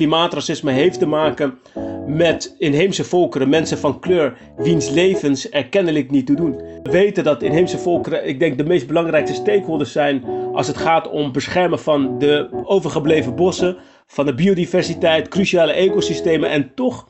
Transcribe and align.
klimaatracisme 0.00 0.72
heeft 0.72 0.98
te 0.98 1.06
maken 1.06 1.58
met 2.06 2.54
inheemse 2.58 3.04
volkeren, 3.04 3.48
mensen 3.48 3.78
van 3.78 4.00
kleur, 4.00 4.36
wiens 4.56 4.88
levens 4.88 5.50
er 5.50 5.68
kennelijk 5.68 6.10
niet 6.10 6.26
toe 6.26 6.36
doen. 6.36 6.56
We 6.82 6.90
weten 6.90 7.24
dat 7.24 7.42
inheemse 7.42 7.78
volkeren, 7.78 8.28
ik 8.28 8.38
denk, 8.38 8.58
de 8.58 8.64
meest 8.64 8.86
belangrijkste 8.86 9.36
stakeholders 9.36 9.92
zijn 9.92 10.24
als 10.52 10.66
het 10.66 10.76
gaat 10.76 11.10
om 11.10 11.32
beschermen 11.32 11.78
van 11.78 12.18
de 12.18 12.48
overgebleven 12.64 13.34
bossen, 13.34 13.76
van 14.06 14.26
de 14.26 14.34
biodiversiteit, 14.34 15.28
cruciale 15.28 15.72
ecosystemen. 15.72 16.50
En 16.50 16.74
toch 16.74 17.08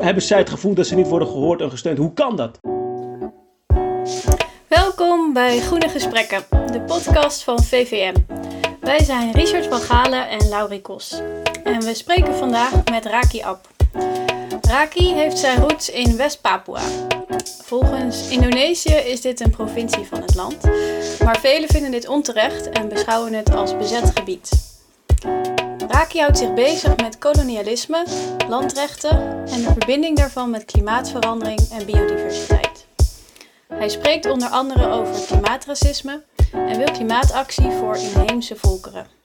hebben 0.00 0.22
zij 0.22 0.38
het 0.38 0.50
gevoel 0.50 0.74
dat 0.74 0.86
ze 0.86 0.94
niet 0.94 1.08
worden 1.08 1.28
gehoord 1.28 1.60
en 1.60 1.70
gesteund. 1.70 1.98
Hoe 1.98 2.12
kan 2.12 2.36
dat? 2.36 2.60
Welkom 4.68 5.32
bij 5.32 5.58
Groene 5.58 5.88
Gesprekken, 5.88 6.42
de 6.72 6.80
podcast 6.80 7.44
van 7.44 7.62
VVM. 7.62 8.14
Wij 8.80 9.04
zijn 9.04 9.32
Richard 9.32 9.66
van 9.66 9.80
Galen 9.80 10.28
en 10.28 10.48
Laurie 10.48 10.80
Kos. 10.80 11.20
En 11.68 11.80
we 11.80 11.94
spreken 11.94 12.34
vandaag 12.34 12.84
met 12.90 13.06
Raki 13.06 13.42
Ab. 13.42 13.68
Raki 14.60 15.14
heeft 15.14 15.38
zijn 15.38 15.60
roots 15.60 15.90
in 15.90 16.16
West-Papua. 16.16 16.80
Volgens 17.62 18.28
Indonesië 18.28 18.94
is 18.94 19.20
dit 19.20 19.40
een 19.40 19.50
provincie 19.50 20.04
van 20.04 20.20
het 20.20 20.34
land, 20.34 20.62
maar 21.24 21.38
velen 21.40 21.68
vinden 21.68 21.90
dit 21.90 22.08
onterecht 22.08 22.68
en 22.68 22.88
beschouwen 22.88 23.32
het 23.32 23.54
als 23.54 23.76
bezet 23.76 24.10
gebied. 24.14 24.50
Raki 25.88 26.20
houdt 26.20 26.38
zich 26.38 26.54
bezig 26.54 26.96
met 26.96 27.18
kolonialisme, 27.18 28.04
landrechten 28.48 29.44
en 29.50 29.62
de 29.62 29.72
verbinding 29.72 30.16
daarvan 30.16 30.50
met 30.50 30.64
klimaatverandering 30.64 31.60
en 31.70 31.86
biodiversiteit. 31.86 32.86
Hij 33.68 33.88
spreekt 33.88 34.30
onder 34.30 34.48
andere 34.48 34.88
over 34.88 35.26
klimaatracisme 35.26 36.22
en 36.52 36.76
wil 36.76 36.92
klimaatactie 36.92 37.70
voor 37.70 37.96
inheemse 37.96 38.56
volkeren. 38.56 39.17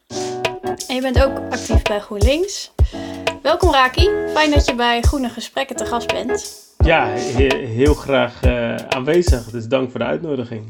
En 0.63 0.95
je 0.95 1.01
bent 1.01 1.23
ook 1.23 1.37
actief 1.49 1.81
bij 1.81 1.99
GroenLinks. 1.99 2.73
Welkom 3.41 3.71
Raki, 3.71 4.09
fijn 4.33 4.51
dat 4.51 4.65
je 4.65 4.75
bij 4.75 5.01
Groene 5.01 5.29
Gesprekken 5.29 5.75
te 5.75 5.85
gast 5.85 6.13
bent. 6.13 6.61
Ja, 6.77 7.07
heel 7.65 7.93
graag 7.93 8.45
uh, 8.45 8.75
aanwezig, 8.75 9.49
dus 9.49 9.67
dank 9.67 9.91
voor 9.91 9.99
de 9.99 10.05
uitnodiging. 10.05 10.63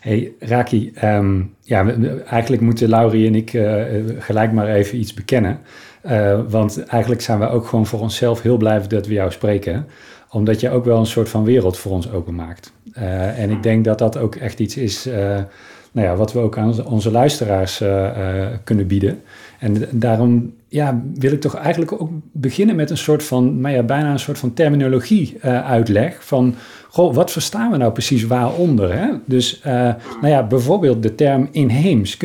Hey 0.00 0.32
Raki, 0.38 0.92
ehm, 0.94 1.42
ja, 1.60 1.86
eigenlijk 2.26 2.62
moeten 2.62 2.88
Laurie 2.88 3.26
en 3.26 3.34
ik 3.34 3.52
uh, 3.52 3.82
gelijk 4.18 4.52
maar 4.52 4.68
even 4.68 4.98
iets 4.98 5.14
bekennen. 5.14 5.60
Uh, 6.06 6.40
want 6.48 6.84
eigenlijk 6.84 7.22
zijn 7.22 7.38
we 7.38 7.48
ook 7.48 7.66
gewoon 7.66 7.86
voor 7.86 8.00
onszelf 8.00 8.42
heel 8.42 8.56
blij 8.56 8.86
dat 8.88 9.06
we 9.06 9.12
jou 9.12 9.30
spreken. 9.30 9.86
Omdat 10.30 10.60
je 10.60 10.70
ook 10.70 10.84
wel 10.84 10.98
een 10.98 11.06
soort 11.06 11.28
van 11.28 11.44
wereld 11.44 11.78
voor 11.78 11.92
ons 11.92 12.10
openmaakt. 12.10 12.72
Uh, 12.98 13.38
en 13.38 13.50
ik 13.50 13.62
denk 13.62 13.84
dat 13.84 13.98
dat 13.98 14.16
ook 14.16 14.34
echt 14.34 14.58
iets 14.58 14.76
is 14.76 15.08
nou 15.94 16.06
ja, 16.06 16.16
wat 16.16 16.32
we 16.32 16.38
ook 16.38 16.58
aan 16.58 16.86
onze 16.86 17.10
luisteraars 17.10 17.82
kunnen 18.64 18.86
bieden. 18.86 19.22
En 19.58 19.88
daarom 19.90 20.54
ja, 20.68 21.02
wil 21.14 21.32
ik 21.32 21.40
toch 21.40 21.54
eigenlijk 21.54 21.92
ook 21.92 22.10
beginnen 22.32 22.76
met 22.76 22.90
een 22.90 22.96
soort 22.96 23.24
van, 23.24 23.60
nou 23.60 23.74
ja, 23.74 23.82
bijna 23.82 24.10
een 24.10 24.18
soort 24.18 24.38
van 24.38 24.52
terminologie 24.52 25.36
uh, 25.36 25.64
uitleg 25.64 26.24
van, 26.24 26.54
goh, 26.88 27.14
wat 27.14 27.30
verstaan 27.30 27.70
we 27.70 27.76
nou 27.76 27.92
precies 27.92 28.24
waaronder? 28.24 28.98
Hè? 28.98 29.10
Dus, 29.24 29.60
nou 29.62 30.28
ja, 30.28 30.46
bijvoorbeeld 30.46 31.02
de 31.02 31.14
term 31.14 31.48
inheems. 31.50 32.16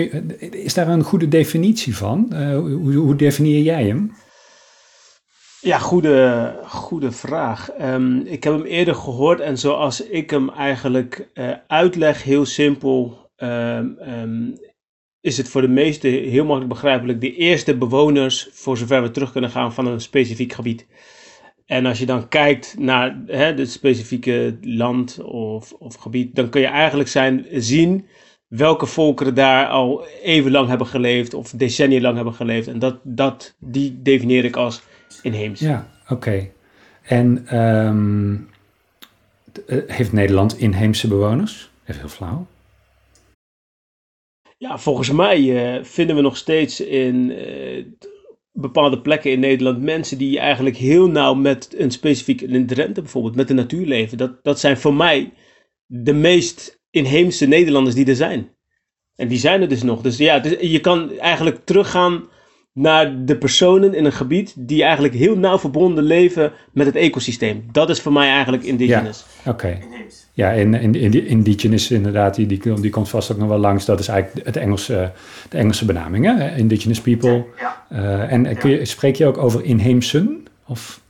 Is 0.51 0.73
daar 0.73 0.87
een 0.87 1.03
goede 1.03 1.27
definitie 1.27 1.95
van? 1.97 2.33
Hoe, 2.53 2.93
hoe 2.93 3.15
definieer 3.15 3.61
jij 3.61 3.85
hem? 3.85 4.11
Ja, 5.61 5.77
goede, 5.77 6.53
goede 6.65 7.11
vraag. 7.11 7.69
Um, 7.81 8.21
ik 8.25 8.43
heb 8.43 8.53
hem 8.53 8.63
eerder 8.63 8.95
gehoord 8.95 9.39
en 9.39 9.57
zoals 9.57 10.03
ik 10.03 10.29
hem 10.29 10.49
eigenlijk 10.49 11.27
uitleg, 11.67 12.23
heel 12.23 12.45
simpel, 12.45 13.28
um, 13.41 13.97
um, 14.07 14.59
is 15.21 15.37
het 15.37 15.49
voor 15.49 15.61
de 15.61 15.67
meesten 15.67 16.11
heel 16.11 16.45
makkelijk 16.45 16.73
begrijpelijk 16.73 17.21
de 17.21 17.35
eerste 17.35 17.77
bewoners, 17.77 18.49
voor 18.51 18.77
zover 18.77 19.01
we 19.01 19.11
terug 19.11 19.31
kunnen 19.31 19.49
gaan, 19.49 19.73
van 19.73 19.87
een 19.87 20.01
specifiek 20.01 20.53
gebied. 20.53 20.87
En 21.65 21.85
als 21.85 21.99
je 21.99 22.05
dan 22.05 22.27
kijkt 22.27 22.75
naar 22.79 23.21
het 23.27 23.71
specifieke 23.71 24.57
land 24.61 25.21
of, 25.21 25.73
of 25.73 25.95
gebied, 25.95 26.35
dan 26.35 26.49
kun 26.49 26.61
je 26.61 26.67
eigenlijk 26.67 27.09
zijn, 27.09 27.45
zien 27.51 28.07
welke 28.47 28.85
volkeren 28.85 29.35
daar 29.35 29.67
al 29.67 30.05
even 30.23 30.51
lang 30.51 30.67
hebben 30.67 30.87
geleefd 30.87 31.33
of 31.33 31.51
decennia 31.51 32.01
lang 32.01 32.15
hebben 32.15 32.33
geleefd. 32.33 32.67
En 32.67 32.79
dat, 32.79 32.99
dat, 33.03 33.55
die 33.59 33.99
definieer 34.01 34.45
ik 34.45 34.55
als 34.55 34.81
inheems. 35.21 35.59
Ja, 35.59 35.89
oké. 36.07 36.49
En 37.01 37.57
um, 37.57 38.49
heeft 39.87 40.13
Nederland 40.13 40.57
inheemse 40.57 41.07
bewoners? 41.07 41.71
Even 41.85 42.01
heel 42.01 42.09
flauw. 42.09 42.47
Ja, 44.59 44.77
volgens 44.77 45.11
mij 45.11 45.39
uh, 45.39 45.83
vinden 45.83 46.15
we 46.15 46.21
nog 46.21 46.37
steeds 46.37 46.79
in 46.79 47.29
uh, 47.29 47.85
bepaalde 48.51 49.01
plekken 49.01 49.31
in 49.31 49.39
Nederland 49.39 49.81
mensen 49.81 50.17
die 50.17 50.39
eigenlijk 50.39 50.77
heel 50.77 51.07
nauw 51.07 51.33
met 51.33 51.75
een 51.77 51.91
specifiek, 51.91 52.41
in 52.41 52.67
Drenthe 52.67 53.01
bijvoorbeeld, 53.01 53.35
met 53.35 53.47
de 53.47 53.53
natuur 53.53 53.85
leven. 53.85 54.17
Dat, 54.17 54.43
dat 54.43 54.59
zijn 54.59 54.77
voor 54.77 54.93
mij 54.93 55.33
de 55.85 56.13
meest 56.13 56.81
inheemse 56.89 57.45
Nederlanders 57.45 57.95
die 57.95 58.05
er 58.05 58.15
zijn. 58.15 58.55
En 59.15 59.27
die 59.27 59.37
zijn 59.37 59.61
er 59.61 59.69
dus 59.69 59.83
nog. 59.83 60.01
Dus 60.01 60.17
ja, 60.17 60.43
je 60.59 60.79
kan 60.79 61.17
eigenlijk 61.17 61.65
teruggaan 61.65 62.29
naar 62.79 63.25
de 63.25 63.37
personen 63.37 63.93
in 63.93 64.05
een 64.05 64.11
gebied 64.11 64.53
die 64.57 64.83
eigenlijk 64.83 65.13
heel 65.13 65.37
nauw 65.37 65.59
verbonden 65.59 66.03
leven 66.03 66.51
met 66.71 66.85
het 66.85 66.95
ecosysteem. 66.95 67.65
Dat 67.71 67.89
is 67.89 68.01
voor 68.01 68.11
mij 68.11 68.29
eigenlijk 68.29 68.63
indigenous. 68.63 69.25
Ja, 69.43 69.51
oké. 69.51 69.77
Ja, 70.33 70.51
in, 70.51 70.73
in, 70.73 70.95
in, 70.95 71.27
indigenous 71.27 71.91
inderdaad, 71.91 72.35
die, 72.35 72.45
die, 72.45 72.79
die 72.81 72.91
komt 72.91 73.09
vast 73.09 73.31
ook 73.31 73.37
nog 73.37 73.47
wel 73.47 73.57
langs. 73.57 73.85
Dat 73.85 73.99
is 73.99 74.07
eigenlijk 74.07 74.45
het 74.45 74.57
Engelse, 74.57 75.11
de 75.49 75.57
Engelse 75.57 75.85
benaming, 75.85 76.25
hè? 76.25 76.55
Indigenous 76.55 77.01
people. 77.01 77.45
Ja. 77.59 77.85
Uh, 77.91 78.31
en 78.31 78.57
kun 78.57 78.69
je, 78.69 78.85
spreek 78.85 79.15
je 79.15 79.25
ook 79.25 79.37
over 79.37 79.63
inheemsen? 79.63 80.47
Of... 80.67 81.01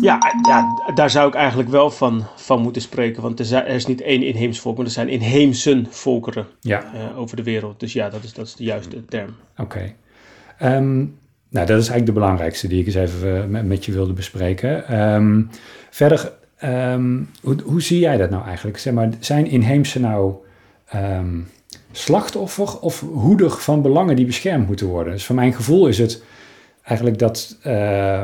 Ja, 0.00 0.18
ja, 0.48 0.82
daar 0.94 1.10
zou 1.10 1.28
ik 1.28 1.34
eigenlijk 1.34 1.68
wel 1.68 1.90
van, 1.90 2.26
van 2.36 2.60
moeten 2.60 2.82
spreken. 2.82 3.22
Want 3.22 3.40
er, 3.50 3.66
is 3.66 3.86
niet 3.86 4.00
één 4.00 4.22
inheems 4.22 4.60
volk, 4.60 4.76
maar 4.76 4.86
er 4.86 4.92
zijn 4.92 5.08
inheemsen 5.08 5.86
volkeren 5.90 6.46
ja. 6.60 6.84
uh, 6.94 7.18
over 7.18 7.36
de 7.36 7.42
wereld. 7.42 7.80
Dus 7.80 7.92
ja, 7.92 8.08
dat 8.08 8.24
is, 8.24 8.32
dat 8.32 8.46
is 8.46 8.54
de 8.54 8.64
juiste 8.64 9.04
term. 9.04 9.34
Oké. 9.56 9.94
Um, 10.64 11.18
nou, 11.48 11.66
dat 11.66 11.78
is 11.78 11.88
eigenlijk 11.88 12.06
de 12.06 12.12
belangrijkste 12.12 12.68
die 12.68 12.80
ik 12.80 12.86
eens 12.86 12.94
even 12.94 13.50
uh, 13.50 13.60
met 13.60 13.84
je 13.84 13.92
wilde 13.92 14.12
bespreken. 14.12 15.02
Um, 15.14 15.50
verder, 15.90 16.32
um, 16.64 17.28
hoe, 17.64 17.82
zie 17.82 17.98
jij 17.98 18.16
dat 18.16 18.30
nou 18.30 18.44
eigenlijk? 18.44 18.78
Zeg 18.78 18.92
maar, 18.92 19.08
zijn 19.20 19.46
inheemse 19.46 20.00
nou 20.00 20.34
slachtoffer 21.92 22.78
of 22.80 23.00
hoeder 23.00 23.50
van 23.50 23.82
belangen 23.82 24.16
die 24.16 24.26
beschermd 24.26 24.66
moeten 24.66 24.86
worden? 24.86 25.12
Dus 25.12 25.26
van 25.26 25.34
mijn 25.34 25.52
gevoel 25.52 25.86
is 25.86 25.98
het 25.98 26.22
eigenlijk 26.82 27.18
dat, 27.18 27.58
uh, 27.66 28.22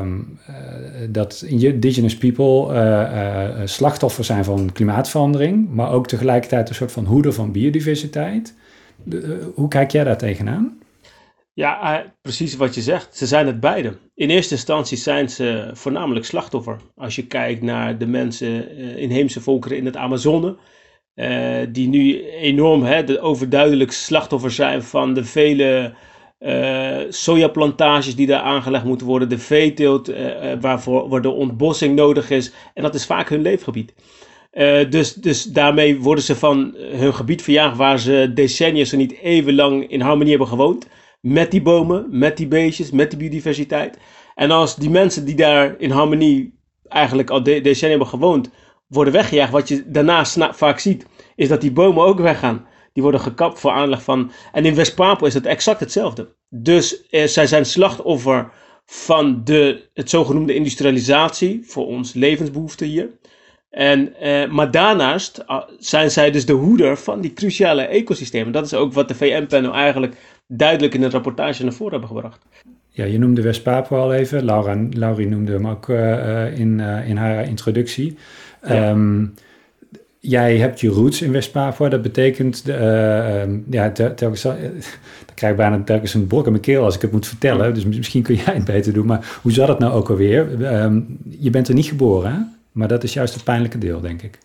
dat 1.09 1.43
indigenous 1.47 2.17
people 2.17 2.73
uh, 2.73 3.65
slachtoffer 3.65 4.23
zijn 4.23 4.43
van 4.43 4.69
klimaatverandering, 4.73 5.69
maar 5.69 5.91
ook 5.91 6.07
tegelijkertijd 6.07 6.69
een 6.69 6.75
soort 6.75 6.91
van 6.91 7.05
hoeder 7.05 7.33
van 7.33 7.51
biodiversiteit. 7.51 8.53
Hoe 9.55 9.67
kijk 9.67 9.91
jij 9.91 10.03
daar 10.03 10.17
tegenaan? 10.17 10.78
Ja, 11.59 11.99
uh, 11.99 12.05
precies 12.21 12.55
wat 12.55 12.75
je 12.75 12.81
zegt. 12.81 13.17
Ze 13.17 13.25
zijn 13.25 13.47
het 13.47 13.59
beide. 13.59 13.97
In 14.15 14.29
eerste 14.29 14.53
instantie 14.53 14.97
zijn 14.97 15.29
ze 15.29 15.69
voornamelijk 15.73 16.25
slachtoffer. 16.25 16.77
Als 16.95 17.15
je 17.15 17.27
kijkt 17.27 17.61
naar 17.61 17.97
de 17.97 18.07
mensen, 18.07 18.79
uh, 18.79 18.97
inheemse 18.97 19.41
volkeren 19.41 19.77
in 19.77 19.85
het 19.85 19.95
Amazone, 19.95 20.57
uh, 21.15 21.57
die 21.69 21.87
nu 21.87 22.23
enorm 22.29 22.83
hè, 22.83 23.03
de 23.03 23.19
overduidelijk 23.19 23.91
slachtoffer 23.91 24.51
zijn 24.51 24.83
van 24.83 25.13
de 25.13 25.23
vele 25.23 25.93
sojaplantages 27.09 28.15
die 28.15 28.27
daar 28.27 28.41
aangelegd 28.41 28.83
moeten 28.83 29.07
worden, 29.07 29.29
de 29.29 29.37
veeteelt 29.37 30.11
waarvoor, 30.61 31.09
waar 31.09 31.21
de 31.21 31.29
ontbossing 31.29 31.95
nodig 31.95 32.29
is. 32.29 32.51
En 32.73 32.83
dat 32.83 32.95
is 32.95 33.05
vaak 33.05 33.29
hun 33.29 33.41
leefgebied. 33.41 33.93
dus, 34.89 35.13
dus 35.13 35.43
daarmee 35.43 35.99
worden 35.99 36.23
ze 36.23 36.35
van 36.35 36.75
hun 36.77 37.13
gebied 37.13 37.41
verjaagd 37.41 37.77
waar 37.77 37.99
ze 37.99 38.31
decennia, 38.33 38.85
zo 38.85 38.97
niet 38.97 39.19
even 39.21 39.55
lang 39.55 39.89
in 39.89 40.01
harmonie 40.01 40.29
hebben 40.29 40.47
gewoond 40.47 40.87
met 41.19 41.51
die 41.51 41.61
bomen, 41.61 42.07
met 42.09 42.37
die 42.37 42.47
beestjes, 42.47 42.91
met 42.91 43.09
die 43.09 43.19
biodiversiteit. 43.19 43.97
En 44.35 44.51
als 44.51 44.75
die 44.75 44.89
mensen 44.89 45.25
die 45.25 45.35
daar 45.35 45.75
in 45.77 45.91
harmonie 45.91 46.59
eigenlijk 46.87 47.29
al 47.29 47.43
de 47.43 47.61
decennia 47.61 47.97
hebben 47.97 48.07
gewoond, 48.07 48.49
worden 48.87 49.13
weggejaagd, 49.13 49.51
wat 49.51 49.67
je 49.67 49.83
daarna 49.87 50.25
vaak 50.53 50.79
ziet, 50.79 51.05
is 51.35 51.47
dat 51.47 51.61
die 51.61 51.71
bomen 51.71 52.03
ook 52.03 52.19
weggaan. 52.19 52.65
Die 52.93 53.03
worden 53.03 53.21
gekapt 53.21 53.59
voor 53.59 53.71
aanleg 53.71 54.03
van. 54.03 54.31
En 54.51 54.65
in 54.65 54.75
West-Papua 54.75 55.27
is 55.27 55.33
het 55.33 55.45
exact 55.45 55.79
hetzelfde. 55.79 56.35
Dus 56.49 57.07
eh, 57.07 57.25
zij 57.25 57.47
zijn 57.47 57.65
slachtoffer 57.65 58.51
van 58.85 59.41
de, 59.43 59.89
het 59.93 60.09
zogenoemde 60.09 60.53
industrialisatie 60.53 61.61
voor 61.63 61.85
ons 61.85 62.13
levensbehoeften 62.13 62.87
hier. 62.87 63.09
En, 63.69 64.15
eh, 64.15 64.49
maar 64.49 64.71
daarnaast 64.71 65.47
ah, 65.47 65.69
zijn 65.77 66.11
zij 66.11 66.31
dus 66.31 66.45
de 66.45 66.53
hoeder 66.53 66.97
van 66.97 67.21
die 67.21 67.33
cruciale 67.33 67.81
ecosystemen. 67.81 68.53
Dat 68.53 68.65
is 68.65 68.73
ook 68.73 68.93
wat 68.93 69.07
de 69.07 69.15
VN-panel 69.15 69.73
eigenlijk 69.73 70.15
duidelijk 70.51 70.93
in 70.93 71.03
een 71.03 71.11
rapportage 71.11 71.63
naar 71.63 71.73
voren 71.73 71.91
hebben 71.91 72.09
gebracht. 72.09 72.39
Ja, 72.89 73.05
je 73.05 73.19
noemde 73.19 73.41
West-Papua 73.41 73.97
al 73.97 74.13
even. 74.13 74.45
Laura, 74.45 74.87
Laurie 74.89 75.27
noemde 75.27 75.51
hem 75.51 75.67
ook 75.67 75.87
uh, 75.87 76.59
in, 76.59 76.79
uh, 76.79 77.09
in 77.09 77.17
haar 77.17 77.47
introductie. 77.47 78.17
Ja. 78.67 78.89
Um, 78.89 79.33
jij 80.19 80.57
hebt 80.57 80.79
je 80.79 80.89
roots 80.89 81.21
in 81.21 81.31
West-Papua. 81.31 81.89
Dat 81.89 82.01
betekent, 82.01 82.63
uh, 82.67 82.75
ja, 83.69 83.91
telkens, 83.91 84.41
dan 84.41 84.55
krijg 85.33 85.51
ik 85.51 85.57
bijna 85.57 85.81
telkens 85.83 86.13
een 86.13 86.27
brok 86.27 86.45
in 86.45 86.51
mijn 86.51 86.63
keel 86.63 86.83
als 86.83 86.95
ik 86.95 87.01
het 87.01 87.11
moet 87.11 87.27
vertellen. 87.27 87.73
Dus 87.73 87.85
misschien 87.85 88.23
kun 88.23 88.35
jij 88.35 88.53
het 88.53 88.65
beter 88.65 88.93
doen. 88.93 89.05
Maar 89.05 89.39
hoe 89.41 89.51
zat 89.51 89.67
het 89.67 89.79
nou 89.79 89.93
ook 89.93 90.09
alweer? 90.09 90.65
Ehm, 90.65 91.01
je 91.39 91.49
bent 91.49 91.67
er 91.67 91.73
niet 91.73 91.87
geboren, 91.87 92.31
hè? 92.31 92.39
Maar 92.71 92.87
dat 92.87 93.03
is 93.03 93.13
juist 93.13 93.33
het 93.33 93.43
pijnlijke 93.43 93.77
deel, 93.77 94.01
denk 94.01 94.21
ik. 94.21 94.37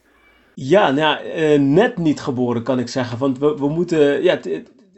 Ja, 0.54 0.90
nou, 0.90 1.18
net 1.58 1.98
niet 1.98 2.20
geboren 2.20 2.62
kan 2.62 2.78
ik 2.78 2.88
zeggen. 2.88 3.18
Want 3.18 3.38
we, 3.38 3.56
we 3.58 3.68
moeten, 3.68 4.22
ja, 4.22 4.38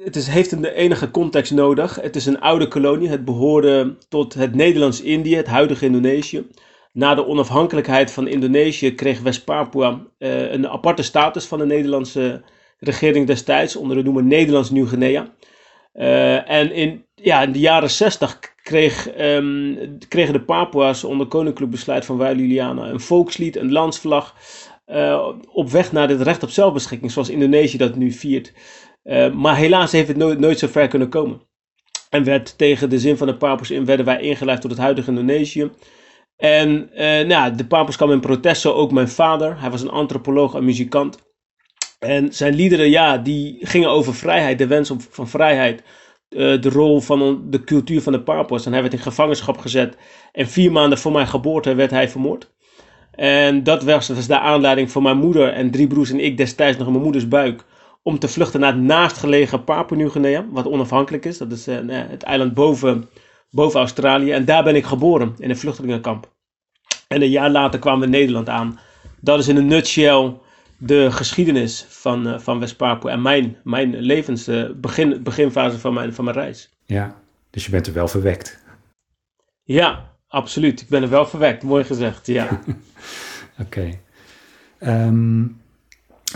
het 0.07 0.17
is, 0.17 0.27
heeft 0.27 0.53
een 0.53 0.65
enige 0.65 1.11
context 1.11 1.53
nodig. 1.53 1.95
Het 2.01 2.17
is 2.17 2.27
een 2.27 2.41
oude 2.41 2.69
kolonie. 2.69 3.09
Het 3.09 3.25
behoorde 3.25 3.97
tot 4.09 4.35
het 4.35 4.55
Nederlands-Indië, 4.55 5.37
het 5.37 5.47
huidige 5.47 5.85
Indonesië. 5.85 6.47
Na 6.93 7.15
de 7.15 7.27
onafhankelijkheid 7.27 8.11
van 8.11 8.29
Indonesië 8.29 8.95
kreeg 8.95 9.21
West-Papua 9.21 10.01
uh, 10.19 10.53
een 10.53 10.69
aparte 10.69 11.03
status 11.03 11.45
van 11.45 11.59
de 11.59 11.67
Nederlandse 11.67 12.43
regering 12.79 13.27
destijds, 13.27 13.77
onder 13.77 13.97
de 13.97 14.03
noemer 14.03 14.25
Nederlands 14.25 14.71
Nieuw-Guinea. 14.71 15.35
Uh, 15.95 16.51
en 16.51 16.73
in, 16.73 17.05
ja, 17.15 17.43
in 17.43 17.53
de 17.53 17.59
jaren 17.59 17.91
60 17.91 18.39
kreeg, 18.63 19.19
um, 19.21 19.99
kregen 20.09 20.33
de 20.33 20.41
Papua's 20.41 21.05
onder 21.05 21.27
koninklijk 21.27 21.71
besluit 21.71 22.05
van 22.05 22.17
Wij 22.17 22.35
Liliana 22.35 22.89
een 22.89 23.01
volkslied, 23.01 23.57
een 23.57 23.73
landsvlag, 23.73 24.35
uh, 24.87 25.29
op 25.53 25.71
weg 25.71 25.93
naar 25.93 26.09
het 26.09 26.21
recht 26.21 26.43
op 26.43 26.51
zelfbeschikking, 26.51 27.13
zoals 27.13 27.29
Indonesië 27.29 27.77
dat 27.77 27.97
nu 27.97 28.13
viert. 28.13 28.53
Uh, 29.07 29.33
maar 29.33 29.57
helaas 29.57 29.93
heeft 29.93 30.09
het 30.09 30.17
nooit, 30.17 30.39
nooit 30.39 30.59
zo 30.59 30.67
ver 30.67 30.89
kunnen 30.89 31.09
komen. 31.09 31.41
En 32.11 32.25
werd 32.25 32.59
tegen 32.59 32.91
de 32.91 32.99
zin 32.99 33.17
van 33.17 33.27
de 33.27 33.37
Papua's 33.37 33.71
in, 33.71 33.85
werden 33.85 34.07
wij 34.07 34.21
ingelijfd 34.21 34.61
tot 34.61 34.71
het 34.71 34.81
huidige 34.81 35.11
Indonesië. 35.11 35.71
En 36.37 36.91
uh, 36.93 37.27
nou, 37.27 37.55
de 37.55 37.67
Papua's 37.67 37.97
kwam 37.97 38.13
in 38.13 38.21
protest, 38.21 38.61
zo 38.61 38.73
ook 38.73 38.93
mijn 38.93 39.09
vader. 39.09 39.61
Hij 39.61 39.71
was 39.71 39.83
een 39.83 39.91
antropoloog 39.91 40.55
en 40.55 40.65
muzikant. 40.65 41.19
En 41.99 42.33
zijn 42.33 42.55
liederen, 42.55 42.91
ja, 42.91 43.19
die 43.19 43.57
gingen 43.61 43.91
over 43.91 44.15
vrijheid, 44.15 44.59
de 44.59 44.67
wens 44.67 44.93
van 45.11 45.29
vrijheid. 45.29 45.83
Uh, 46.31 46.61
de 46.61 46.69
rol 46.69 47.01
van 47.01 47.51
de 47.51 47.65
cultuur 47.65 48.03
van 48.03 48.13
de 48.13 48.23
Papua's. 48.23 48.67
En 48.67 48.73
hij 48.73 48.81
werd 48.81 48.93
in 48.93 48.99
gevangenschap 48.99 49.59
gezet. 49.59 49.97
En 50.33 50.49
vier 50.49 50.73
maanden 50.73 50.99
voor 50.99 51.13
mijn 51.13 51.27
geboorte 51.27 51.75
werd 51.75 51.91
hij 51.91 52.09
vermoord. 52.09 52.55
En 53.11 53.63
dat 53.63 53.83
was, 53.83 54.09
was 54.09 54.27
de 54.27 54.39
aanleiding 54.39 54.91
voor 54.91 55.03
mijn 55.03 55.17
moeder 55.17 55.53
en 55.53 55.71
drie 55.71 55.87
broers 55.87 56.11
en 56.11 56.25
ik 56.25 56.37
destijds 56.37 56.77
nog 56.77 56.87
in 56.87 56.93
mijn 56.93 57.05
moeders 57.05 57.29
buik. 57.29 57.65
Om 58.07 58.19
te 58.19 58.29
vluchten 58.29 58.61
naar 58.61 58.73
het 58.73 58.83
naastgelegen 58.83 59.65
Papua 59.65 59.97
Nieuw-Guinea, 59.97 60.47
wat 60.51 60.67
onafhankelijk 60.67 61.25
is. 61.25 61.39
Dat 61.39 61.53
is 61.53 61.69
uh, 61.69 61.79
het 61.89 62.23
eiland 62.23 62.55
boven, 62.55 63.09
boven 63.51 63.81
Australië. 63.81 64.33
En 64.33 64.45
daar 64.45 64.65
ben 64.65 64.77
ik 64.77 64.85
geboren, 64.85 65.35
in 65.39 65.51
een 65.51 65.57
vluchtelingenkamp. 65.57 66.33
En 67.09 67.23
een 67.23 67.31
jaar 67.31 67.51
later 67.51 67.81
kwamen 67.81 68.01
we 68.01 68.05
in 68.05 68.11
Nederland 68.11 68.49
aan. 68.49 68.79
Dat 69.21 69.39
is 69.39 69.49
in 69.49 69.57
een 69.57 69.67
nutshell 69.67 70.35
de 70.79 71.11
geschiedenis 71.11 71.87
van, 71.89 72.29
uh, 72.29 72.39
van 72.39 72.59
West-Papua 72.59 73.11
en 73.11 73.23
mijn, 73.23 73.57
mijn 73.65 73.97
levens, 73.97 74.49
uh, 74.49 74.71
begin, 74.77 75.23
beginfase 75.23 75.79
van 75.79 75.95
mijn, 75.95 76.15
van 76.15 76.25
mijn 76.25 76.37
reis. 76.37 76.71
Ja, 76.85 77.17
dus 77.51 77.65
je 77.65 77.71
bent 77.71 77.87
er 77.87 77.93
wel 77.93 78.09
verwekt. 78.09 78.65
Ja, 79.63 80.13
absoluut. 80.29 80.81
Ik 80.81 80.89
ben 80.89 81.03
er 81.03 81.09
wel 81.09 81.27
verwekt. 81.27 81.63
Mooi 81.63 81.85
gezegd, 81.85 82.27
ja. 82.27 82.49
Oké. 83.59 83.99
Okay. 84.79 85.07
Um, 85.07 85.65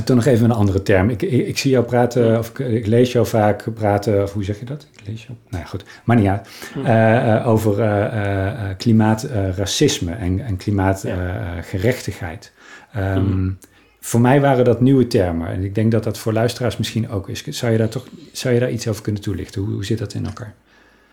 toen 0.05 0.17
nog 0.17 0.25
even 0.25 0.45
een 0.45 0.57
andere 0.57 0.83
term. 0.83 1.11
Ik, 1.11 1.23
ik, 1.23 1.47
ik, 1.47 1.59
zie 1.59 1.71
jou 1.71 1.85
praten, 1.85 2.39
of 2.39 2.49
ik, 2.49 2.59
ik, 2.59 2.87
lees 2.87 3.13
jou 3.13 3.27
vaak 3.27 3.75
praten, 3.75 4.23
of 4.23 4.33
hoe 4.33 4.45
zeg 4.45 4.59
je 4.59 4.65
dat? 4.65 4.87
Ik 4.93 5.07
lees 5.07 5.23
jou. 5.27 5.39
Nou 5.49 5.63
ja, 5.63 5.69
goed, 5.69 5.85
maar 6.05 6.17
niet 6.17 6.27
uit. 6.27 6.49
Uh, 6.77 6.85
uh, 6.87 7.47
over 7.47 7.79
uh, 7.79 8.69
klimaatracisme 8.77 10.13
en, 10.13 10.41
en 10.45 10.57
klimaatgerechtigheid. 10.57 12.53
Ja. 12.93 13.15
Um, 13.15 13.23
mm. 13.23 13.59
Voor 14.01 14.21
mij 14.21 14.41
waren 14.41 14.65
dat 14.65 14.81
nieuwe 14.81 15.07
termen. 15.07 15.49
En 15.49 15.65
ik 15.65 15.75
denk 15.75 15.91
dat 15.91 16.05
dat 16.05 16.19
voor 16.19 16.33
luisteraars 16.33 16.77
misschien 16.77 17.09
ook 17.09 17.29
is. 17.29 17.45
Zou 17.45 17.73
je 17.73 17.79
daar, 17.79 17.89
toch, 17.89 18.07
zou 18.33 18.55
je 18.55 18.61
daar 18.61 18.71
iets 18.71 18.89
over 18.89 19.03
kunnen 19.03 19.23
toelichten? 19.23 19.63
Hoe, 19.63 19.73
hoe 19.73 19.85
zit 19.85 19.99
dat 19.99 20.15
in 20.15 20.27
elkaar? 20.27 20.55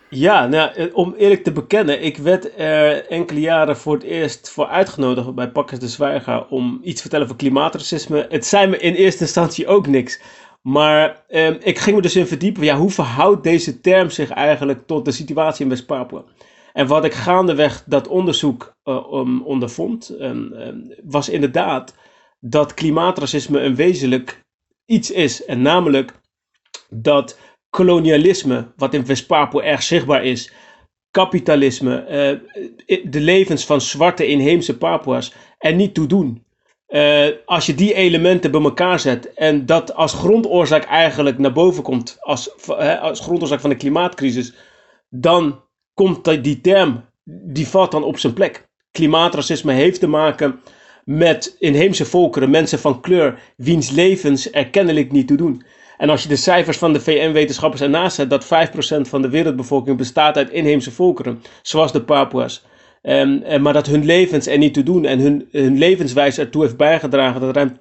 Ja, 0.09 0.47
nou, 0.47 0.91
om 0.91 1.13
eerlijk 1.17 1.43
te 1.43 1.51
bekennen, 1.51 2.03
ik 2.03 2.17
werd 2.17 2.59
er 2.59 3.05
enkele 3.05 3.39
jaren 3.39 3.77
voor 3.77 3.93
het 3.93 4.03
eerst 4.03 4.49
voor 4.49 4.67
uitgenodigd 4.67 5.35
bij 5.35 5.51
Pakkers 5.51 5.79
de 5.79 5.87
Zwijger 5.87 6.47
om 6.47 6.79
iets 6.83 6.95
te 6.95 7.01
vertellen 7.01 7.25
over 7.25 7.37
klimaatracisme. 7.37 8.25
Het 8.29 8.45
zei 8.45 8.67
me 8.67 8.77
in 8.77 8.93
eerste 8.93 9.23
instantie 9.23 9.67
ook 9.67 9.87
niks. 9.87 10.21
Maar 10.61 11.23
eh, 11.27 11.47
ik 11.47 11.77
ging 11.79 11.95
me 11.95 12.01
dus 12.01 12.15
in 12.15 12.27
verdiepen, 12.27 12.63
ja, 12.63 12.77
hoe 12.77 12.91
verhoudt 12.91 13.43
deze 13.43 13.81
term 13.81 14.09
zich 14.09 14.29
eigenlijk 14.29 14.87
tot 14.87 15.05
de 15.05 15.11
situatie 15.11 15.63
in 15.63 15.69
West-Papua? 15.69 16.23
En 16.73 16.87
wat 16.87 17.05
ik 17.05 17.13
gaandeweg 17.13 17.83
dat 17.85 18.07
onderzoek 18.07 18.75
um, 18.83 19.41
ondervond, 19.41 20.15
um, 20.19 20.53
um, 20.53 20.93
was 21.03 21.29
inderdaad 21.29 21.95
dat 22.39 22.73
klimaatracisme 22.73 23.59
een 23.59 23.75
wezenlijk 23.75 24.45
iets 24.85 25.11
is. 25.11 25.45
En 25.45 25.61
namelijk 25.61 26.13
dat 26.89 27.37
kolonialisme, 27.69 28.71
wat 28.75 28.93
in 28.93 29.05
West-Papua 29.05 29.61
erg 29.61 29.83
zichtbaar 29.83 30.23
is, 30.23 30.51
kapitalisme, 31.11 32.05
uh, 32.09 32.99
de 33.11 33.19
levens 33.19 33.65
van 33.65 33.81
zwarte 33.81 34.27
inheemse 34.27 34.77
Papua's 34.77 35.33
er 35.57 35.73
niet 35.73 35.93
toe 35.93 36.07
doen. 36.07 36.45
Uh, 36.87 37.27
als 37.45 37.65
je 37.65 37.73
die 37.73 37.93
elementen 37.93 38.51
bij 38.51 38.61
elkaar 38.61 38.99
zet 38.99 39.33
en 39.33 39.65
dat 39.65 39.93
als 39.93 40.13
grondoorzaak 40.13 40.83
eigenlijk 40.83 41.37
naar 41.37 41.53
boven 41.53 41.83
komt, 41.83 42.17
als, 42.19 42.67
als 43.01 43.19
grondoorzaak 43.19 43.59
van 43.59 43.69
de 43.69 43.75
klimaatcrisis, 43.75 44.53
dan 45.09 45.61
komt 45.93 46.43
die 46.43 46.61
term, 46.61 47.05
die 47.23 47.67
valt 47.67 47.91
dan 47.91 48.03
op 48.03 48.17
zijn 48.17 48.33
plek. 48.33 48.67
Klimaatracisme 48.91 49.73
heeft 49.73 49.99
te 49.99 50.07
maken 50.07 50.59
met 51.07 51.55
inheemse 51.59 52.05
volkeren, 52.05 52.49
mensen 52.49 52.79
van 52.79 53.01
kleur, 53.01 53.39
wiens 53.55 53.89
levens 53.89 54.51
er 54.51 54.67
kennelijk 54.67 55.11
niet 55.11 55.27
toe 55.27 55.37
doen. 55.37 55.63
En 55.97 56.09
als 56.09 56.23
je 56.23 56.29
de 56.29 56.35
cijfers 56.35 56.77
van 56.77 56.93
de 56.93 56.99
VN-wetenschappers 56.99 57.81
ernaast 57.81 58.15
zet, 58.15 58.29
dat 58.29 58.45
5% 58.45 58.47
van 59.01 59.21
de 59.21 59.29
wereldbevolking 59.29 59.97
bestaat 59.97 60.37
uit 60.37 60.49
inheemse 60.49 60.91
volkeren, 60.91 61.41
zoals 61.61 61.91
de 61.91 62.01
Papua's. 62.01 62.65
Um, 63.01 63.61
maar 63.61 63.73
dat 63.73 63.87
hun 63.87 64.05
levens 64.05 64.47
er 64.47 64.57
niet 64.57 64.73
toe 64.73 64.83
doen 64.83 65.05
en 65.05 65.19
hun, 65.19 65.47
hun 65.51 65.77
levenswijze 65.77 66.41
ertoe 66.41 66.61
heeft 66.61 66.77
bijgedragen 66.77 67.41
dat 67.41 67.55
ruim 67.55 67.77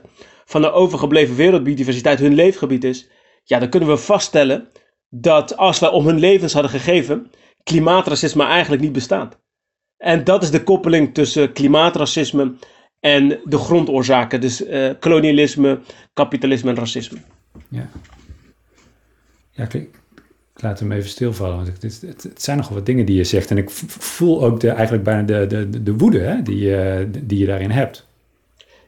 80% 0.00 0.08
van 0.44 0.62
de 0.62 0.72
overgebleven 0.72 1.36
wereldbiodiversiteit 1.36 2.18
hun 2.18 2.34
leefgebied 2.34 2.84
is. 2.84 3.08
Ja, 3.44 3.58
dan 3.58 3.68
kunnen 3.68 3.88
we 3.88 3.96
vaststellen 3.96 4.68
dat 5.10 5.56
als 5.56 5.78
wij 5.78 5.90
om 5.90 6.06
hun 6.06 6.18
levens 6.18 6.52
hadden 6.52 6.70
gegeven, 6.70 7.30
klimaatracisme 7.62 8.44
eigenlijk 8.44 8.82
niet 8.82 8.92
bestaat. 8.92 9.42
En 10.04 10.24
dat 10.24 10.42
is 10.42 10.50
de 10.50 10.62
koppeling 10.62 11.14
tussen 11.14 11.52
klimaatracisme 11.52 12.54
en 13.00 13.38
de 13.44 13.58
grondoorzaken. 13.58 14.40
Dus 14.40 14.66
uh, 14.66 14.90
kolonialisme, 15.00 15.80
kapitalisme 16.14 16.70
en 16.70 16.76
racisme. 16.76 17.18
Ja, 17.68 17.88
ja 19.50 19.64
ik, 19.64 19.74
ik 19.74 19.90
laat 20.54 20.78
hem 20.78 20.92
even 20.92 21.10
stilvallen. 21.10 21.56
Want 21.56 21.68
het, 21.68 21.82
het, 21.82 22.22
het, 22.22 22.42
zijn 22.42 22.56
nogal 22.56 22.74
wat 22.74 22.86
dingen 22.86 23.06
die 23.06 23.16
je 23.16 23.24
zegt. 23.24 23.50
En 23.50 23.58
ik 23.58 23.70
voel 23.70 24.44
ook 24.44 24.60
de, 24.60 24.70
eigenlijk 24.70 25.04
bijna 25.04 25.22
de, 25.22 25.46
de, 25.46 25.82
de 25.82 25.96
woede 25.96 26.18
hè, 26.18 26.42
die, 26.42 26.58
je, 26.58 27.08
die 27.22 27.38
je 27.38 27.46
daarin 27.46 27.70
hebt. 27.70 28.06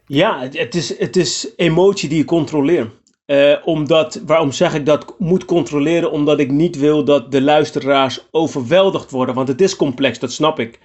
Ja, 0.06 0.48
het 0.52 0.74
is, 0.74 0.98
het 0.98 1.16
is 1.16 1.48
emotie 1.56 2.08
die 2.08 2.18
je 2.18 2.24
controleert. 2.24 2.90
Uh, 3.26 3.56
omdat, 3.64 4.20
waarom 4.26 4.52
zeg 4.52 4.74
ik 4.74 4.86
dat 4.86 5.14
moet 5.18 5.44
controleren? 5.44 6.10
Omdat 6.10 6.38
ik 6.38 6.50
niet 6.50 6.78
wil 6.78 7.04
dat 7.04 7.32
de 7.32 7.42
luisteraars 7.42 8.26
overweldigd 8.30 9.10
worden. 9.10 9.34
Want 9.34 9.48
het 9.48 9.60
is 9.60 9.76
complex, 9.76 10.18
dat 10.18 10.32
snap 10.32 10.58
ik. 10.58 10.78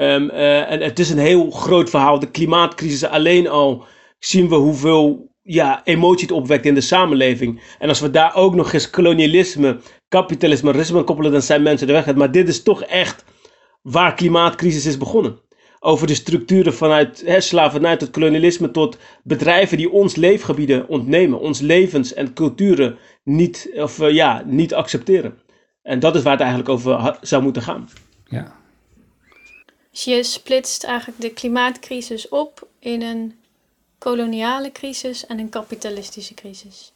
Um, 0.00 0.30
uh, 0.30 0.70
en 0.70 0.80
het 0.80 0.98
is 0.98 1.10
een 1.10 1.18
heel 1.18 1.50
groot 1.50 1.90
verhaal. 1.90 2.18
De 2.18 2.30
klimaatcrisis 2.30 3.04
alleen 3.04 3.48
al 3.48 3.84
zien 4.18 4.48
we 4.48 4.54
hoeveel 4.54 5.32
ja, 5.42 5.80
emotie 5.84 6.26
het 6.26 6.36
opwekt 6.36 6.66
in 6.66 6.74
de 6.74 6.80
samenleving. 6.80 7.60
En 7.78 7.88
als 7.88 8.00
we 8.00 8.10
daar 8.10 8.34
ook 8.34 8.54
nog 8.54 8.72
eens 8.72 8.90
kolonialisme, 8.90 9.80
kapitalisme, 10.08 10.72
racisme 10.72 11.04
koppelen, 11.04 11.32
dan 11.32 11.42
zijn 11.42 11.62
mensen 11.62 11.86
de 11.86 11.92
weg. 11.92 12.14
Maar 12.14 12.30
dit 12.30 12.48
is 12.48 12.62
toch 12.62 12.82
echt 12.82 13.24
waar 13.82 14.14
klimaatcrisis 14.14 14.86
is 14.86 14.96
begonnen. 14.96 15.40
Over 15.80 16.06
de 16.06 16.14
structuren 16.14 16.74
vanuit 16.74 17.22
hè, 17.26 17.40
slavernij 17.40 17.96
tot 17.96 18.10
kolonialisme 18.10 18.70
tot 18.70 18.98
bedrijven 19.22 19.76
die 19.76 19.90
ons 19.90 20.16
leefgebieden 20.16 20.88
ontnemen, 20.88 21.40
ons 21.40 21.60
levens 21.60 22.14
en 22.14 22.32
culturen 22.32 22.98
niet, 23.24 23.70
of, 23.74 23.98
uh, 23.98 24.10
ja, 24.10 24.42
niet 24.46 24.74
accepteren. 24.74 25.38
En 25.82 25.98
dat 25.98 26.14
is 26.14 26.22
waar 26.22 26.32
het 26.32 26.40
eigenlijk 26.40 26.70
over 26.70 27.18
zou 27.20 27.42
moeten 27.42 27.62
gaan. 27.62 27.88
Ja, 28.24 28.56
dus 30.04 30.16
je 30.16 30.22
splitst 30.22 30.84
eigenlijk 30.84 31.20
de 31.20 31.30
klimaatcrisis 31.32 32.28
op 32.28 32.68
in 32.78 33.02
een 33.02 33.34
koloniale 33.98 34.72
crisis 34.72 35.26
en 35.26 35.38
een 35.38 35.48
kapitalistische 35.48 36.34
crisis. 36.34 36.92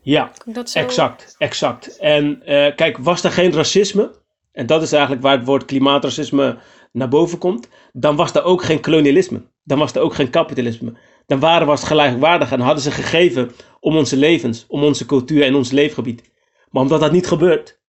Ja, 0.00 0.32
exact, 0.72 1.34
exact. 1.38 1.96
En 1.96 2.42
uh, 2.46 2.74
kijk, 2.74 2.98
was 2.98 3.24
er 3.24 3.30
geen 3.30 3.52
racisme, 3.52 4.14
en 4.52 4.66
dat 4.66 4.82
is 4.82 4.92
eigenlijk 4.92 5.22
waar 5.22 5.36
het 5.36 5.46
woord 5.46 5.64
klimaatracisme 5.64 6.58
naar 6.92 7.08
boven 7.08 7.38
komt, 7.38 7.68
dan 7.92 8.16
was 8.16 8.34
er 8.34 8.42
ook 8.42 8.62
geen 8.62 8.80
kolonialisme. 8.80 9.42
Dan 9.64 9.78
was 9.78 9.92
er 9.92 10.00
ook 10.00 10.14
geen 10.14 10.30
kapitalisme. 10.30 10.92
Dan 11.26 11.40
waren 11.40 11.68
we 11.68 11.76
gelijkwaardig 11.76 12.52
en 12.52 12.60
hadden 12.60 12.82
ze 12.82 12.90
gegeven 12.90 13.50
om 13.80 13.96
onze 13.96 14.16
levens, 14.16 14.64
om 14.68 14.82
onze 14.82 15.06
cultuur 15.06 15.44
en 15.44 15.54
ons 15.54 15.70
leefgebied. 15.70 16.30
Maar 16.70 16.82
omdat 16.82 17.00
dat 17.00 17.12
niet 17.12 17.26
gebeurt, 17.26 17.80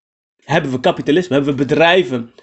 hebben 0.43 0.71
we 0.71 0.79
kapitalisme, 0.79 1.35
hebben 1.35 1.55
we 1.55 1.65
bedrijven 1.65 2.33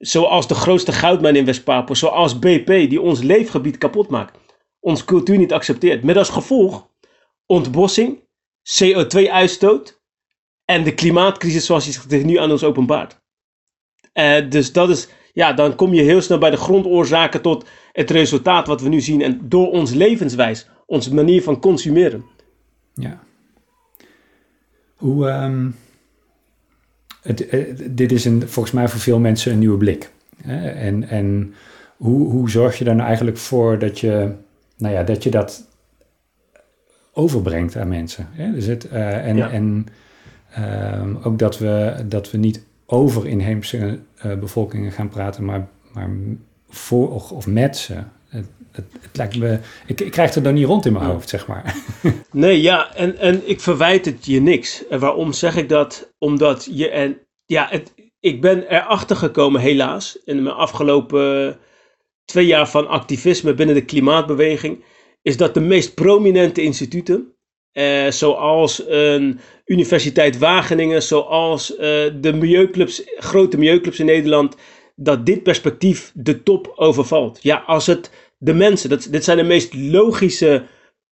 Zoals 0.00 0.48
de 0.48 0.54
grootste 0.54 0.92
goudmijn 0.92 1.36
in 1.36 1.44
West-Papua, 1.44 1.94
zoals 1.94 2.38
BP, 2.38 2.66
die 2.66 3.00
ons 3.00 3.22
leefgebied 3.22 3.78
kapot 3.78 4.08
maakt. 4.08 4.38
onze 4.80 5.04
cultuur 5.04 5.38
niet 5.38 5.52
accepteert. 5.52 6.02
Met 6.02 6.16
als 6.16 6.28
gevolg 6.28 6.88
ontbossing, 7.46 8.18
CO2-uitstoot 8.62 10.00
en 10.64 10.84
de 10.84 10.94
klimaatcrisis 10.94 11.66
zoals 11.66 11.84
die 11.84 11.92
zich 11.92 12.24
nu 12.24 12.36
aan 12.36 12.50
ons 12.50 12.64
openbaart. 12.64 13.20
Uh, 14.14 14.50
dus 14.50 14.72
dat 14.72 14.90
is, 14.90 15.08
ja, 15.32 15.52
dan 15.52 15.74
kom 15.74 15.94
je 15.94 16.02
heel 16.02 16.22
snel 16.22 16.38
bij 16.38 16.50
de 16.50 16.56
grondoorzaken 16.56 17.42
tot 17.42 17.68
het 17.92 18.10
resultaat 18.10 18.66
wat 18.66 18.80
we 18.80 18.88
nu 18.88 19.00
zien. 19.00 19.22
En 19.22 19.48
door 19.48 19.70
ons 19.70 19.92
levenswijs, 19.92 20.68
onze 20.86 21.14
manier 21.14 21.42
van 21.42 21.60
consumeren. 21.60 22.24
Ja. 22.94 23.22
Hoe, 24.96 25.28
um, 25.30 25.76
het, 27.22 27.48
eh, 27.48 27.64
dit 27.90 28.12
is 28.12 28.24
een, 28.24 28.48
volgens 28.48 28.74
mij 28.74 28.88
voor 28.88 29.00
veel 29.00 29.18
mensen 29.18 29.52
een 29.52 29.58
nieuwe 29.58 29.76
blik. 29.76 30.10
En, 30.44 31.08
en 31.08 31.54
hoe, 31.96 32.30
hoe 32.30 32.50
zorg 32.50 32.78
je 32.78 32.84
er 32.84 32.94
nou 32.94 33.06
eigenlijk 33.06 33.36
voor 33.36 33.78
dat 33.78 33.98
je, 33.98 34.32
nou 34.76 34.94
ja, 34.94 35.02
dat 35.02 35.22
je 35.22 35.30
dat 35.30 35.68
overbrengt 37.12 37.76
aan 37.76 37.88
mensen? 37.88 38.28
Dus 38.54 38.66
het, 38.66 38.88
uh, 38.92 39.26
en 39.26 39.50
en 39.50 39.86
um, 40.58 41.18
ook 41.22 41.38
dat 41.38 41.58
we, 41.58 42.04
dat 42.08 42.30
we 42.30 42.38
niet 42.38 42.64
over 42.86 43.26
inheemse 43.26 43.98
uh, 44.26 44.38
bevolkingen 44.38 44.92
gaan 44.92 45.08
praten, 45.08 45.44
maar, 45.44 45.68
maar 45.92 46.10
voor 46.70 47.14
of, 47.14 47.32
of 47.32 47.46
met 47.46 47.76
ze. 47.76 47.94
Het, 48.28 48.46
het, 48.72 48.84
het, 49.00 49.16
lijkt 49.16 49.38
me, 49.38 49.58
ik, 49.86 50.00
ik 50.00 50.10
krijg 50.10 50.34
het 50.34 50.44
dan 50.44 50.54
niet 50.54 50.66
rond 50.66 50.86
in 50.86 50.92
mijn 50.92 51.04
hoofd, 51.04 51.28
zeg 51.28 51.46
maar. 51.46 51.74
Nee, 52.32 52.60
ja, 52.60 52.94
en, 52.94 53.18
en 53.18 53.48
ik 53.48 53.60
verwijt 53.60 54.04
het 54.04 54.26
je 54.26 54.40
niks. 54.40 54.86
En 54.88 55.00
waarom 55.00 55.32
zeg 55.32 55.56
ik 55.56 55.68
dat? 55.68 56.12
Omdat 56.18 56.68
je, 56.70 56.88
en 56.88 57.18
ja, 57.46 57.66
het, 57.70 57.92
ik 58.20 58.40
ben 58.40 58.66
erachter 58.68 59.16
gekomen, 59.16 59.60
helaas, 59.60 60.18
in 60.24 60.42
mijn 60.42 60.54
afgelopen 60.54 61.58
twee 62.24 62.46
jaar 62.46 62.68
van 62.68 62.88
activisme 62.88 63.54
binnen 63.54 63.74
de 63.74 63.84
klimaatbeweging, 63.84 64.84
is 65.22 65.36
dat 65.36 65.54
de 65.54 65.60
meest 65.60 65.94
prominente 65.94 66.62
instituten, 66.62 67.34
eh, 67.72 68.10
zoals 68.10 68.82
een 68.88 69.40
Universiteit 69.64 70.38
Wageningen, 70.38 71.02
zoals 71.02 71.70
uh, 71.70 71.78
de 72.20 72.32
milieuclubs, 72.32 73.02
grote 73.16 73.58
milieuclubs 73.58 73.98
in 73.98 74.06
Nederland, 74.06 74.56
dat 74.94 75.26
dit 75.26 75.42
perspectief 75.42 76.12
de 76.14 76.42
top 76.42 76.72
overvalt. 76.74 77.38
Ja, 77.42 77.62
als 77.66 77.86
het 77.86 78.10
de 78.38 78.54
mensen, 78.54 78.88
dat, 78.88 79.08
dit 79.10 79.24
zijn 79.24 79.36
de 79.36 79.42
meest 79.42 79.74
logische 79.74 80.64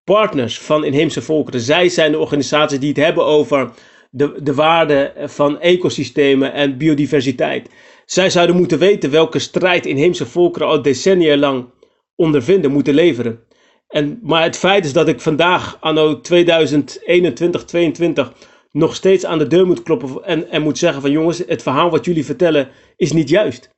partners 0.03 0.59
van 0.59 0.83
inheemse 0.83 1.21
volkeren. 1.21 1.61
Zij 1.61 1.89
zijn 1.89 2.11
de 2.11 2.19
organisaties 2.19 2.79
die 2.79 2.89
het 2.89 2.97
hebben 2.97 3.25
over 3.25 3.71
de, 4.09 4.39
de 4.43 4.53
waarde 4.53 5.13
van 5.25 5.59
ecosystemen 5.59 6.53
en 6.53 6.77
biodiversiteit. 6.77 7.69
Zij 8.05 8.29
zouden 8.29 8.55
moeten 8.55 8.79
weten 8.79 9.11
welke 9.11 9.39
strijd 9.39 9.85
inheemse 9.85 10.25
volkeren 10.25 10.67
al 10.67 10.81
decennia 10.81 11.37
lang 11.37 11.69
ondervinden, 12.15 12.71
moeten 12.71 12.93
leveren. 12.93 13.39
En, 13.87 14.19
maar 14.21 14.43
het 14.43 14.57
feit 14.57 14.85
is 14.85 14.93
dat 14.93 15.07
ik 15.07 15.21
vandaag, 15.21 15.77
anno 15.79 16.21
2021, 16.21 17.63
2022, 17.63 18.33
nog 18.71 18.95
steeds 18.95 19.25
aan 19.25 19.37
de 19.37 19.47
deur 19.47 19.65
moet 19.65 19.83
kloppen 19.83 20.23
en, 20.23 20.49
en 20.49 20.61
moet 20.61 20.77
zeggen 20.77 21.01
van 21.01 21.11
jongens, 21.11 21.43
het 21.47 21.61
verhaal 21.61 21.89
wat 21.89 22.05
jullie 22.05 22.25
vertellen 22.25 22.69
is 22.95 23.11
niet 23.11 23.29
juist. 23.29 23.69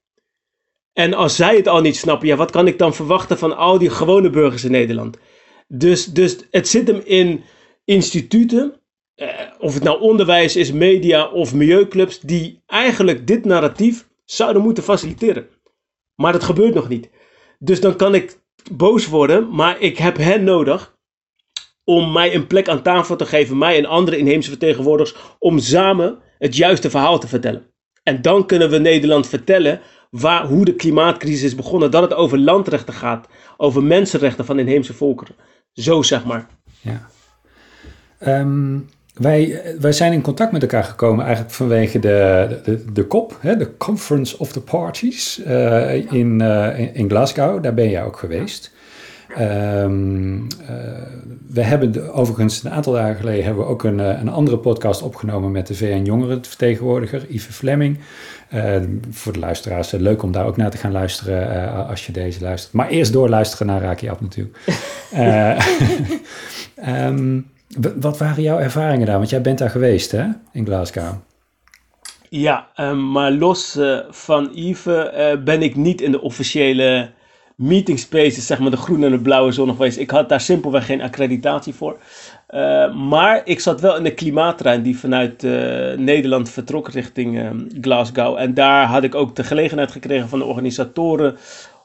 En 0.93 1.13
als 1.13 1.35
zij 1.35 1.55
het 1.55 1.67
al 1.67 1.81
niet 1.81 1.95
snappen, 1.95 2.27
ja, 2.27 2.35
wat 2.35 2.51
kan 2.51 2.67
ik 2.67 2.77
dan 2.77 2.93
verwachten 2.93 3.37
van 3.37 3.57
al 3.57 3.77
die 3.77 3.89
gewone 3.89 4.29
burgers 4.29 4.63
in 4.63 4.71
Nederland? 4.71 5.17
Dus, 5.67 6.05
dus 6.05 6.37
het 6.51 6.67
zit 6.67 6.87
hem 6.87 7.01
in 7.03 7.43
instituten, 7.85 8.81
eh, 9.15 9.27
of 9.59 9.73
het 9.73 9.83
nou 9.83 10.01
onderwijs 10.01 10.55
is, 10.55 10.71
media 10.71 11.27
of 11.29 11.53
milieuclubs, 11.53 12.19
die 12.19 12.61
eigenlijk 12.65 13.27
dit 13.27 13.45
narratief 13.45 14.07
zouden 14.25 14.61
moeten 14.61 14.83
faciliteren. 14.83 15.47
Maar 16.15 16.31
dat 16.31 16.43
gebeurt 16.43 16.73
nog 16.73 16.89
niet. 16.89 17.09
Dus 17.59 17.81
dan 17.81 17.95
kan 17.95 18.15
ik 18.15 18.39
boos 18.71 19.07
worden, 19.07 19.55
maar 19.55 19.79
ik 19.79 19.97
heb 19.97 20.17
hen 20.17 20.43
nodig 20.43 20.97
om 21.83 22.11
mij 22.11 22.35
een 22.35 22.47
plek 22.47 22.67
aan 22.69 22.81
tafel 22.81 23.15
te 23.15 23.25
geven, 23.25 23.57
mij 23.57 23.77
en 23.77 23.85
andere 23.85 24.17
inheemse 24.17 24.49
vertegenwoordigers, 24.49 25.21
om 25.39 25.59
samen 25.59 26.17
het 26.37 26.55
juiste 26.55 26.89
verhaal 26.89 27.19
te 27.19 27.27
vertellen. 27.27 27.65
En 28.03 28.21
dan 28.21 28.45
kunnen 28.45 28.69
we 28.69 28.77
Nederland 28.77 29.27
vertellen 29.27 29.79
waar, 30.09 30.45
hoe 30.45 30.65
de 30.65 30.75
klimaatcrisis 30.75 31.43
is 31.43 31.55
begonnen, 31.55 31.91
dat 31.91 32.01
het 32.01 32.13
over 32.13 32.37
landrechten 32.37 32.93
gaat, 32.93 33.27
over 33.57 33.83
mensenrechten 33.83 34.45
van 34.45 34.59
inheemse 34.59 34.93
volkeren. 34.93 35.35
Zo 35.73 36.01
zeg 36.01 36.25
maar. 36.25 36.47
Ja. 36.81 37.09
Um, 38.39 38.89
wij, 39.13 39.61
wij 39.79 39.91
zijn 39.91 40.13
in 40.13 40.21
contact 40.21 40.51
met 40.51 40.61
elkaar 40.61 40.83
gekomen 40.83 41.25
eigenlijk 41.25 41.55
vanwege 41.55 41.99
de, 41.99 42.59
de, 42.63 42.91
de 42.93 43.07
COP, 43.07 43.37
hè, 43.39 43.57
de 43.57 43.77
Conference 43.77 44.37
of 44.37 44.51
the 44.51 44.61
Parties 44.61 45.41
uh, 45.47 46.11
in, 46.11 46.39
uh, 46.41 46.95
in 46.95 47.09
Glasgow. 47.09 47.63
Daar 47.63 47.73
ben 47.73 47.89
jij 47.89 48.03
ook 48.03 48.17
geweest. 48.17 48.71
Um, 49.39 50.47
uh, 50.61 50.67
we 51.47 51.61
hebben 51.61 51.91
de, 51.91 52.11
overigens 52.11 52.63
een 52.63 52.71
aantal 52.71 52.93
dagen 52.93 53.15
geleden 53.15 53.45
hebben 53.45 53.63
we 53.63 53.69
ook 53.69 53.83
een, 53.83 53.99
een 53.99 54.29
andere 54.29 54.57
podcast 54.57 55.01
opgenomen 55.01 55.51
met 55.51 55.67
de 55.67 55.75
VN 55.75 56.03
Jongerenvertegenwoordiger 56.03 57.25
Yves 57.29 57.55
Fleming. 57.55 57.99
voor 59.11 59.33
de 59.33 59.39
luisteraars, 59.39 59.91
leuk 59.91 60.23
om 60.23 60.31
daar 60.31 60.45
ook 60.45 60.57
naar 60.57 60.71
te 60.71 60.77
gaan 60.77 60.91
luisteren 60.91 61.87
als 61.87 62.05
je 62.05 62.11
deze 62.11 62.41
luistert. 62.41 62.73
Maar 62.73 62.89
eerst 62.89 63.13
doorluisteren 63.13 63.67
naar 63.67 63.81
Raki 63.81 64.09
Ab 64.09 64.21
natuurlijk. 64.21 64.57
um, 67.05 67.51
Wat 67.99 68.17
waren 68.17 68.43
jouw 68.43 68.59
ervaringen 68.59 69.07
daar? 69.07 69.17
Want 69.17 69.29
jij 69.29 69.41
bent 69.41 69.57
daar 69.57 69.69
geweest, 69.69 70.11
hè, 70.11 70.25
in 70.51 70.65
Glasgow. 70.65 71.13
Ja, 72.29 72.67
um, 72.77 73.11
maar 73.11 73.31
los 73.31 73.75
uh, 73.75 73.99
van 74.09 74.49
Yves 74.53 74.85
uh, 74.85 75.43
ben 75.43 75.61
ik 75.61 75.75
niet 75.75 76.01
in 76.01 76.11
de 76.11 76.21
officiële 76.21 77.11
meeting 77.55 77.99
spaces, 77.99 78.45
zeg 78.45 78.59
maar 78.59 78.71
de 78.71 78.77
groene 78.77 79.05
en 79.05 79.11
de 79.11 79.21
blauwe 79.21 79.51
zone 79.51 79.71
geweest. 79.71 79.97
Ik 79.97 80.09
had 80.09 80.29
daar 80.29 80.41
simpelweg 80.41 80.85
geen 80.85 81.01
accreditatie 81.01 81.73
voor. 81.73 81.97
Uh, 82.49 82.95
maar 82.95 83.41
ik 83.45 83.59
zat 83.59 83.81
wel 83.81 83.97
in 83.97 84.03
de 84.03 84.13
klimaattrein 84.13 84.81
die 84.81 84.97
vanuit 84.97 85.41
Nederland 85.97 86.49
vertrok 86.49 86.89
richting 86.89 87.39
ehm, 87.39 87.59
Glasgow. 87.81 88.37
En 88.37 88.53
daar 88.53 88.85
had 88.85 89.03
ik 89.03 89.15
ook 89.15 89.35
de 89.35 89.43
gelegenheid 89.43 89.91
gekregen 89.91 90.29
van 90.29 90.39
de 90.39 90.45
organisatoren 90.45 91.37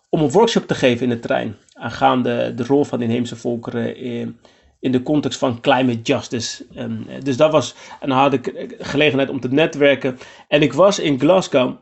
om 0.09 0.21
een 0.21 0.31
workshop 0.31 0.67
te 0.67 0.75
geven 0.75 1.03
in 1.03 1.09
de 1.09 1.21
trein. 1.21 1.57
Aangaande 1.73 2.55
de 2.55 2.65
rol 2.65 2.85
van 2.85 3.03
inheemse 3.03 3.37
volkeren 3.37 3.97
in 3.97 4.39
in 4.81 4.93
de 4.93 5.03
context 5.03 5.39
van 5.39 5.61
climate 5.61 6.01
justice. 6.03 6.67
Eh, 6.75 6.85
dus 7.23 7.37
dat 7.37 7.53
was, 7.53 7.75
en 8.01 8.09
dan 8.09 8.19
had 8.19 8.33
ik 8.33 8.75
gelegenheid 8.79 9.31
om 9.31 9.41
te 9.41 9.49
netwerken. 9.49 10.19
En 10.49 10.63
ik 10.63 10.73
was 10.73 10.99
in 10.99 11.21
Glasgow 11.21 11.77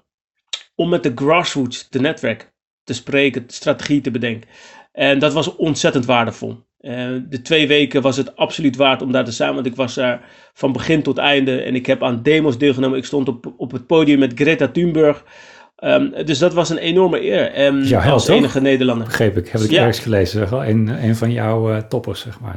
om 0.74 0.88
met 0.88 1.02
de 1.02 1.12
grassroots 1.14 1.88
te 1.88 2.00
netwerken, 2.00 2.48
te 2.86 2.94
spreken, 2.94 3.44
strategie 3.46 4.00
te 4.00 4.10
bedenken. 4.10 4.48
En 4.92 5.18
dat 5.18 5.32
was 5.32 5.56
ontzettend 5.56 6.04
waardevol. 6.04 6.64
Uh, 6.80 6.92
de 7.28 7.42
twee 7.42 7.66
weken 7.66 8.02
was 8.02 8.16
het 8.16 8.36
absoluut 8.36 8.76
waard 8.76 9.02
om 9.02 9.12
daar 9.12 9.24
te 9.24 9.32
zijn, 9.32 9.54
want 9.54 9.66
ik 9.66 9.76
was 9.76 9.94
daar 9.94 10.20
van 10.54 10.72
begin 10.72 11.02
tot 11.02 11.18
einde 11.18 11.60
en 11.60 11.74
ik 11.74 11.86
heb 11.86 12.02
aan 12.02 12.22
demos 12.22 12.58
deelgenomen. 12.58 12.98
Ik 12.98 13.04
stond 13.04 13.28
op, 13.28 13.52
op 13.56 13.72
het 13.72 13.86
podium 13.86 14.18
met 14.18 14.32
Greta 14.34 14.68
Thunberg. 14.68 15.24
Um, 15.84 16.12
dus 16.24 16.38
dat 16.38 16.54
was 16.54 16.70
een 16.70 16.78
enorme 16.78 17.22
eer. 17.22 17.66
Um, 17.66 17.82
jouw 17.82 18.12
als 18.12 18.28
enige 18.28 18.60
Nederlander. 18.60 19.06
Begreep 19.06 19.36
ik, 19.36 19.48
heb 19.48 19.60
ik 19.60 19.70
ja. 19.70 19.78
ergens 19.78 19.98
gelezen. 19.98 20.68
Een, 20.68 21.04
een 21.04 21.16
van 21.16 21.32
jouw 21.32 21.70
uh, 21.70 21.78
toppers, 21.78 22.20
zeg 22.20 22.40
maar. 22.40 22.56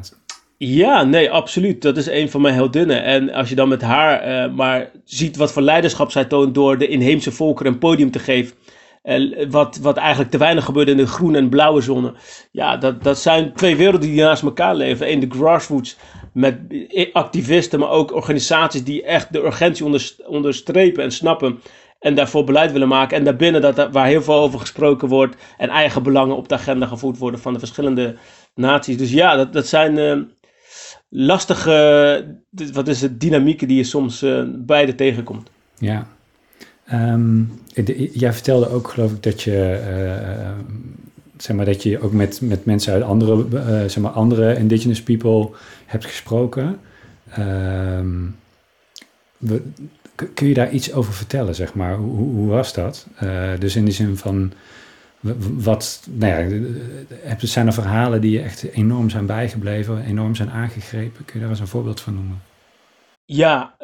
Ja, 0.58 1.04
nee, 1.04 1.32
absoluut. 1.32 1.82
Dat 1.82 1.98
is 1.98 2.08
een 2.08 2.30
van 2.30 2.42
mijn 2.42 2.54
heldinnen. 2.54 3.04
En 3.04 3.32
als 3.32 3.50
je 3.50 3.56
dan 3.56 3.70
met 3.70 3.82
haar 3.82 4.28
uh, 4.28 4.56
maar 4.56 4.92
ziet 5.04 5.36
wat 5.38 5.52
voor 5.52 5.62
leiderschap 5.62 6.12
zij 6.12 6.26
toont 6.26 6.54
door 6.54 6.78
de 6.78 6.88
inheemse 6.88 7.32
volkeren 7.32 7.72
een 7.72 7.80
podium 7.80 8.12
te 8.12 8.20
geven. 8.20 8.56
Wat, 9.50 9.78
wat 9.78 9.98
eigenlijk 9.98 10.32
te 10.32 10.38
weinig 10.38 10.66
gebeurt 10.66 10.88
in 10.88 10.98
de 10.98 11.08
groene 11.08 11.38
en 11.38 11.50
blauwe 11.50 11.82
zone. 11.82 12.14
Ja, 12.52 12.78
dat, 12.78 13.04
dat 13.04 13.20
zijn 13.20 13.54
twee 13.54 13.76
werelden 13.76 14.10
die 14.10 14.22
naast 14.22 14.44
elkaar 14.44 14.76
leven. 14.76 15.12
Eén 15.12 15.20
de 15.20 15.30
grassroots 15.30 15.98
met 16.34 16.60
activisten, 17.14 17.80
maar 17.80 17.90
ook 17.90 18.14
organisaties 18.14 18.84
die 18.84 19.04
echt 19.04 19.34
de 19.34 19.46
urgentie 19.46 19.86
onderstrepen 20.28 21.04
en 21.04 21.12
snappen. 21.12 21.60
En 22.00 22.16
daarvoor 22.16 22.44
beleid 22.44 22.72
willen 22.72 22.88
maken. 22.88 23.18
En 23.18 23.24
daarbinnen 23.24 23.62
dat, 23.62 23.92
waar 23.92 24.08
heel 24.08 24.22
veel 24.22 24.40
over 24.40 24.60
gesproken 24.60 25.08
wordt. 25.08 25.36
En 25.58 25.70
eigen 25.70 26.04
belangen 26.04 26.36
op 26.36 26.50
de 26.50 26.56
agenda 26.56 26.86
gevoerd 26.86 27.18
worden 27.18 27.40
van 27.40 27.54
de 27.54 27.60
verschillende 27.60 28.16
naties. 28.56 28.98
Dus 28.98 29.12
ja, 29.12 29.36
dat, 29.36 29.54
dat 29.54 29.68
zijn 29.68 29.98
uh, 29.98 30.24
lastige, 31.10 32.40
wat 32.74 32.88
is 32.88 33.02
het, 33.02 33.20
dynamieken 33.20 33.68
die 33.68 33.78
je 33.78 33.84
soms 33.84 34.24
uh, 34.24 34.44
beide 34.48 34.96
tegenkomt. 34.96 35.50
Ja. 35.78 36.08
Um, 36.94 37.62
jij 38.14 38.34
vertelde 38.34 38.70
ook, 38.70 38.88
geloof 38.88 39.12
ik, 39.12 39.24
dat 39.24 39.42
je, 39.42 39.82
uh, 39.90 40.50
zeg 41.38 41.56
maar, 41.56 41.66
dat 41.66 41.84
je 41.84 42.02
ook 42.02 42.12
met, 42.12 42.42
met 42.42 42.66
mensen 42.66 42.94
uit 42.94 43.04
andere, 43.04 43.46
uh, 43.54 43.64
zeg 43.64 43.98
maar, 43.98 44.12
andere 44.12 44.58
indigenous 44.58 45.04
people 45.04 45.50
hebt 45.86 46.06
gesproken. 46.06 46.80
Um, 47.40 48.36
we, 49.38 49.62
kun 50.34 50.48
je 50.48 50.54
daar 50.54 50.72
iets 50.72 50.94
over 50.94 51.14
vertellen, 51.14 51.56
zeg 51.56 51.74
maar? 51.74 51.96
Hoe, 51.96 52.18
hoe 52.18 52.48
was 52.48 52.74
dat? 52.74 53.08
dus 53.60 53.76
in 53.76 53.86
die 53.86 53.94
zin 53.94 54.18
van, 54.18 54.52
wat, 55.54 56.08
nou 56.12 56.52
ja, 56.52 57.38
zijn 57.38 57.68
er 57.68 57.74
verhalen 57.74 58.22
die 58.22 58.32
je 58.32 58.42
echt 58.42 58.64
enorm 58.64 59.10
zijn 59.10 59.26
bijgebleven, 59.26 60.04
enorm 60.06 60.36
zijn 60.36 60.50
aangegrepen? 60.50 61.26
Kun 61.26 61.34
je 61.34 61.40
daar 61.40 61.50
eens 61.50 61.60
een 61.60 61.68
voorbeeld 61.68 62.02
van 62.02 62.14
noemen? 62.14 62.42
Ja, 63.26 63.76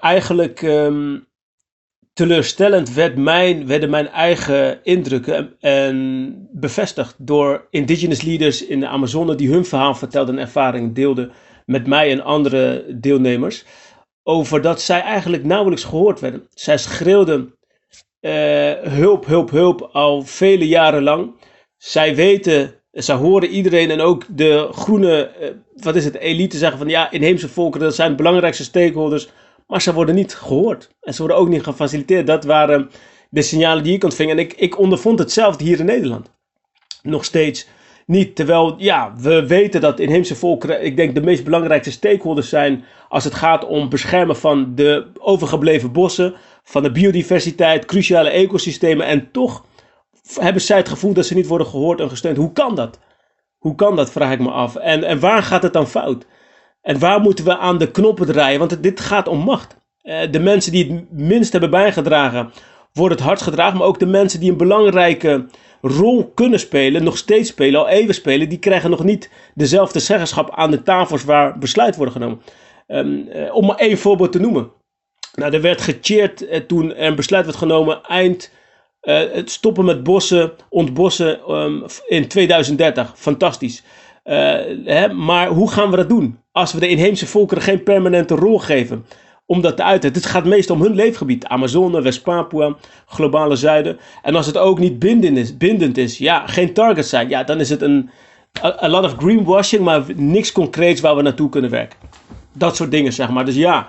eigenlijk 0.00 0.62
um, 0.62 1.28
teleurstellend 2.20 2.92
werd 2.92 3.16
mijn, 3.16 3.66
werden 3.66 3.90
mijn 3.90 4.08
eigen 4.08 4.84
indrukken 4.84 5.54
en 5.60 6.48
bevestigd 6.52 7.14
door 7.18 7.66
indigenous 7.70 8.22
leaders 8.22 8.66
in 8.66 8.80
de 8.80 8.86
Amazone 8.86 9.34
die 9.34 9.50
hun 9.50 9.64
verhaal 9.64 9.94
vertelden 9.94 10.34
en 10.34 10.40
ervaring 10.40 10.94
deelden 10.94 11.32
met 11.66 11.86
mij 11.86 12.10
en 12.10 12.20
andere 12.20 12.84
deelnemers. 12.88 13.64
Over 14.22 14.60
dat 14.60 14.80
zij 14.80 15.00
eigenlijk 15.00 15.44
nauwelijks 15.44 15.84
gehoord 15.84 16.20
werden. 16.20 16.46
Zij 16.54 16.78
schreeuwden 16.78 17.54
uh, 18.20 18.72
hulp, 18.80 19.26
hulp, 19.26 19.50
hulp 19.50 19.88
al 19.92 20.22
vele 20.22 20.68
jaren 20.68 21.02
lang. 21.02 21.34
Zij 21.76 22.14
weten, 22.14 22.74
zij 22.92 23.16
horen 23.16 23.48
iedereen 23.48 23.90
en 23.90 24.00
ook 24.00 24.24
de 24.28 24.68
groene, 24.70 25.30
uh, 25.40 25.48
wat 25.82 25.96
is 25.96 26.04
het, 26.04 26.16
elite 26.16 26.58
zeggen 26.58 26.78
van 26.78 26.88
ja, 26.88 27.10
inheemse 27.10 27.48
volkeren, 27.48 27.86
dat 27.86 27.96
zijn 27.96 28.16
belangrijkste 28.16 28.64
stakeholders. 28.64 29.28
Maar 29.70 29.82
ze 29.82 29.92
worden 29.92 30.14
niet 30.14 30.34
gehoord. 30.34 30.90
En 31.00 31.14
ze 31.14 31.18
worden 31.18 31.36
ook 31.36 31.48
niet 31.48 31.62
gefaciliteerd. 31.62 32.26
Dat 32.26 32.44
waren 32.44 32.90
de 33.28 33.42
signalen 33.42 33.84
die 33.84 33.94
ik 33.94 34.04
ontving. 34.04 34.30
En 34.30 34.38
ik, 34.38 34.52
ik 34.52 34.78
ondervond 34.78 35.18
hetzelfde 35.18 35.64
hier 35.64 35.78
in 35.78 35.84
Nederland. 35.84 36.30
Nog 37.02 37.24
steeds 37.24 37.68
niet. 38.06 38.36
Terwijl, 38.36 38.74
ja, 38.78 39.12
we 39.16 39.46
weten 39.46 39.80
dat 39.80 40.00
inheemse 40.00 40.34
volkeren, 40.34 40.84
ik 40.84 40.96
denk, 40.96 41.14
de 41.14 41.20
meest 41.20 41.44
belangrijkste 41.44 41.90
stakeholders 41.92 42.48
zijn 42.48 42.84
als 43.08 43.24
het 43.24 43.34
gaat 43.34 43.66
om 43.66 43.88
beschermen 43.88 44.36
van 44.36 44.74
de 44.74 45.06
overgebleven 45.18 45.92
bossen, 45.92 46.34
van 46.62 46.82
de 46.82 46.92
biodiversiteit, 46.92 47.84
cruciale 47.84 48.30
ecosystemen. 48.30 49.06
En 49.06 49.30
toch 49.30 49.64
hebben 50.34 50.62
zij 50.62 50.76
het 50.76 50.88
gevoel 50.88 51.12
dat 51.12 51.26
ze 51.26 51.34
niet 51.34 51.46
worden 51.46 51.66
gehoord 51.66 52.00
en 52.00 52.08
gesteund. 52.08 52.36
Hoe 52.36 52.52
kan 52.52 52.74
dat? 52.74 52.98
Hoe 53.58 53.74
kan 53.74 53.96
dat, 53.96 54.10
vraag 54.10 54.32
ik 54.32 54.40
me 54.40 54.50
af. 54.50 54.76
En, 54.76 55.04
en 55.04 55.20
waar 55.20 55.42
gaat 55.42 55.62
het 55.62 55.72
dan 55.72 55.88
fout? 55.88 56.26
En 56.82 56.98
waar 56.98 57.20
moeten 57.20 57.44
we 57.44 57.56
aan 57.56 57.78
de 57.78 57.90
knoppen 57.90 58.26
draaien? 58.26 58.58
Want 58.58 58.82
dit 58.82 59.00
gaat 59.00 59.28
om 59.28 59.38
macht. 59.38 59.76
Uh, 60.02 60.20
de 60.30 60.38
mensen 60.38 60.72
die 60.72 60.92
het 60.92 61.10
minst 61.10 61.52
hebben 61.52 61.70
bijgedragen, 61.70 62.52
worden 62.92 63.16
het 63.16 63.26
hardst 63.26 63.44
gedragen. 63.44 63.78
Maar 63.78 63.86
ook 63.86 63.98
de 63.98 64.06
mensen 64.06 64.40
die 64.40 64.50
een 64.50 64.56
belangrijke 64.56 65.46
rol 65.82 66.32
kunnen 66.34 66.60
spelen, 66.60 67.04
nog 67.04 67.16
steeds 67.16 67.48
spelen, 67.48 67.80
al 67.80 67.88
even 67.88 68.14
spelen, 68.14 68.48
die 68.48 68.58
krijgen 68.58 68.90
nog 68.90 69.04
niet 69.04 69.30
dezelfde 69.54 70.00
zeggenschap 70.00 70.50
aan 70.54 70.70
de 70.70 70.82
tafels 70.82 71.24
waar 71.24 71.58
besluit 71.58 71.96
worden 71.96 72.14
genomen. 72.14 72.42
Um, 72.86 73.28
uh, 73.34 73.54
om 73.54 73.66
maar 73.66 73.76
één 73.76 73.98
voorbeeld 73.98 74.32
te 74.32 74.40
noemen. 74.40 74.70
Nou, 75.34 75.52
er 75.52 75.60
werd 75.60 75.80
gecheerd 75.80 76.42
uh, 76.42 76.56
toen 76.56 76.94
er 76.94 77.06
een 77.06 77.14
besluit 77.14 77.44
werd 77.44 77.56
genomen 77.56 78.02
eind 78.02 78.58
het 79.00 79.50
stoppen 79.50 79.84
met 79.84 80.02
bossen, 80.02 80.52
ontbossen 80.68 81.54
um, 81.54 81.84
in 82.06 82.28
2030. 82.28 83.12
Fantastisch. 83.16 83.82
Hè, 84.84 85.12
maar 85.12 85.48
hoe 85.48 85.70
gaan 85.70 85.90
we 85.90 85.96
dat 85.96 86.08
doen? 86.08 86.40
als 86.52 86.72
we 86.72 86.80
de 86.80 86.88
inheemse 86.88 87.26
volkeren 87.26 87.62
geen 87.62 87.82
permanente 87.82 88.34
rol 88.34 88.58
geven 88.58 89.06
om 89.46 89.60
dat 89.60 89.76
te 89.76 89.82
uiten. 89.82 90.12
Het 90.12 90.26
gaat 90.26 90.44
meestal 90.44 90.76
om 90.76 90.82
hun 90.82 90.94
leefgebied. 90.94 91.46
Amazone, 91.46 92.02
West-Papua, 92.02 92.76
globale 93.06 93.56
zuiden. 93.56 93.98
En 94.22 94.34
als 94.34 94.46
het 94.46 94.56
ook 94.56 94.78
niet 94.78 94.98
bindend 94.98 95.36
is, 95.36 95.56
bindend 95.56 95.98
is 95.98 96.18
ja, 96.18 96.46
geen 96.46 96.72
target 96.72 97.06
zijn, 97.06 97.28
ja, 97.28 97.44
dan 97.44 97.60
is 97.60 97.70
het 97.70 97.82
een 97.82 98.10
a, 98.62 98.88
lot 98.88 99.04
of 99.04 99.14
greenwashing, 99.16 99.84
maar 99.84 100.04
niks 100.14 100.52
concreets 100.52 101.00
waar 101.00 101.16
we 101.16 101.22
naartoe 101.22 101.48
kunnen 101.48 101.70
werken. 101.70 101.98
Dat 102.52 102.76
soort 102.76 102.90
dingen, 102.90 103.12
zeg 103.12 103.30
maar. 103.30 103.44
Dus 103.44 103.54
ja, 103.54 103.88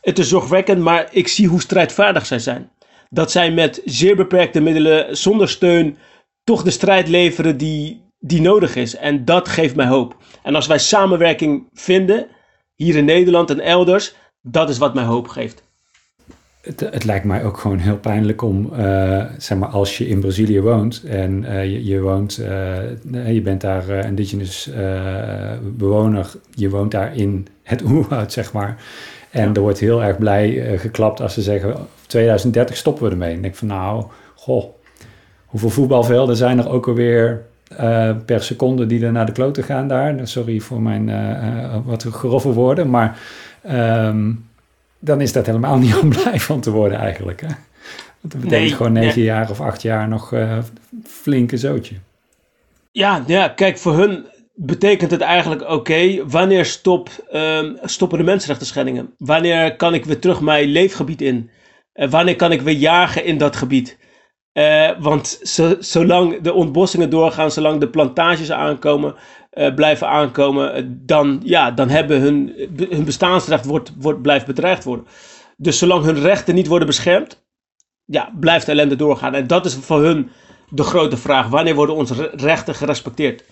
het 0.00 0.18
is 0.18 0.28
zorgwekkend, 0.28 0.80
maar 0.80 1.08
ik 1.10 1.28
zie 1.28 1.48
hoe 1.48 1.60
strijdvaardig 1.60 2.26
zij 2.26 2.38
zijn. 2.38 2.70
Dat 3.08 3.30
zij 3.30 3.50
met 3.50 3.82
zeer 3.84 4.16
beperkte 4.16 4.60
middelen, 4.60 5.16
zonder 5.16 5.48
steun, 5.48 5.96
toch 6.44 6.62
de 6.62 6.70
strijd 6.70 7.08
leveren 7.08 7.56
die, 7.56 8.02
die 8.20 8.40
nodig 8.40 8.76
is. 8.76 8.96
En 8.96 9.24
dat 9.24 9.48
geeft 9.48 9.76
mij 9.76 9.86
hoop. 9.86 10.16
En 10.42 10.54
als 10.54 10.66
wij 10.66 10.78
samenwerking 10.78 11.68
vinden, 11.72 12.26
hier 12.74 12.96
in 12.96 13.04
Nederland 13.04 13.50
en 13.50 13.60
elders, 13.60 14.14
dat 14.42 14.68
is 14.68 14.78
wat 14.78 14.94
mij 14.94 15.04
hoop 15.04 15.28
geeft. 15.28 15.62
Het, 16.60 16.80
het 16.80 17.04
lijkt 17.04 17.24
mij 17.24 17.44
ook 17.44 17.58
gewoon 17.58 17.78
heel 17.78 17.98
pijnlijk 17.98 18.42
om, 18.42 18.70
uh, 18.72 19.24
zeg 19.38 19.58
maar, 19.58 19.68
als 19.68 19.98
je 19.98 20.08
in 20.08 20.20
Brazilië 20.20 20.60
woont 20.60 21.02
en 21.04 21.42
uh, 21.42 21.64
je, 21.64 21.84
je, 21.84 22.00
woont, 22.00 22.38
uh, 22.38 23.32
je 23.32 23.40
bent 23.42 23.60
daar 23.60 23.88
indigenous 23.88 24.70
bewoner, 25.62 26.30
je 26.50 26.70
woont 26.70 26.90
daar 26.90 27.16
in 27.16 27.46
het 27.62 27.82
oerwoud, 27.90 28.32
zeg 28.32 28.52
maar. 28.52 28.82
En 29.30 29.48
ja. 29.48 29.54
er 29.54 29.60
wordt 29.60 29.78
heel 29.78 30.02
erg 30.02 30.18
blij 30.18 30.78
geklapt 30.78 31.20
als 31.20 31.34
ze 31.34 31.42
zeggen, 31.42 31.76
2030 32.06 32.76
stoppen 32.76 33.04
we 33.04 33.10
ermee. 33.10 33.30
En 33.30 33.36
ik 33.36 33.42
denk 33.42 33.54
van, 33.54 33.68
nou, 33.68 34.04
goh, 34.34 34.64
hoeveel 35.46 35.70
voetbalvelden 35.70 36.36
zijn 36.36 36.58
er 36.58 36.70
ook 36.70 36.88
alweer 36.88 37.48
uh, 37.80 38.10
per 38.24 38.42
seconde 38.42 38.86
die 38.86 39.04
er 39.04 39.12
naar 39.12 39.26
de 39.26 39.32
kloten 39.32 39.64
gaan 39.64 39.88
daar. 39.88 40.28
Sorry 40.28 40.60
voor 40.60 40.82
mijn 40.82 41.08
uh, 41.08 41.76
wat 41.84 42.02
grove 42.02 42.52
woorden, 42.52 42.90
maar 42.90 43.18
um, 43.70 44.48
dan 44.98 45.20
is 45.20 45.32
dat 45.32 45.46
helemaal 45.46 45.78
niet 45.78 45.96
om 45.96 46.08
blij 46.22 46.40
van 46.40 46.60
te 46.60 46.70
worden 46.70 46.98
eigenlijk. 46.98 47.40
Hè? 47.40 47.46
Want 48.20 48.32
dat 48.32 48.40
betekent 48.40 48.68
nee, 48.68 48.76
gewoon 48.76 48.92
negen 48.92 49.22
jaar 49.22 49.50
of 49.50 49.60
acht 49.60 49.82
jaar 49.82 50.08
nog 50.08 50.32
uh, 50.32 50.58
flinke 51.04 51.56
zootje. 51.56 51.94
Ja, 52.92 53.24
ja, 53.26 53.48
kijk, 53.48 53.78
voor 53.78 53.98
hun 53.98 54.26
betekent 54.54 55.10
het 55.10 55.20
eigenlijk 55.20 55.62
oké, 55.62 55.72
okay, 55.72 56.22
wanneer 56.26 56.64
stop, 56.64 57.08
um, 57.32 57.76
stoppen 57.82 58.18
de 58.18 58.24
mensenrechten 58.24 58.66
schendingen? 58.66 59.14
Wanneer 59.18 59.76
kan 59.76 59.94
ik 59.94 60.04
weer 60.04 60.18
terug 60.18 60.40
mijn 60.40 60.68
leefgebied 60.68 61.22
in? 61.22 61.50
Uh, 61.94 62.10
wanneer 62.10 62.36
kan 62.36 62.52
ik 62.52 62.60
weer 62.60 62.74
jagen 62.74 63.24
in 63.24 63.38
dat 63.38 63.56
gebied? 63.56 63.98
Uh, 64.52 64.90
want 64.98 65.40
zo, 65.42 65.76
zolang 65.78 66.40
de 66.40 66.52
ontbossingen 66.52 67.10
doorgaan, 67.10 67.50
zolang 67.50 67.80
de 67.80 67.88
plantages 67.88 68.52
aankomen, 68.52 69.14
uh, 69.52 69.74
blijven 69.74 70.08
aankomen, 70.08 70.76
uh, 70.76 70.90
dan, 70.90 71.40
ja, 71.44 71.70
dan 71.70 71.88
hebben 71.88 72.20
hun, 72.20 72.54
hun 72.76 73.04
bestaansrecht 73.04 73.64
wordt, 73.64 73.92
wordt, 73.98 74.22
blijft 74.22 74.46
bedreigd 74.46 74.84
worden. 74.84 75.06
Dus 75.56 75.78
zolang 75.78 76.04
hun 76.04 76.20
rechten 76.20 76.54
niet 76.54 76.66
worden 76.66 76.86
beschermd, 76.86 77.42
ja, 78.04 78.32
blijft 78.40 78.66
de 78.66 78.72
ellende 78.72 78.96
doorgaan. 78.96 79.34
En 79.34 79.46
dat 79.46 79.64
is 79.64 79.74
voor 79.74 80.02
hun 80.02 80.30
de 80.68 80.82
grote 80.82 81.16
vraag. 81.16 81.48
Wanneer 81.48 81.74
worden 81.74 81.94
onze 81.94 82.30
rechten 82.34 82.74
gerespecteerd? 82.74 83.44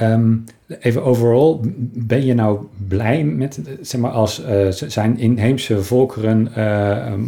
Um, 0.00 0.44
even 0.80 1.04
overal, 1.04 1.60
ben 1.94 2.24
je 2.24 2.34
nou 2.34 2.66
blij 2.88 3.24
met, 3.24 3.60
zeg 3.80 4.00
maar, 4.00 4.10
als 4.10 4.42
zijn 4.70 5.18
inheemse 5.18 5.82
volkeren 5.82 6.52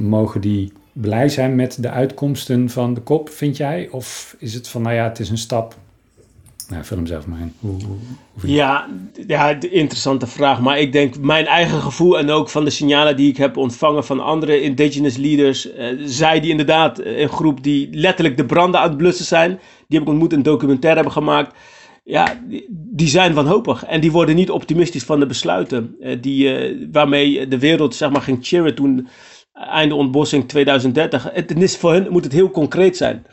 mogen 0.08 0.40
die 0.40 0.72
blij 0.94 1.28
zijn 1.28 1.54
met 1.54 1.82
de 1.82 1.90
uitkomsten 1.90 2.70
van 2.70 2.94
de 2.94 3.00
kop, 3.00 3.28
vind 3.28 3.56
jij? 3.56 3.88
Of 3.90 4.36
is 4.38 4.54
het 4.54 4.68
van, 4.68 4.82
nou 4.82 4.94
ja, 4.94 5.04
het 5.04 5.18
is 5.18 5.30
een 5.30 5.38
stap? 5.38 5.74
Nou, 6.68 6.84
vul 6.84 6.96
hem 6.96 7.06
zelf 7.06 7.26
maar 7.26 7.38
in. 7.40 7.52
Hoe, 7.60 7.78
ja, 8.42 8.88
ja, 9.26 9.48
interessante 9.60 10.26
vraag. 10.26 10.60
Maar 10.60 10.78
ik 10.78 10.92
denk 10.92 11.18
mijn 11.18 11.46
eigen 11.46 11.80
gevoel 11.80 12.18
en 12.18 12.30
ook 12.30 12.48
van 12.48 12.64
de 12.64 12.70
signalen 12.70 13.16
die 13.16 13.30
ik 13.30 13.36
heb 13.36 13.56
ontvangen 13.56 14.04
van 14.04 14.20
andere 14.20 14.60
indigenous 14.60 15.16
leaders. 15.16 15.74
Uh, 15.76 15.86
zij 16.04 16.40
die 16.40 16.50
inderdaad, 16.50 16.98
eh, 16.98 17.20
een 17.20 17.28
groep 17.28 17.62
die 17.62 17.88
letterlijk 17.92 18.36
de 18.36 18.44
branden 18.44 18.80
aan 18.80 18.88
het 18.88 18.96
blussen 18.96 19.24
zijn. 19.24 19.50
Die 19.88 19.98
heb 19.98 20.02
ik 20.02 20.08
ontmoet, 20.08 20.32
een 20.32 20.42
documentaire 20.42 21.00
hebben 21.00 21.22
gemaakt. 21.22 21.56
Ja, 22.04 22.40
die, 22.68 23.08
zijn 23.08 23.34
wanhopig. 23.34 23.84
En 23.84 24.00
die 24.00 24.12
worden 24.12 24.34
niet 24.34 24.50
optimistisch 24.50 25.04
van 25.04 25.20
de 25.20 25.26
besluiten. 25.26 25.96
Uh, 26.00 26.16
die, 26.20 26.88
waarmee 26.92 27.48
de 27.48 27.58
wereld 27.58 27.94
zeg 27.94 28.10
maar 28.10 28.22
ging 28.22 28.38
cheeren 28.42 28.74
toen 28.74 29.08
einde 29.54 29.94
ontbossing 29.94 30.48
2030. 30.48 31.28
Het 31.32 31.60
is 31.60 31.76
voor 31.76 31.92
hen 31.92 32.06
moet 32.10 32.24
het 32.24 32.32
heel 32.32 32.50
concreet 32.50 32.96
zijn. 32.96 33.26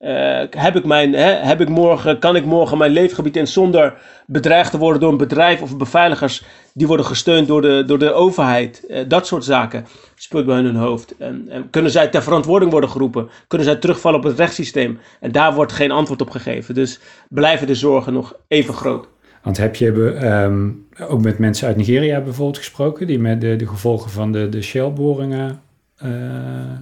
Uh, 0.00 0.42
heb 0.50 0.76
ik 0.76 0.84
mijn, 0.84 1.12
hè, 1.12 1.32
heb 1.32 1.60
ik 1.60 1.68
morgen, 1.68 2.18
kan 2.18 2.36
ik 2.36 2.44
morgen 2.44 2.78
mijn 2.78 2.90
leefgebied 2.90 3.36
in 3.36 3.46
zonder 3.46 3.94
bedreigd 4.26 4.70
te 4.70 4.78
worden 4.78 5.00
door 5.00 5.10
een 5.10 5.16
bedrijf 5.16 5.62
of 5.62 5.76
beveiligers 5.76 6.44
die 6.74 6.86
worden 6.86 7.06
gesteund 7.06 7.46
door 7.46 7.62
de, 7.62 7.84
door 7.86 7.98
de 7.98 8.12
overheid? 8.12 8.84
Uh, 8.88 8.98
dat 9.08 9.26
soort 9.26 9.44
zaken 9.44 9.86
speelt 10.14 10.46
bij 10.46 10.54
hun 10.54 10.64
hun 10.64 10.76
hoofd. 10.76 11.16
En, 11.18 11.46
en, 11.48 11.70
kunnen 11.70 11.90
zij 11.90 12.08
ter 12.08 12.22
verantwoording 12.22 12.70
worden 12.70 12.90
geroepen? 12.90 13.30
Kunnen 13.48 13.66
zij 13.66 13.76
terugvallen 13.76 14.18
op 14.18 14.24
het 14.24 14.38
rechtssysteem? 14.38 14.98
En 15.20 15.32
daar 15.32 15.54
wordt 15.54 15.72
geen 15.72 15.90
antwoord 15.90 16.20
op 16.20 16.30
gegeven. 16.30 16.74
Dus 16.74 17.00
blijven 17.28 17.66
de 17.66 17.74
zorgen 17.74 18.12
nog 18.12 18.34
even 18.48 18.74
groot. 18.74 19.08
Want 19.46 19.58
heb 19.58 19.76
je 19.76 19.86
um, 19.86 20.86
ook 21.08 21.22
met 21.22 21.38
mensen 21.38 21.66
uit 21.66 21.76
Nigeria 21.76 22.20
bijvoorbeeld 22.20 22.58
gesproken, 22.58 23.06
die 23.06 23.18
met 23.18 23.40
de, 23.40 23.56
de 23.56 23.66
gevolgen 23.66 24.10
van 24.10 24.32
de, 24.32 24.48
de 24.48 24.62
Shell-boringen 24.62 25.62
uh, 26.04 26.10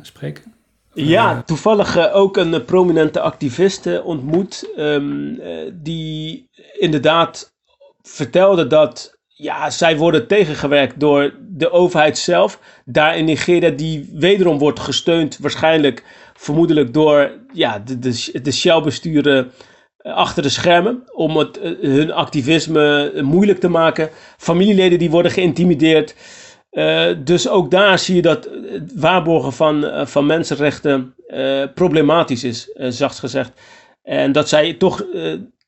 spreken? 0.02 0.42
Ja, 0.92 1.32
uh, 1.32 1.38
toevallig 1.38 1.96
uh, 1.96 2.16
ook 2.16 2.36
een 2.36 2.64
prominente 2.64 3.20
activiste 3.20 4.02
ontmoet, 4.04 4.70
um, 4.76 5.40
die 5.72 6.48
inderdaad 6.78 7.52
vertelde 8.02 8.66
dat 8.66 9.18
ja, 9.26 9.70
zij 9.70 9.96
worden 9.96 10.26
tegengewerkt 10.26 11.00
door 11.00 11.34
de 11.40 11.70
overheid 11.70 12.18
zelf. 12.18 12.60
Daar 12.84 13.18
in 13.18 13.24
Nigeria, 13.24 13.70
die 13.70 14.10
wederom 14.12 14.58
wordt 14.58 14.80
gesteund, 14.80 15.38
waarschijnlijk 15.38 16.04
vermoedelijk 16.34 16.92
door 16.94 17.30
ja, 17.52 17.78
de, 17.78 17.98
de, 17.98 18.40
de 18.42 18.52
Shell-besturen 18.52 19.50
achter 20.12 20.42
de 20.42 20.48
schermen 20.48 21.02
om 21.12 21.36
het, 21.36 21.58
uh, 21.62 21.72
hun 21.80 22.12
activisme 22.12 23.12
moeilijk 23.22 23.60
te 23.60 23.68
maken. 23.68 24.10
Familieleden 24.36 24.98
die 24.98 25.10
worden 25.10 25.32
geïntimideerd. 25.32 26.14
Dus 27.24 27.48
ook 27.48 27.70
daar 27.70 27.98
zie 27.98 28.14
je 28.14 28.22
dat 28.22 28.48
het 28.72 28.92
waarborgen 28.94 29.52
van, 29.52 30.06
van 30.06 30.26
mensenrechten 30.26 31.14
problematisch 31.74 32.44
is, 32.44 32.70
zacht 32.74 33.18
gezegd. 33.18 33.52
En 34.02 34.32
dat 34.32 34.48
zij 34.48 34.72
toch 34.74 35.04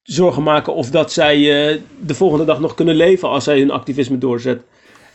zorgen 0.03 0.42
maken 0.42 0.75
of 0.75 0.90
dat 0.90 1.12
zij 1.12 1.37
de 2.01 2.14
volgende 2.14 2.44
dag 2.44 2.61
nog 2.61 2.75
kunnen 2.75 2.96
leven 2.96 3.29
als 3.29 3.44
zij 3.44 3.59
hun 3.59 3.70
activisme 3.70 4.18
doorzet. 4.18 4.62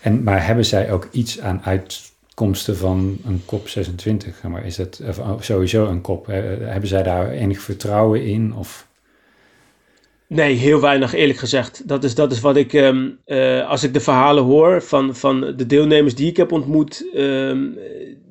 En, 0.01 0.23
maar 0.23 0.45
hebben 0.45 0.65
zij 0.65 0.91
ook 0.91 1.07
iets 1.11 1.39
aan 1.39 1.61
uit 1.63 2.11
uitkomsten 2.41 2.77
van 2.77 3.17
een 3.25 3.41
COP 3.45 3.67
26? 3.67 4.43
Maar 4.43 4.65
is 4.65 4.75
dat 4.75 5.01
sowieso 5.39 5.85
een 5.85 6.01
COP? 6.01 6.25
Hebben 6.25 6.87
zij 6.87 7.03
daar 7.03 7.29
enig 7.29 7.61
vertrouwen 7.61 8.25
in? 8.25 8.55
Of... 8.55 8.87
Nee, 10.33 10.55
heel 10.55 10.81
weinig 10.81 11.13
eerlijk 11.13 11.39
gezegd. 11.39 11.87
Dat 11.87 12.03
is, 12.03 12.15
dat 12.15 12.31
is 12.31 12.39
wat 12.39 12.55
ik, 12.55 12.73
ehm, 12.73 13.09
eh, 13.25 13.69
als 13.69 13.83
ik 13.83 13.93
de 13.93 13.99
verhalen 13.99 14.43
hoor 14.43 14.81
van, 14.81 15.15
van 15.15 15.53
de 15.55 15.65
deelnemers 15.65 16.15
die 16.15 16.29
ik 16.29 16.37
heb 16.37 16.51
ontmoet. 16.51 17.05
Ehm, 17.13 17.67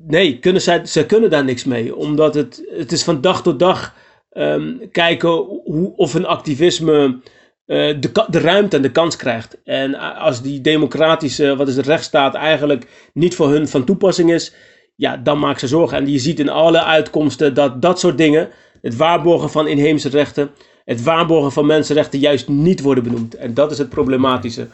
nee, 0.07 0.39
kunnen 0.39 0.61
zij, 0.61 0.85
zij 0.85 1.05
kunnen 1.05 1.29
daar 1.29 1.43
niks 1.43 1.63
mee. 1.63 1.95
Omdat 1.95 2.33
het, 2.33 2.63
het 2.69 2.91
is 2.91 3.03
van 3.03 3.21
dag 3.21 3.41
tot 3.41 3.59
dag 3.59 3.95
um, 4.33 4.79
kijken 4.91 5.29
hoe, 5.63 5.93
of 5.95 6.13
een 6.13 6.25
activisme 6.25 7.19
uh, 7.67 7.95
de, 7.99 8.25
de 8.29 8.39
ruimte 8.39 8.75
en 8.75 8.81
de 8.81 8.91
kans 8.91 9.15
krijgt. 9.15 9.57
En 9.63 9.95
als 10.15 10.41
die 10.41 10.61
democratische, 10.61 11.55
wat 11.55 11.67
is 11.67 11.75
de 11.75 11.81
rechtsstaat, 11.81 12.35
eigenlijk 12.35 13.09
niet 13.13 13.35
voor 13.35 13.49
hun 13.49 13.67
van 13.67 13.83
toepassing 13.83 14.33
is. 14.33 14.53
Ja, 14.95 15.17
dan 15.17 15.39
maakt 15.39 15.59
ze 15.59 15.67
zorgen. 15.67 15.97
En 15.97 16.11
je 16.11 16.19
ziet 16.19 16.39
in 16.39 16.49
alle 16.49 16.83
uitkomsten 16.83 17.53
dat 17.53 17.81
dat 17.81 17.99
soort 17.99 18.17
dingen, 18.17 18.49
het 18.81 18.95
waarborgen 18.95 19.49
van 19.49 19.67
inheemse 19.67 20.09
rechten 20.09 20.51
het 20.85 21.03
waarborgen 21.03 21.51
van 21.51 21.65
mensenrechten 21.65 22.19
juist 22.19 22.47
niet 22.47 22.81
worden 22.81 23.03
benoemd. 23.03 23.35
En 23.35 23.53
dat 23.53 23.71
is 23.71 23.77
het 23.77 23.89
problematische. 23.89 24.67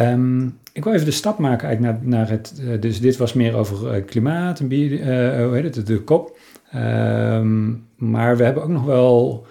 Um, 0.00 0.58
ik 0.72 0.84
wil 0.84 0.92
even 0.92 1.04
de 1.04 1.12
stap 1.12 1.38
maken 1.38 1.68
eigenlijk 1.68 2.00
naar, 2.00 2.08
naar 2.08 2.30
het. 2.30 2.54
Uh, 2.60 2.80
dus 2.80 3.00
dit 3.00 3.16
was 3.16 3.32
meer 3.32 3.54
over 3.54 3.96
uh, 3.96 4.04
klimaat 4.04 4.60
en 4.60 4.68
bier, 4.68 4.92
uh, 4.92 5.44
hoe 5.46 5.54
heet 5.54 5.74
het, 5.74 5.86
de 5.86 6.00
kop. 6.00 6.38
Um, 6.74 7.86
maar 7.96 8.36
we 8.36 8.44
hebben 8.44 8.62
ook 8.62 8.68
nog 8.68 8.84
wel 8.84 9.46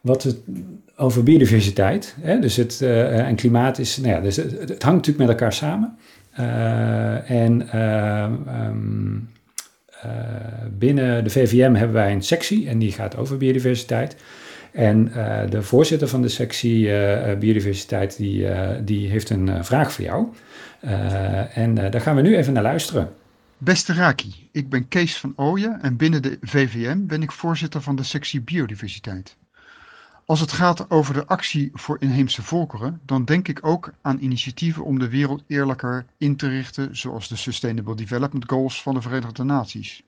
wat 0.00 0.22
het, 0.22 0.36
over 0.96 1.22
biodiversiteit. 1.22 2.16
Hè? 2.20 2.38
Dus 2.38 2.56
het, 2.56 2.82
en 2.82 3.36
klimaat 3.36 3.78
is. 3.78 3.96
Nou 3.96 4.14
ja, 4.14 4.20
dus 4.20 4.36
het, 4.36 4.82
hangt 4.82 5.06
natuurlijk 5.06 5.18
met 5.18 5.28
elkaar 5.28 5.52
samen. 5.52 5.96
en 7.26 7.80
um, 8.66 9.28
binnen 10.78 11.24
de 11.24 11.30
VVM 11.30 11.74
hebben 11.74 11.96
wij 11.96 12.12
een 12.12 12.22
sectie 12.22 12.68
en 12.68 12.78
die 12.78 12.92
gaat 12.92 13.16
over 13.16 13.36
biodiversiteit. 13.36 14.16
En 14.72 15.08
uh, 15.08 15.40
de 15.50 15.62
voorzitter 15.62 16.08
van 16.08 16.22
de 16.22 16.28
sectie 16.28 16.86
uh, 16.86 17.38
biodiversiteit, 17.38 18.16
die, 18.16 18.46
die 18.84 19.08
heeft 19.08 19.30
een 19.30 19.64
vraag 19.64 19.92
voor 19.92 20.04
jou. 20.04 20.26
en 21.54 21.74
daar 21.74 22.00
gaan 22.00 22.16
we 22.16 22.22
nu 22.22 22.36
even 22.36 22.52
naar 22.52 22.62
luisteren. 22.62 23.12
Beste 23.58 23.92
Raki, 23.92 24.48
ik 24.52 24.68
ben 24.68 24.88
Kees 24.88 25.18
van 25.18 25.32
Ooyen 25.36 25.82
en 25.82 25.96
binnen 25.96 26.22
de 26.22 26.38
VVM 26.40 27.06
ben 27.06 27.22
ik 27.22 27.32
voorzitter 27.32 27.82
van 27.82 27.96
de 27.96 28.02
sectie 28.02 28.40
biodiversiteit. 28.40 29.36
Als 30.30 30.40
het 30.40 30.52
gaat 30.52 30.90
over 30.90 31.14
de 31.14 31.26
actie 31.26 31.70
voor 31.72 31.96
inheemse 32.00 32.42
volkeren, 32.42 33.00
dan 33.04 33.24
denk 33.24 33.48
ik 33.48 33.66
ook 33.66 33.92
aan 34.00 34.18
initiatieven 34.18 34.84
om 34.84 34.98
de 34.98 35.08
wereld 35.08 35.42
eerlijker 35.46 36.06
in 36.18 36.36
te 36.36 36.48
richten, 36.48 36.96
zoals 36.96 37.28
de 37.28 37.36
Sustainable 37.36 37.94
Development 37.94 38.44
Goals 38.46 38.82
van 38.82 38.94
de 38.94 39.02
Verenigde 39.02 39.44
Naties. 39.44 40.02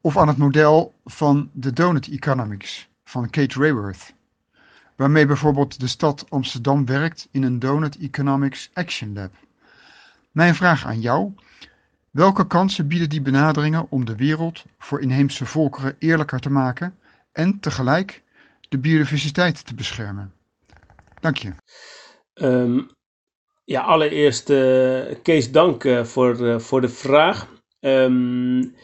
Of 0.00 0.16
aan 0.16 0.28
het 0.28 0.36
model 0.36 0.94
van 1.04 1.50
de 1.52 1.72
Donut 1.72 2.08
Economics, 2.08 2.88
van 3.06 3.30
Kate 3.30 3.58
Rayworth, 3.58 4.14
waarmee 4.96 5.26
bijvoorbeeld 5.26 5.80
de 5.80 5.86
stad 5.86 6.26
Amsterdam 6.28 6.86
werkt 6.86 7.28
in 7.30 7.42
een 7.42 7.58
Donut 7.58 7.98
Economics 7.98 8.70
Action 8.72 9.12
Lab. 9.12 9.32
Mijn 10.30 10.54
vraag 10.54 10.86
aan 10.86 11.00
jou: 11.00 11.32
welke 12.10 12.46
kansen 12.46 12.88
bieden 12.88 13.08
die 13.08 13.22
benaderingen 13.22 13.86
om 13.90 14.04
de 14.04 14.16
wereld 14.16 14.64
voor 14.78 15.00
inheemse 15.00 15.46
volkeren 15.46 15.96
eerlijker 15.98 16.40
te 16.40 16.50
maken 16.50 16.98
en 17.32 17.60
tegelijk 17.60 18.22
de 18.68 18.78
biodiversiteit 18.78 19.66
te 19.66 19.74
beschermen? 19.74 20.32
Dank 21.20 21.36
je. 21.36 21.52
Um, 22.34 22.90
ja, 23.64 23.80
allereerst 23.80 24.50
uh, 24.50 25.04
Kees, 25.22 25.52
dank 25.52 25.84
uh, 25.84 26.04
voor, 26.04 26.40
uh, 26.40 26.58
voor 26.58 26.80
de 26.80 26.88
vraag. 26.88 27.48
Um, 27.80 28.74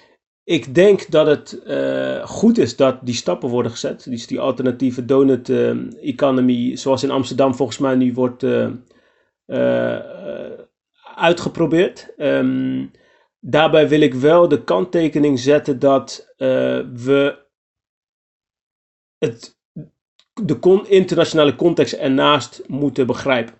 ik 0.44 0.74
denk 0.74 1.10
dat 1.10 1.26
het 1.26 1.62
uh, 1.66 2.26
goed 2.26 2.58
is 2.58 2.76
dat 2.76 2.98
die 3.02 3.14
stappen 3.14 3.48
worden 3.48 3.70
gezet. 3.70 4.04
Dus 4.10 4.26
die 4.26 4.40
alternatieve 4.40 5.04
donut 5.04 5.48
uh, 5.48 5.70
economy, 6.02 6.76
zoals 6.76 7.02
in 7.02 7.10
Amsterdam 7.10 7.54
volgens 7.54 7.78
mij 7.78 7.94
nu 7.94 8.12
wordt 8.12 8.42
uh, 8.42 9.98
uitgeprobeerd. 11.14 12.12
Um, 12.16 12.90
daarbij 13.40 13.88
wil 13.88 14.00
ik 14.00 14.14
wel 14.14 14.48
de 14.48 14.64
kanttekening 14.64 15.38
zetten 15.38 15.78
dat 15.78 16.34
we 16.94 17.38
het, 19.18 19.58
de 20.42 20.84
internationale 20.88 21.56
context 21.56 21.92
ernaast 21.92 22.62
moeten 22.66 23.06
begrijpen. 23.06 23.54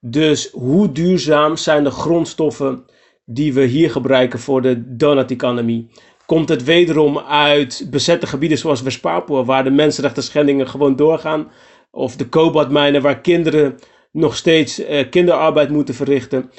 Dus 0.00 0.50
hoe 0.50 0.92
duurzaam 0.92 1.56
zijn 1.56 1.84
de 1.84 1.90
grondstoffen 1.90 2.84
die 3.24 3.54
we 3.54 3.64
hier 3.64 3.90
gebruiken 3.90 4.38
voor 4.38 4.62
de 4.62 4.96
donut 4.96 5.30
economy? 5.30 5.88
Komt 6.28 6.48
het 6.48 6.64
wederom 6.64 7.18
uit 7.18 7.86
bezette 7.90 8.26
gebieden 8.26 8.58
zoals 8.58 8.82
West-Papua, 8.82 9.44
waar 9.44 9.64
de 9.64 9.70
mensenrechten 9.70 10.22
schendingen 10.22 10.68
gewoon 10.68 10.96
doorgaan. 10.96 11.50
Of 11.90 12.16
de 12.16 12.28
kobaltmijnen, 12.28 13.02
waar 13.02 13.20
kinderen 13.20 13.78
nog 14.12 14.36
steeds 14.36 14.80
uh, 14.80 15.10
kinderarbeid 15.10 15.70
moeten 15.70 15.94
verrichten. 15.94 16.50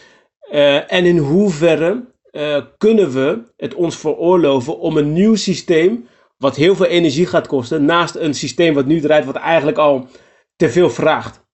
Uh, 0.51 0.93
en 0.93 1.05
in 1.05 1.17
hoeverre 1.17 2.05
uh, 2.31 2.61
kunnen 2.77 3.11
we 3.11 3.41
het 3.57 3.73
ons 3.73 3.97
veroorloven 3.97 4.79
om 4.79 4.97
een 4.97 5.13
nieuw 5.13 5.35
systeem, 5.35 6.07
wat 6.37 6.55
heel 6.55 6.75
veel 6.75 6.85
energie 6.85 7.25
gaat 7.25 7.47
kosten, 7.47 7.85
naast 7.85 8.15
een 8.15 8.33
systeem 8.33 8.73
wat 8.73 8.85
nu 8.85 8.99
draait, 8.99 9.25
wat 9.25 9.35
eigenlijk 9.35 9.77
al 9.77 10.07
te 10.55 10.69
veel 10.69 10.89
vraagt. 10.89 11.47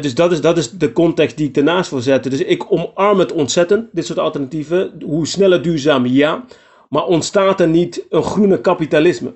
Dus 0.00 0.14
dat 0.14 0.32
is, 0.32 0.40
dat 0.40 0.58
is 0.58 0.70
de 0.70 0.92
context 0.92 1.36
die 1.36 1.48
ik 1.48 1.56
ernaast 1.56 1.90
wil 1.90 2.00
zetten. 2.00 2.30
Dus 2.30 2.40
ik 2.40 2.72
omarm 2.72 3.18
het 3.18 3.32
ontzettend, 3.32 3.88
dit 3.92 4.06
soort 4.06 4.18
alternatieven. 4.18 4.94
Hoe 5.04 5.26
sneller 5.26 5.62
duurzaam, 5.62 6.06
ja. 6.06 6.44
Maar 6.94 7.06
ontstaat 7.06 7.60
er 7.60 7.68
niet 7.68 8.06
een 8.08 8.22
groene 8.22 8.60
kapitalisme? 8.60 9.34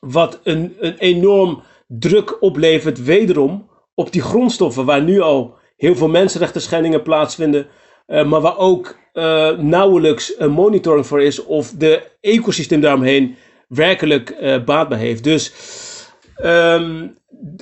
Wat 0.00 0.40
een, 0.42 0.76
een 0.80 0.96
enorm 0.98 1.62
druk 1.86 2.42
oplevert, 2.42 3.04
wederom 3.04 3.68
op 3.94 4.12
die 4.12 4.22
grondstoffen, 4.22 4.84
waar 4.84 5.02
nu 5.02 5.20
al 5.20 5.56
heel 5.76 5.96
veel 5.96 6.08
mensenrechten 6.08 6.60
schendingen 6.60 7.02
plaatsvinden, 7.02 7.66
uh, 8.06 8.24
maar 8.24 8.40
waar 8.40 8.58
ook 8.58 8.96
uh, 9.14 9.50
nauwelijks 9.58 10.34
een 10.38 10.50
monitoring 10.50 11.06
voor 11.06 11.22
is 11.22 11.44
of 11.44 11.70
de 11.70 12.02
ecosysteem 12.20 12.80
daaromheen 12.80 13.36
werkelijk 13.68 14.36
uh, 14.40 14.64
baat 14.64 14.88
bij 14.88 14.98
heeft. 14.98 15.24
Dus 15.24 15.52
um, 16.44 17.16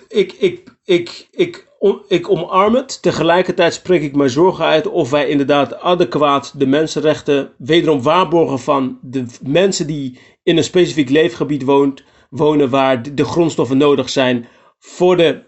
ik, 0.09 0.33
ik, 0.33 0.63
ik, 0.85 1.29
ik 1.31 1.66
ik 2.09 2.31
omarm 2.31 2.75
het. 2.75 3.03
Tegelijkertijd 3.03 3.75
spreek 3.75 4.03
ik 4.03 4.17
mijn 4.17 4.31
zorgen 4.31 4.65
uit 4.65 4.87
of 4.87 5.11
wij 5.11 5.29
inderdaad 5.29 5.81
adequaat 5.81 6.53
de 6.59 6.67
mensenrechten 6.67 7.53
wederom 7.59 8.03
waarborgen 8.03 8.59
van 8.59 8.99
de 9.03 9.25
mensen 9.43 9.87
die 9.87 10.19
in 10.43 10.57
een 10.57 10.65
specifiek 10.65 11.11
leefgebied 11.11 11.63
woont, 11.63 12.05
wonen 12.31 12.71
waar 12.71 13.15
de 13.15 13.25
grondstoffen 13.25 13.77
nodig 13.77 14.09
zijn 14.09 14.47
voor 14.79 15.17
de 15.17 15.43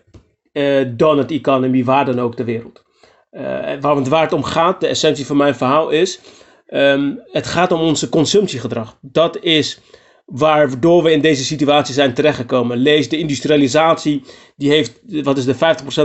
uh, 0.53 0.93
donut 0.97 1.31
economy, 1.31 1.85
waar 1.85 2.05
dan 2.05 2.21
ook 2.21 2.35
ter 2.35 2.45
wereld. 2.45 2.85
Uh, 3.33 3.43
waar, 3.81 4.23
het 4.23 4.33
om 4.33 4.43
gaat, 4.43 4.81
de 4.81 4.87
essentie 4.87 5.27
van 5.27 5.37
mijn 5.37 5.55
verhaal 5.55 5.91
is, 5.91 6.21
um, 6.69 7.23
het 7.25 7.47
gaat 7.47 7.73
om 7.73 7.81
onze 7.81 8.09
consumptiegedrag. 8.09 8.99
Dat 9.01 9.39
is 9.41 9.81
waardoor 10.29 11.03
we 11.03 11.13
in 11.13 11.21
deze 11.21 11.45
situatie 11.45 11.95
zijn 11.95 12.15
terechtgekomen. 12.15 12.77
Lees 12.77 13.09
de 13.09 13.19
industrialisatie, 13.19 14.23
die 14.57 14.71
heeft, 14.71 15.01
wat 15.23 15.39
is 15.39 15.45
de 15.45 15.55
50% 15.55 15.59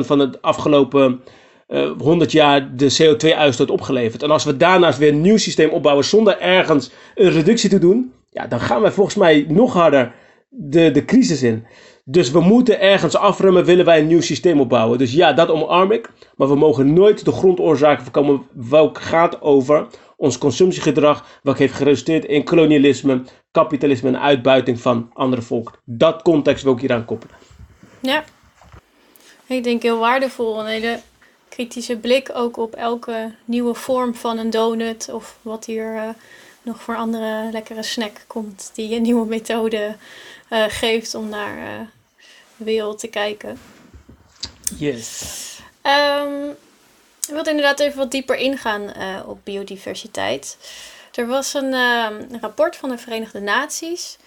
van 0.06 0.20
het 0.20 0.42
afgelopen 0.42 1.22
uh, 1.68 1.84
eh, 1.84 1.92
100 2.00 2.32
jaar 2.32 2.76
de 2.76 2.96
CO2-uitstoot 3.02 3.70
opgeleverd. 3.70 4.24
En 4.24 4.32
als 4.32 4.44
we 4.44 4.58
daarnaast 4.58 4.98
weer 4.98 5.10
een 5.10 5.22
nieuw 5.22 5.38
systeem 5.38 5.70
opbouwen 5.70 6.06
zonder 6.06 6.40
ergens 6.40 6.92
een 7.16 7.32
reductie 7.32 7.70
te 7.70 7.80
doen, 7.80 8.14
ja, 8.30 8.48
dan 8.48 8.60
gaan 8.60 8.82
wij 8.82 8.92
volgens 8.92 9.16
mij 9.16 9.46
nog 9.48 9.74
harder 9.74 10.14
de, 10.50 10.92
de 10.92 11.06
crisis 11.06 11.44
in. 11.44 11.66
Dus 12.06 12.32
we 12.32 12.40
moeten 12.40 12.80
ergens 12.80 13.16
afremmen, 13.16 13.66
willen 13.66 13.86
wij 13.86 14.00
een 14.00 14.08
nieuw 14.08 14.22
systeem 14.22 14.60
opbouwen. 14.60 14.98
Dus 14.98 15.14
ja, 15.14 15.34
dat 15.34 15.50
omarm 15.50 15.92
ik. 15.92 16.10
Maar 16.36 16.48
we 16.48 16.56
mogen 16.56 16.94
nooit 16.94 17.26
de 17.26 17.32
grondoorzaken 17.32 18.04
voorkomen, 18.04 18.42
welk 18.70 19.02
gaat 19.02 19.42
over 19.42 19.88
ons 20.16 20.38
consumptiegedrag, 20.38 21.40
wat 21.44 21.58
heeft 21.58 21.74
geresulteerd 21.74 22.26
in 22.26 22.44
kolonialisme, 22.44 23.24
kapitalisme 23.52 24.10
en 24.10 24.20
uitbuiting 24.20 24.82
van 24.82 25.10
andere 25.14 25.42
volken. 25.42 25.74
Dat 25.84 26.22
context 26.22 26.64
wil 26.64 26.74
ik 26.74 26.80
hier 26.80 26.94
aan 26.94 27.06
koppelen. 27.06 27.36
Ja, 28.00 28.24
ik 29.46 29.64
denk 29.64 29.82
heel 29.82 30.00
waardevol. 30.00 30.60
Een 30.60 30.66
hele 30.66 31.00
kritische 31.50 31.98
blik 31.98 32.30
ook 32.34 32.58
op 32.58 32.76
elke 32.76 33.36
nieuwe 33.46 33.74
vorm 33.74 34.16
van 34.16 34.38
een 34.38 34.50
donut 34.50 35.10
of 35.12 35.38
wat 35.42 35.66
hier 35.66 35.96
uh, 35.96 36.10
nog 36.62 36.82
voor 36.82 36.96
andere 36.96 37.50
lekkere 37.52 37.84
snack 37.84 38.24
komt 38.28 38.72
die 38.74 38.96
een 38.96 39.02
nieuwe 39.02 39.26
methode 39.26 39.96
uh, 40.50 40.64
geeft 40.68 41.16
om 41.16 41.30
naar 41.30 41.58
uh, 41.58 41.88
de 42.58 42.64
wereld 42.64 43.00
te 43.00 43.08
kijken. 43.08 43.58
Yes. 44.78 45.60
Um, 45.84 46.56
ik 47.34 47.44
wil 47.44 47.54
inderdaad 47.54 47.80
even 47.80 47.98
wat 47.98 48.12
dieper 48.12 48.36
ingaan 48.36 48.82
uh, 48.82 49.20
op 49.26 49.40
biodiversiteit. 49.44 50.58
Er 51.14 51.28
was 51.28 51.54
een, 51.54 51.74
uh, 51.74 52.08
rapport 52.42 52.76
van 52.76 52.90
de 52.90 52.98
Verenigde 52.98 53.40
Naties 53.40 54.18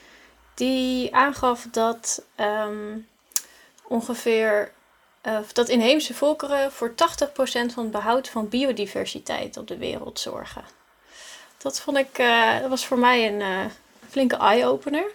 die 0.54 1.14
aangaf 1.14 1.66
dat 1.70 2.22
um, 2.40 3.08
ongeveer 3.82 4.72
uh, 5.22 5.38
dat 5.52 5.68
inheemse 5.68 6.14
volkeren 6.14 6.72
voor 6.72 6.90
80% 6.90 6.94
van 7.46 7.82
het 7.82 7.90
behoud 7.90 8.28
van 8.28 8.48
biodiversiteit 8.48 9.56
op 9.56 9.68
de 9.68 9.76
wereld 9.76 10.20
zorgen. 10.20 10.64
Dat 11.58 11.80
vond 11.80 11.96
ik, 11.96 12.18
uh, 12.18 12.60
dat 12.60 12.70
was 12.70 12.86
voor 12.86 12.98
mij 12.98 13.32
een 13.32 13.70
flinke 14.08 14.36
eye-opener. 14.36 15.10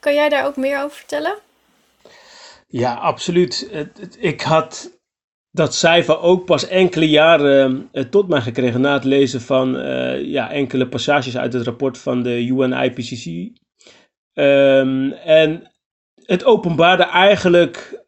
Kan 0.00 0.14
jij 0.14 0.28
daar 0.28 0.46
ook 0.46 0.56
meer 0.56 0.82
over 0.82 0.96
vertellen? 0.96 1.38
Ja, 2.66 2.94
absoluut. 2.94 3.68
Ik 4.18 4.40
had 4.40 4.90
dat 5.50 5.74
cijfer 5.74 6.20
ook 6.20 6.44
pas 6.44 6.68
enkele 6.68 7.08
jaren 7.08 7.88
uh, 7.92 8.02
tot 8.02 8.28
mij 8.28 8.40
gekregen 8.40 8.80
na 8.80 8.92
het 8.92 9.04
lezen 9.04 9.40
van 9.40 9.72
ja, 10.24 10.50
enkele 10.50 10.88
passages 10.88 11.36
uit 11.36 11.52
het 11.52 11.62
rapport 11.62 11.98
van 11.98 12.22
de 12.22 12.46
UN-IPCC. 12.46 13.26
Um, 13.26 13.52
ehm, 14.32 15.10
en 15.12 15.72
het 16.24 16.44
openbaarde 16.44 17.02
eigenlijk 17.02 18.02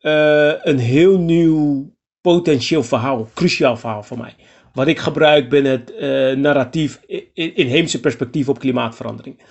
een 0.63 0.79
heel 0.79 1.19
nieuw 1.19 1.93
potentieel 2.21 2.83
verhaal, 2.83 3.29
cruciaal 3.35 3.77
verhaal 3.77 4.03
voor 4.03 4.19
mij. 4.19 4.35
Wat 4.73 4.87
ik 4.87 4.99
gebruik 4.99 5.49
binnen 5.49 5.73
het 5.73 6.39
narratief 6.39 7.01
in, 7.07 7.55
inheemse 7.55 8.01
perspectief 8.01 8.49
op 8.49 8.59
klimaatverandering. 8.59 9.43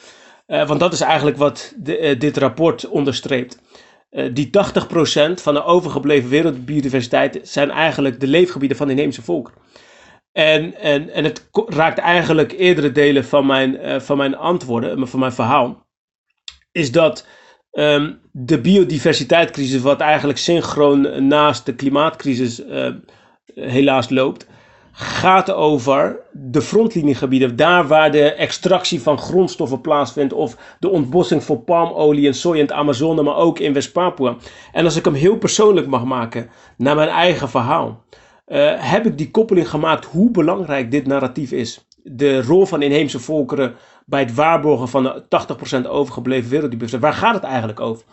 Want 0.46 0.80
dat 0.80 0.94
is 0.94 1.02
eigenlijk 1.02 1.38
wat 1.38 1.76
dit 2.18 2.38
rapport 2.38 2.88
onderstreept. 2.88 3.60
Die 4.34 4.48
80% 4.48 4.50
van 5.34 5.54
de 5.54 5.64
overgebleven 5.64 6.30
wereldbiodiversiteit 6.30 7.40
zijn 7.44 7.72
eigenlijk 7.72 8.20
de 8.20 8.28
leefgebieden 8.28 8.78
van 8.78 8.90
inheemse 8.90 9.22
volken. 9.22 9.54
En, 10.32 10.76
en, 10.76 11.10
en 11.10 11.24
het 11.24 11.50
raakt 11.52 11.98
eigenlijk 11.98 12.52
eerdere 12.52 12.92
delen 12.92 13.26
van 13.26 13.46
mijn, 13.46 14.02
van 14.02 14.18
mijn 14.18 14.36
antwoorden, 14.36 15.08
van 15.08 15.20
mijn 15.20 15.32
verhaal. 15.32 15.88
Is 16.72 16.92
dat 16.92 17.28
um, 17.72 18.22
de 18.32 18.62
biodiversiteitscrisis, 18.62 19.82
wat 19.82 20.00
eigenlijk 20.00 20.40
synchroon 20.40 21.28
naast 21.28 21.66
de 21.66 21.76
klimaatcrisis 21.76 22.62
helaas 23.56 24.10
loopt, 24.10 24.48
gaat 25.02 25.52
over 25.52 26.20
de 26.32 26.62
frontliniegebieden. 26.62 27.56
Daar 27.56 27.88
waar 27.88 28.12
de 28.12 28.34
extractie 28.34 29.02
van 29.02 29.18
grondstoffen 29.18 29.82
plaatsvindt. 29.82 30.34
Of 30.34 30.58
de 30.80 30.90
ontbossing 30.90 31.44
van 31.44 31.64
palmolie 31.64 32.28
en 32.28 32.34
soja 32.34 32.56
in 32.56 32.62
het 32.62 32.72
Amazone, 32.72 33.24
maar 33.24 33.36
ook 33.36 33.60
in 33.60 33.74
West-Papua. 33.74 34.36
En 34.72 34.86
als 34.86 34.96
ik 34.96 35.06
hem 35.06 35.14
heel 35.14 35.38
persoonlijk 35.38 35.88
mag 35.88 36.04
maken, 36.04 36.50
naar 36.78 36.96
mijn 36.96 37.10
eigen 37.10 37.50
verhaal. 37.50 38.04
Uh, 38.48 38.72
heb 38.78 39.06
ik 39.06 39.18
die 39.18 39.32
koppeling 39.32 39.70
gemaakt 39.70 40.06
hoe 40.06 40.32
belangrijk 40.32 40.92
dit 40.92 41.08
narratief 41.08 41.52
is. 41.52 41.88
De 42.04 42.42
rol 42.42 42.66
van 42.66 42.82
inheemse 42.82 43.20
volkeren 43.20 43.76
bij 44.06 44.20
het 44.20 44.34
waarborgen 44.34 44.88
van 44.88 45.04
de 45.04 45.24
80% 45.86 45.90
overgebleven 45.90 46.50
werelddiversiteit. 46.50 47.04
Waar 47.04 47.22
gaat 47.22 47.36
het 47.36 47.44
eigenlijk 47.44 47.80
over? 47.80 48.04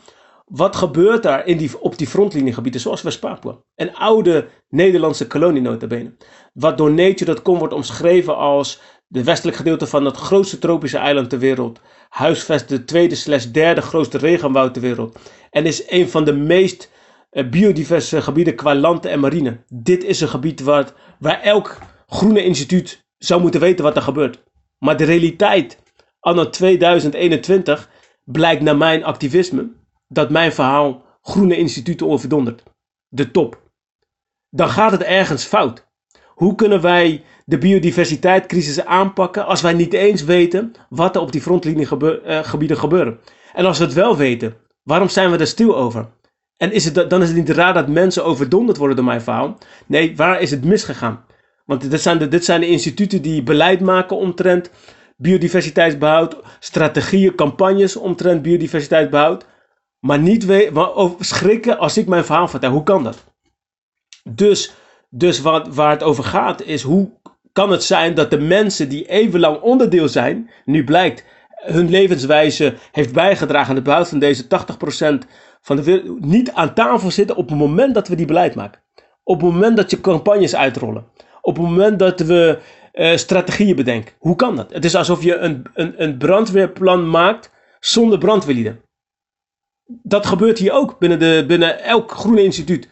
Wat 0.46 0.76
gebeurt 0.76 1.22
daar 1.22 1.46
in 1.46 1.56
die, 1.56 1.80
op 1.80 1.98
die 1.98 2.06
frontliniegebieden, 2.06 2.80
zoals 2.80 3.02
West-Papua? 3.02 3.56
Een 3.74 3.94
oude 3.94 4.48
Nederlandse 4.68 5.26
kolonie 5.26 5.62
notabene. 5.62 6.12
Wat 6.58 6.78
door 6.78 6.92
Nature.com 6.92 7.58
wordt 7.58 7.74
omschreven 7.74 8.36
als 8.36 8.80
de 9.06 9.24
westelijk 9.24 9.56
gedeelte 9.56 9.86
van 9.86 10.04
het 10.04 10.16
grootste 10.16 10.58
tropische 10.58 10.98
eiland 10.98 11.30
ter 11.30 11.38
wereld. 11.38 11.80
Huisvest 12.08 12.68
de 12.68 12.84
tweede 12.84 13.14
slash 13.14 13.44
derde 13.44 13.80
grootste 13.80 14.18
regenwoud 14.18 14.72
ter 14.72 14.82
wereld. 14.82 15.18
En 15.50 15.66
is 15.66 15.90
een 15.90 16.08
van 16.08 16.24
de 16.24 16.32
meest 16.32 16.90
uh, 17.30 17.48
biodiverse 17.48 18.22
gebieden 18.22 18.54
qua 18.54 18.74
land 18.74 19.04
en 19.04 19.20
marine. 19.20 19.64
Dit 19.68 20.04
is 20.04 20.20
een 20.20 20.28
gebied 20.28 20.60
waar, 20.60 20.92
waar 21.18 21.40
elk 21.40 21.78
groene 22.06 22.44
instituut 22.44 23.04
zou 23.18 23.40
moeten 23.40 23.60
weten 23.60 23.84
wat 23.84 23.96
er 23.96 24.02
gebeurt. 24.02 24.42
Maar 24.78 24.96
de 24.96 25.04
realiteit 25.04 25.78
anno 26.20 26.50
2021 26.50 27.90
blijkt 28.24 28.62
naar 28.62 28.76
mijn 28.76 29.04
activisme 29.04 29.72
dat 30.08 30.30
mijn 30.30 30.52
verhaal 30.52 31.04
groene 31.22 31.56
instituten 31.56 32.08
overdondert. 32.08 32.62
De 33.08 33.30
top. 33.30 33.62
Dan 34.50 34.68
gaat 34.68 34.92
het 34.92 35.02
ergens 35.02 35.44
fout. 35.44 35.86
Hoe 36.36 36.54
kunnen 36.54 36.80
wij 36.80 37.24
de 37.44 37.58
biodiversiteitscrisis 37.58 38.84
aanpakken 38.84 39.46
als 39.46 39.60
wij 39.60 39.72
niet 39.72 39.92
eens 39.92 40.24
weten 40.24 40.72
wat 40.88 41.14
er 41.14 41.20
op 41.20 41.32
die 41.32 41.40
frontliniegebieden 41.40 42.76
gebeuren? 42.78 43.18
En 43.54 43.64
als 43.64 43.78
we 43.78 43.84
het 43.84 43.92
wel 43.92 44.16
weten, 44.16 44.54
waarom 44.82 45.08
zijn 45.08 45.30
we 45.30 45.36
er 45.36 45.46
stil 45.46 45.76
over? 45.76 46.06
En 46.56 46.72
is 46.72 46.84
het, 46.84 47.10
dan 47.10 47.22
is 47.22 47.28
het 47.28 47.36
niet 47.36 47.50
raar 47.50 47.74
dat 47.74 47.88
mensen 47.88 48.24
overdonderd 48.24 48.78
worden 48.78 48.96
door 48.96 49.04
mijn 49.04 49.20
verhaal. 49.20 49.58
Nee, 49.86 50.16
waar 50.16 50.40
is 50.40 50.50
het 50.50 50.64
misgegaan? 50.64 51.24
Want 51.64 51.90
dit 51.90 52.00
zijn 52.00 52.18
de, 52.18 52.28
dit 52.28 52.44
zijn 52.44 52.60
de 52.60 52.68
instituten 52.68 53.22
die 53.22 53.42
beleid 53.42 53.80
maken 53.80 54.16
omtrent 54.16 54.70
biodiversiteitsbehoud, 55.16 56.36
strategieën, 56.60 57.34
campagnes 57.34 57.96
omtrent 57.96 58.42
biodiversiteitsbehoud 58.42 59.46
maar 60.06 60.18
niet 60.18 60.44
we 60.44 61.14
schrikken 61.20 61.78
als 61.78 61.96
ik 61.96 62.06
mijn 62.06 62.24
verhaal 62.24 62.48
vertel. 62.48 62.70
Hoe 62.70 62.82
kan 62.82 63.04
dat? 63.04 63.24
Dus, 64.24 64.74
dus 65.10 65.40
wat, 65.40 65.74
waar 65.74 65.90
het 65.90 66.02
over 66.02 66.24
gaat 66.24 66.62
is 66.62 66.82
hoe 66.82 67.10
kan 67.52 67.70
het 67.70 67.82
zijn 67.82 68.14
dat 68.14 68.30
de 68.30 68.38
mensen 68.38 68.88
die 68.88 69.08
even 69.08 69.40
lang 69.40 69.60
onderdeel 69.60 70.08
zijn, 70.08 70.50
nu 70.64 70.84
blijkt 70.84 71.24
hun 71.56 71.90
levenswijze 71.90 72.74
heeft 72.92 73.12
bijgedragen 73.12 73.68
aan 73.68 73.74
het 73.74 73.84
behoud 73.84 74.08
van 74.08 74.18
deze 74.18 74.44
80% 74.44 74.48
van 75.60 75.76
de 75.76 75.82
wereld, 75.82 76.24
niet 76.24 76.52
aan 76.52 76.74
tafel 76.74 77.10
zitten 77.10 77.36
op 77.36 77.48
het 77.48 77.58
moment 77.58 77.94
dat 77.94 78.08
we 78.08 78.16
die 78.16 78.26
beleid 78.26 78.54
maken. 78.54 78.80
Op 79.22 79.40
het 79.40 79.52
moment 79.52 79.76
dat 79.76 79.90
je 79.90 80.00
campagnes 80.00 80.56
uitrollen. 80.56 81.06
Op 81.40 81.56
het 81.56 81.64
moment 81.64 81.98
dat 81.98 82.20
we 82.20 82.58
uh, 82.92 83.16
strategieën 83.16 83.76
bedenken. 83.76 84.14
Hoe 84.18 84.36
kan 84.36 84.56
dat? 84.56 84.72
Het 84.72 84.84
is 84.84 84.94
alsof 84.94 85.22
je 85.22 85.36
een, 85.36 85.66
een, 85.74 86.02
een 86.02 86.16
brandweerplan 86.16 87.10
maakt 87.10 87.50
zonder 87.80 88.18
brandweerlieden 88.18 88.84
dat 89.86 90.26
gebeurt 90.26 90.58
hier 90.58 90.72
ook 90.72 90.98
binnen, 90.98 91.18
de, 91.18 91.44
binnen 91.46 91.82
elk 91.82 92.12
groene 92.12 92.42
instituut. 92.42 92.88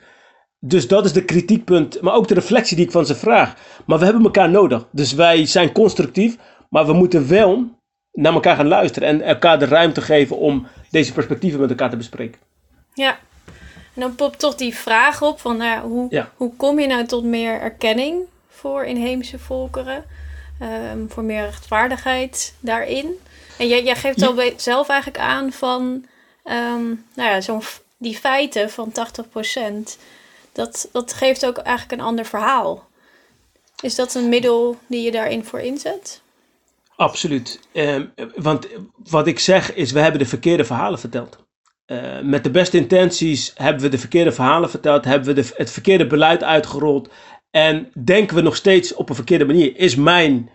Dus 0.67 0.89
dat 0.89 1.05
is 1.05 1.13
de 1.13 1.25
kritiekpunt, 1.25 2.01
maar 2.01 2.15
ook 2.15 2.29
de 2.29 2.35
reflectie 2.35 2.77
die 2.77 2.85
ik 2.85 2.91
van 2.91 3.07
ze 3.07 3.15
vraag. 3.15 3.55
Maar 3.87 3.99
we 3.99 4.05
hebben 4.05 4.25
elkaar 4.25 4.51
nodig. 4.51 4.87
Dus 4.91 5.13
wij 5.13 5.47
zijn 5.47 5.73
constructief, 5.73 6.37
maar 6.69 6.87
we 6.87 6.93
moeten 6.93 7.29
wel 7.29 7.71
naar 8.13 8.33
elkaar 8.33 8.57
gaan 8.57 8.69
luisteren 8.69 9.09
en 9.09 9.23
elkaar 9.23 9.59
de 9.59 9.65
ruimte 9.65 10.01
geven 10.01 10.39
om 10.39 10.67
deze 10.91 11.13
perspectieven 11.13 11.61
met 11.61 11.71
elkaar 11.71 11.91
te 11.91 11.97
bespreken. 11.97 12.41
Ja, 12.95 13.19
en 13.95 14.01
dan 14.01 14.15
popt 14.15 14.39
toch 14.39 14.55
die 14.55 14.75
vraag 14.75 15.23
op 15.23 15.41
van 15.41 15.57
nou, 15.57 15.89
hoe, 15.89 16.27
hoe 16.37 16.53
kom 16.57 16.81
je 16.81 16.87
nou 16.87 17.07
tot 17.07 17.25
meer 17.25 17.61
erkenning 17.61 18.23
voor 18.49 18.85
inheemse 18.85 19.39
volkeren? 19.39 20.05
Um, 20.93 21.11
voor 21.11 21.23
meer 21.23 21.45
rechtvaardigheid 21.45 22.55
daarin. 22.61 23.07
En 23.59 23.69
jij, 23.69 23.85
jij 23.85 23.97
geeft 23.97 24.23
al 24.23 24.43
zelf 24.57 24.89
eigenlijk 24.89 25.23
aan 25.23 25.53
van 25.53 25.83
um, 26.45 27.05
nou 27.15 27.31
ja, 27.31 27.41
zo'n 27.41 27.63
die 27.99 28.17
feiten 28.17 28.71
van 28.71 28.93
80%, 28.93 29.99
dat, 30.55 30.89
dat 30.93 31.13
geeft 31.13 31.47
ook 31.47 31.57
eigenlijk 31.57 32.01
een 32.01 32.07
ander 32.07 32.25
verhaal. 32.25 32.89
Is 33.81 33.95
dat 33.95 34.15
een 34.15 34.29
middel 34.29 34.79
die 34.87 35.03
je 35.03 35.11
daarin 35.11 35.45
voor 35.45 35.61
inzet? 35.61 36.23
Absoluut. 36.97 37.61
Um, 37.73 38.13
want 38.35 38.67
wat 38.97 39.27
ik 39.27 39.39
zeg 39.39 39.75
is, 39.75 39.93
we 39.93 40.01
hebben 40.01 40.21
de 40.21 40.27
verkeerde 40.27 40.65
verhalen 40.65 40.99
verteld. 40.99 41.39
Uh, 41.87 42.21
met 42.23 42.45
de 42.45 42.51
beste 42.51 42.77
intenties 42.77 43.53
hebben 43.55 43.83
we 43.83 43.89
de 43.89 43.99
verkeerde 43.99 44.33
verhalen 44.33 44.71
verteld, 44.71 45.05
hebben 45.05 45.35
we 45.35 45.43
de, 45.43 45.53
het 45.57 45.71
verkeerde 45.71 46.07
beleid 46.07 46.43
uitgerold 46.43 47.09
en 47.51 47.91
denken 48.05 48.37
we 48.37 48.43
nog 48.43 48.57
steeds 48.57 48.95
op 48.95 49.09
een 49.09 49.15
verkeerde 49.15 49.45
manier, 49.45 49.77
is 49.77 49.97
mijn, 49.97 50.51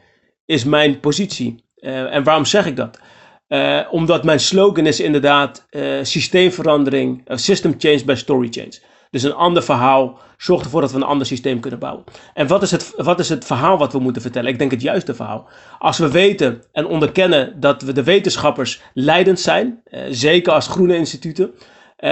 is 0.45 0.63
mijn 0.63 0.99
positie. 0.99 1.63
Uh, 1.75 2.15
en 2.15 2.23
waarom 2.23 2.45
zeg 2.45 2.65
ik 2.65 2.75
dat? 2.75 2.99
Uh, 3.47 3.87
omdat 3.91 4.23
mijn 4.23 4.39
slogan 4.39 4.85
is 4.85 4.99
inderdaad 4.99 5.67
systeemverandering, 6.01 7.23
system 7.27 7.75
change 7.77 8.03
by 8.05 8.15
story 8.15 8.47
change. 8.51 8.79
Dus 9.11 9.23
een 9.23 9.33
ander 9.33 9.63
verhaal 9.63 10.19
zorgt 10.37 10.65
ervoor 10.65 10.81
dat 10.81 10.91
we 10.91 10.97
een 10.97 11.03
ander 11.03 11.27
systeem 11.27 11.59
kunnen 11.59 11.79
bouwen. 11.79 12.03
En 12.33 12.47
wat 12.47 12.61
is, 12.61 12.71
het, 12.71 12.93
wat 12.95 13.19
is 13.19 13.29
het 13.29 13.45
verhaal 13.45 13.77
wat 13.77 13.93
we 13.93 13.99
moeten 13.99 14.21
vertellen? 14.21 14.51
Ik 14.51 14.59
denk 14.59 14.71
het 14.71 14.81
juiste 14.81 15.15
verhaal. 15.15 15.49
Als 15.79 15.97
we 15.97 16.11
weten 16.11 16.63
en 16.71 16.85
onderkennen 16.85 17.59
dat 17.59 17.81
we 17.81 17.93
de 17.93 18.03
wetenschappers 18.03 18.81
leidend 18.93 19.39
zijn, 19.39 19.83
zeker 20.09 20.53
als 20.53 20.67
groene 20.67 20.95
instituten, 20.95 21.53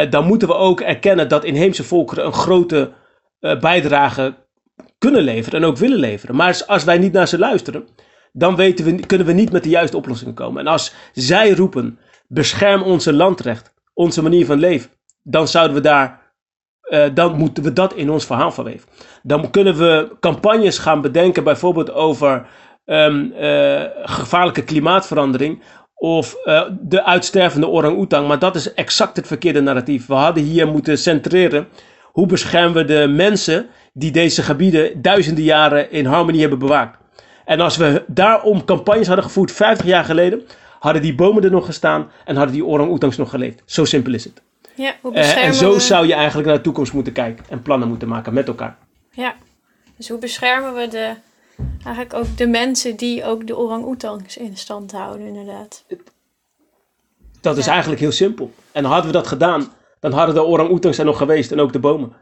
dan 0.09 0.25
moeten 0.25 0.47
we 0.47 0.53
ook 0.53 0.81
erkennen 0.81 1.29
dat 1.29 1.43
inheemse 1.43 1.83
volkeren 1.83 2.25
een 2.25 2.33
grote 2.33 2.91
bijdrage 3.39 4.35
kunnen 4.97 5.21
leveren 5.21 5.61
en 5.61 5.67
ook 5.67 5.77
willen 5.77 5.99
leveren. 5.99 6.35
Maar 6.35 6.63
als 6.67 6.83
wij 6.83 6.97
niet 6.97 7.13
naar 7.13 7.27
ze 7.27 7.37
luisteren, 7.39 7.87
dan 8.31 8.55
weten 8.55 8.85
we, 8.85 9.05
kunnen 9.05 9.27
we 9.27 9.33
niet 9.33 9.51
met 9.51 9.63
de 9.63 9.69
juiste 9.69 9.97
oplossingen 9.97 10.33
komen. 10.33 10.61
En 10.61 10.71
als 10.71 10.93
zij 11.13 11.51
roepen, 11.51 11.99
bescherm 12.27 12.81
onze 12.81 13.13
landrecht, 13.13 13.73
onze 13.93 14.21
manier 14.21 14.45
van 14.45 14.59
leven, 14.59 14.89
dan 15.23 15.47
zouden 15.47 15.75
we 15.75 15.81
daar, 15.81 16.26
uh, 16.89 17.05
dan 17.13 17.35
moeten 17.35 17.63
we 17.63 17.73
dat 17.73 17.93
in 17.93 18.09
ons 18.09 18.25
verhaal 18.25 18.51
verweven. 18.51 18.89
Dan 19.23 19.49
kunnen 19.49 19.77
we 19.77 20.15
campagnes 20.19 20.77
gaan 20.77 21.01
bedenken, 21.01 21.43
bijvoorbeeld 21.43 21.93
over 21.93 22.45
um, 22.85 23.33
uh, 23.39 23.81
gevaarlijke 24.03 24.63
klimaatverandering 24.63 25.61
of 25.95 26.35
uh, 26.45 26.61
de 26.79 27.03
uitstervende 27.03 27.67
orang-oetang. 27.67 28.27
Maar 28.27 28.39
dat 28.39 28.55
is 28.55 28.73
exact 28.73 29.15
het 29.15 29.27
verkeerde 29.27 29.61
narratief. 29.61 30.05
We 30.05 30.13
hadden 30.13 30.43
hier 30.43 30.67
moeten 30.67 30.97
centreren. 30.97 31.67
Hoe 32.03 32.27
beschermen 32.27 32.73
we 32.73 32.85
de 32.85 33.07
mensen 33.07 33.67
die 33.93 34.11
deze 34.11 34.43
gebieden 34.43 35.01
duizenden 35.01 35.43
jaren 35.43 35.91
in 35.91 36.05
harmonie 36.05 36.41
hebben 36.41 36.59
bewaakt? 36.59 36.97
En 37.45 37.59
als 37.59 37.77
we 37.77 38.03
daarom 38.07 38.65
campagnes 38.65 39.07
hadden 39.07 39.25
gevoerd 39.25 39.51
50 39.51 39.85
jaar 39.85 40.03
geleden, 40.03 40.41
hadden 40.79 41.01
die 41.01 41.15
bomen 41.15 41.43
er 41.43 41.51
nog 41.51 41.65
gestaan 41.65 42.11
en 42.25 42.35
hadden 42.35 42.53
die 42.53 42.65
orang-oetangs 42.65 43.17
nog 43.17 43.29
geleefd. 43.29 43.61
Zo 43.65 43.85
simpel 43.85 44.13
is 44.13 44.23
het. 44.23 44.46
Ja, 44.77 44.95
hoe 45.01 45.13
uh, 45.13 45.45
en 45.45 45.53
zo 45.53 45.79
zou 45.79 46.07
je 46.07 46.13
eigenlijk 46.13 46.47
naar 46.47 46.57
de 46.57 46.63
toekomst 46.63 46.93
moeten 46.93 47.13
kijken 47.13 47.45
en 47.49 47.61
plannen 47.61 47.87
moeten 47.87 48.07
maken 48.07 48.33
met 48.33 48.47
elkaar. 48.47 48.77
Ja, 49.11 49.35
dus 49.97 50.09
hoe 50.09 50.19
beschermen 50.19 50.73
we 50.73 50.87
de, 50.87 51.13
eigenlijk 51.83 52.13
ook 52.13 52.37
de 52.37 52.47
mensen 52.47 52.95
die 52.95 53.25
ook 53.25 53.47
de 53.47 53.57
orang-oetangs 53.57 54.37
in 54.37 54.57
stand 54.57 54.91
houden, 54.91 55.27
inderdaad. 55.27 55.85
Dat 57.41 57.57
is 57.57 57.67
eigenlijk 57.67 58.01
heel 58.01 58.11
simpel. 58.11 58.51
En 58.71 58.83
hadden 58.83 59.05
we 59.05 59.11
dat 59.11 59.27
gedaan, 59.27 59.73
dan 59.99 60.11
hadden 60.11 60.35
de 60.35 60.43
orang-oetangs 60.43 60.97
er 60.97 61.05
nog 61.05 61.17
geweest 61.17 61.51
en 61.51 61.59
ook 61.59 61.73
de 61.73 61.79
bomen. 61.79 62.13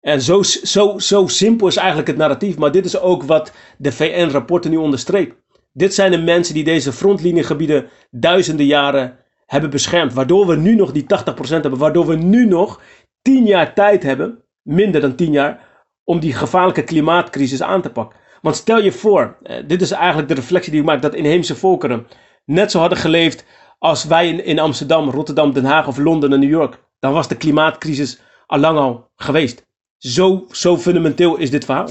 En 0.00 0.22
zo, 0.22 0.42
zo, 0.42 0.98
zo 0.98 1.26
simpel 1.26 1.66
is 1.66 1.76
eigenlijk 1.76 2.08
het 2.08 2.16
narratief. 2.16 2.58
Maar 2.58 2.72
dit 2.72 2.84
is 2.84 2.98
ook 2.98 3.22
wat 3.22 3.52
de 3.78 3.92
VN-rapporten 3.92 4.70
nu 4.70 4.76
onderstreept. 4.76 5.34
Dit 5.72 5.94
zijn 5.94 6.10
de 6.10 6.18
mensen 6.18 6.54
die 6.54 6.64
deze 6.64 6.92
frontliniegebieden 6.92 7.88
duizenden 8.10 8.66
jaren 8.66 9.18
hebben 9.52 9.70
beschermd. 9.70 10.12
Waardoor 10.12 10.46
we 10.46 10.56
nu 10.56 10.74
nog 10.74 10.92
die 10.92 11.02
80% 11.02 11.06
hebben. 11.48 11.78
Waardoor 11.78 12.06
we 12.06 12.16
nu 12.16 12.46
nog 12.46 12.80
10 13.22 13.46
jaar 13.46 13.74
tijd 13.74 14.02
hebben, 14.02 14.44
minder 14.62 15.00
dan 15.00 15.14
10 15.14 15.32
jaar, 15.32 15.60
om 16.04 16.20
die 16.20 16.32
gevaarlijke 16.32 16.82
klimaatcrisis 16.82 17.62
aan 17.62 17.82
te 17.82 17.90
pakken. 17.90 18.18
Want 18.40 18.56
stel 18.56 18.82
je 18.82 18.92
voor, 18.92 19.36
eh, 19.42 19.56
dit 19.66 19.80
is 19.82 19.90
eigenlijk 19.90 20.28
de 20.28 20.34
reflectie 20.34 20.70
die 20.70 20.80
ik 20.80 20.86
maak, 20.86 21.02
dat 21.02 21.14
inheemse 21.14 21.56
volkeren 21.56 22.06
net 22.44 22.70
zo 22.70 22.78
hadden 22.78 22.98
geleefd 22.98 23.44
als 23.78 24.04
wij 24.04 24.28
in, 24.30 24.58
Amsterdam, 24.58 25.10
Rotterdam, 25.10 25.52
Den 25.52 25.64
Haag 25.64 25.86
of 25.86 25.98
Londen 25.98 26.32
en 26.32 26.40
New 26.40 26.50
York. 26.50 26.78
Dan 26.98 27.12
was 27.12 27.28
de 27.28 27.36
klimaatcrisis 27.36 28.20
al 28.46 28.58
lang 28.58 28.78
al 28.78 29.10
geweest. 29.16 29.66
Zo, 29.98 30.46
zo 30.50 30.78
fundamenteel 30.78 31.36
is 31.36 31.50
dit 31.50 31.64
verhaal. 31.64 31.88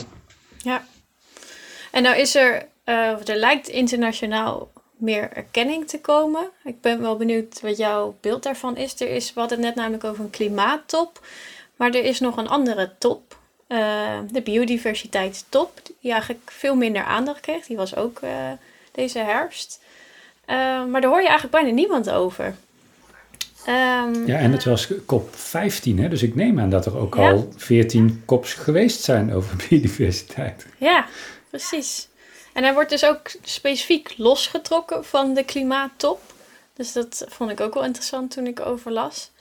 Ja. 0.58 0.84
En 1.92 2.04
nou 2.04 2.18
is 2.18 2.36
er, 2.36 2.68
eh, 2.84 3.30
er 3.30 3.36
lijkt 3.36 3.68
internationaal 3.68 4.72
meer 5.02 5.30
erkenning 5.34 5.88
te 5.88 6.00
komen. 6.00 6.50
Ik 6.64 6.82
ben 6.82 7.02
wel 7.02 7.18
benieuwd 7.18 7.62
wat 7.62 7.78
jouw 7.78 8.16
beeld 8.22 8.44
daarvan 8.44 8.78
is. 8.78 9.02
Er 9.02 9.10
is, 9.10 9.34
we 9.34 9.40
hadden 9.40 9.58
het 9.58 9.68
net 9.68 9.76
namelijk 9.76 10.04
over 10.04 10.24
een 10.24 10.30
klimaattop, 10.30 11.26
maar 11.76 11.90
er 11.90 12.04
is 12.04 12.20
nog 12.20 12.38
een 12.38 12.48
andere 12.50 12.92
top. 12.98 13.40
eh, 13.68 14.20
de 14.32 14.42
biodiversiteitstop, 14.42 15.80
die 16.02 16.12
eigenlijk 16.12 16.52
veel 16.52 16.76
minder 16.76 17.04
aandacht 17.04 17.40
kreeg. 17.40 17.66
Die 17.66 17.78
was 17.78 17.96
ook 17.96 18.20
eh, 18.22 18.30
deze 18.92 19.20
herfst. 19.20 19.80
Eh, 20.46 20.56
maar 20.86 21.02
daar 21.02 21.10
hoor 21.10 21.22
je 21.22 21.28
eigenlijk 21.28 21.52
bijna 21.64 21.70
niemand 21.76 22.10
over. 22.10 22.56
Ehm, 23.66 24.26
Ja, 24.26 24.38
en 24.38 24.52
het 24.52 24.64
was 24.64 24.88
kop 25.06 25.36
15, 25.36 26.00
hè? 26.00 26.10
dus 26.10 26.24
ik 26.24 26.36
neem 26.36 26.60
aan 26.60 26.70
dat 26.70 26.86
er 26.86 26.98
ook 26.98 27.16
Ja. 27.16 27.32
al 27.32 27.54
14 27.58 28.22
kops 28.26 28.54
geweest 28.54 29.02
zijn 29.04 29.34
over 29.34 29.56
biodiversiteit. 29.70 30.66
Ja, 30.78 31.06
precies. 31.50 32.08
En 32.54 32.64
hij 32.64 32.74
wordt 32.74 32.90
dus 32.90 33.06
ook 33.06 33.32
specifiek 33.44 34.14
losgetrokken 34.18 35.06
van 35.06 35.34
de 35.34 35.44
klimaattop. 35.44 36.22
Dus 36.74 36.94
dat 36.94 37.26
vond 37.28 37.52
ik 37.52 37.60
ook 37.60 37.74
wel 37.74 37.84
interessant 37.84 38.32
toen 38.32 38.48
ik 38.48 38.60
overlas. 38.60 39.32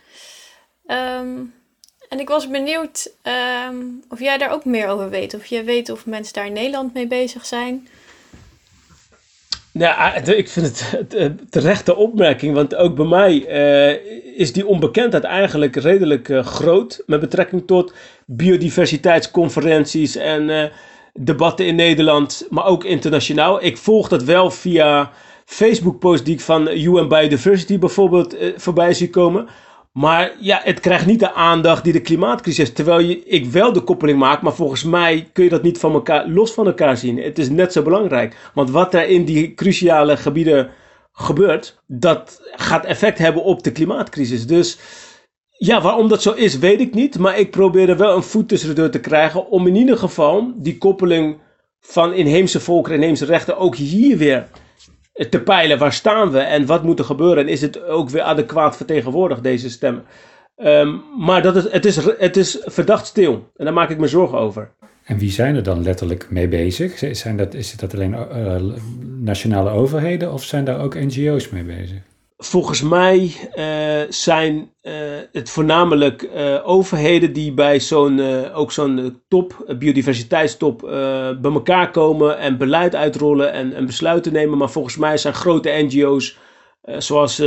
Ehm, 0.87 1.39
en 2.09 2.21
ik 2.21 2.29
was 2.29 2.49
benieuwd 2.49 3.13
ehm, 3.23 3.77
of 4.09 4.21
jij 4.21 4.39
daar 4.39 4.51
ook 4.51 4.65
meer 4.65 4.89
over 4.89 5.11
weet. 5.11 5.35
Of 5.35 5.47
jij 5.47 5.65
weet 5.65 5.91
of 5.91 6.07
mensen 6.07 6.35
daar 6.35 6.47
in 6.47 6.53
Nederland 6.53 6.95
mee 6.95 7.07
bezig 7.07 7.47
zijn. 7.47 7.89
Ja, 9.73 10.15
eh, 10.15 10.39
ik 10.39 10.49
vind 10.49 10.67
het 10.67 11.51
terechte 11.51 11.97
opmerking, 11.97 12.55
want 12.55 12.75
ook 12.75 12.97
bij 12.97 13.07
mij 13.07 13.47
eh, 13.47 14.39
is 14.39 14.53
die 14.53 14.67
onbekendheid 14.67 15.25
eigenlijk 15.25 15.77
redelijk 15.77 16.29
eh, 16.29 16.47
groot 16.47 17.03
met 17.07 17.21
betrekking 17.21 17.67
tot 17.67 17.95
biodiversiteitsconferenties 18.27 20.17
en 20.17 20.71
debatten 21.25 21.67
in 21.67 21.75
Nederland, 21.75 22.47
maar 22.51 22.67
ook 22.67 22.85
internationaal. 22.85 23.65
Ik 23.65 23.77
volg 23.77 24.09
dat 24.09 24.23
wel 24.23 24.51
via 24.51 25.11
Facebook-posts 25.45 26.25
die 26.25 26.35
ik 26.35 26.41
van 26.41 26.69
UN 26.69 27.09
Biodiversity 27.09 27.79
bijvoorbeeld 27.79 28.37
eh, 28.37 28.49
voorbij 28.57 28.93
zie 28.93 29.11
komen. 29.11 29.49
Maar 29.93 30.33
ja, 30.39 30.61
het 30.65 30.81
krijgt 30.81 31.07
niet 31.07 31.21
de 31.21 31.33
aandacht 31.33 31.85
die 31.85 31.93
de 31.93 32.01
klimaatcrisis. 32.01 32.73
Terwijl 32.73 32.99
je, 32.99 33.25
ik 33.25 33.47
wel 33.47 33.73
de 33.73 33.81
koppeling 33.81 34.19
maak, 34.19 34.43
maar 34.43 34.55
volgens 34.55 34.85
mij 34.85 35.29
kun 35.33 35.45
je 35.45 35.51
dat 35.51 35.63
niet 35.63 35.79
van 35.79 35.93
elkaar, 35.93 36.29
los 36.29 36.53
van 36.53 36.67
elkaar 36.67 36.97
zien. 36.97 37.19
Het 37.19 37.39
is 37.39 37.51
net 37.51 37.73
zo 37.73 37.83
belangrijk. 37.83 38.37
Want 38.55 38.71
wat 38.71 38.95
er 38.95 39.09
in 39.09 39.25
die 39.25 39.55
cruciale 39.55 40.17
gebieden 40.17 40.71
gebeurt, 41.13 41.81
dat 41.87 42.41
gaat 42.57 42.85
effect 42.85 43.19
hebben 43.19 43.43
op 43.43 43.63
de 43.63 43.73
klimaatcrisis. 43.73 44.47
Dus 44.47 44.79
ja, 45.63 45.81
waarom 45.81 46.09
dat 46.09 46.23
zo 46.23 46.33
is, 46.33 46.59
weet 46.59 46.81
ik 46.81 46.95
niet. 46.95 47.19
Maar 47.19 47.39
ik 47.39 47.51
probeer 47.51 47.89
er 47.89 47.97
wel 47.97 48.17
een 48.17 48.23
voet 48.23 48.49
tussen 48.49 48.69
de 48.69 48.75
deur 48.75 48.91
te 48.91 49.01
krijgen. 49.01 49.51
Om 49.51 49.67
in 49.67 49.77
ieder 49.77 49.99
geval 49.99 50.53
die 50.57 50.79
koppeling 50.79 51.37
van 51.81 52.13
inheemse 52.15 52.61
volkeren 52.61 52.97
en 52.97 53.03
inheemse 53.03 53.25
rechten 53.25 53.59
ook 53.59 53.77
hier 53.77 54.17
weer 54.17 54.47
te 55.31 55.41
peilen. 55.41 55.79
Waar 55.79 55.93
staan 55.93 56.31
we 56.31 56.39
en 56.39 56.67
wat 56.67 56.83
moet 56.83 56.99
er 56.99 57.05
gebeuren? 57.05 57.45
En 57.45 57.49
is 57.49 57.61
het 57.61 57.85
ook 57.85 58.11
weer 58.11 58.23
adequaat 58.23 58.77
vertegenwoordigd, 58.77 59.43
deze 59.43 59.71
stemmen? 59.71 60.05
Ehm, 60.57 60.97
maar 61.19 61.43
dat 61.43 61.57
is, 61.57 61.71
het, 61.71 61.85
is, 61.85 61.97
het 62.19 62.37
is 62.37 62.59
verdacht 62.65 63.07
stil. 63.07 63.51
En 63.57 63.65
daar 63.65 63.75
maak 63.75 63.91
ik 63.91 63.99
me 63.99 64.07
zorgen 64.07 64.39
over. 64.39 64.71
En 65.05 65.19
wie 65.19 65.31
zijn 65.31 65.57
er 65.57 65.63
dan 65.63 65.83
letterlijk 65.83 66.31
mee 66.31 66.49
bezig? 66.49 67.17
Zijn 67.17 67.37
dat, 67.37 67.55
is 67.55 67.77
dat 67.77 67.95
alleen 67.95 68.15
eh, 68.15 68.57
nationale 69.19 69.71
overheden 69.71 70.33
of 70.33 70.43
zijn 70.43 70.65
daar 70.65 70.81
ook 70.81 70.95
NGO's 70.95 71.49
mee 71.49 71.65
bezig? 71.65 72.01
Volgens 72.43 72.83
mij 72.83 73.33
eh, 73.53 74.01
zijn 74.09 74.71
eh, 74.81 74.93
het 75.33 75.51
voornamelijk 75.51 76.23
eh, 76.23 76.57
overheden 76.65 77.33
die 77.33 77.53
bij 77.53 77.81
zo'n 77.81 78.21
ook 78.53 78.73
zo'n 78.73 79.23
top, 79.29 79.75
biodiversiteitstop, 79.79 80.81
bij 81.41 81.53
elkaar 81.53 81.91
komen 81.91 82.39
en 82.39 82.57
beleid 82.57 82.95
uitrollen 82.95 83.53
en, 83.53 83.75
en 83.75 83.87
besluiten 83.87 84.33
nemen. 84.33 84.59
Maar 84.59 84.71
volgens 84.71 84.97
mij 84.97 85.17
zijn 85.17 85.35
grote 85.35 85.87
NGO's 85.89 86.39
zoals 86.99 87.39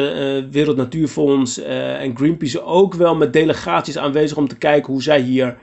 Wereld 0.49 0.75
Natuurfonds 0.75 1.57
en 1.57 2.17
Greenpeace 2.17 2.63
ook 2.63 2.93
wel 2.93 3.15
met 3.15 3.33
delegaties 3.33 3.97
aanwezig 3.97 4.37
om 4.37 4.47
te 4.47 4.57
kijken 4.57 4.93
hoe 4.93 5.03
zij 5.03 5.19
hier 5.19 5.57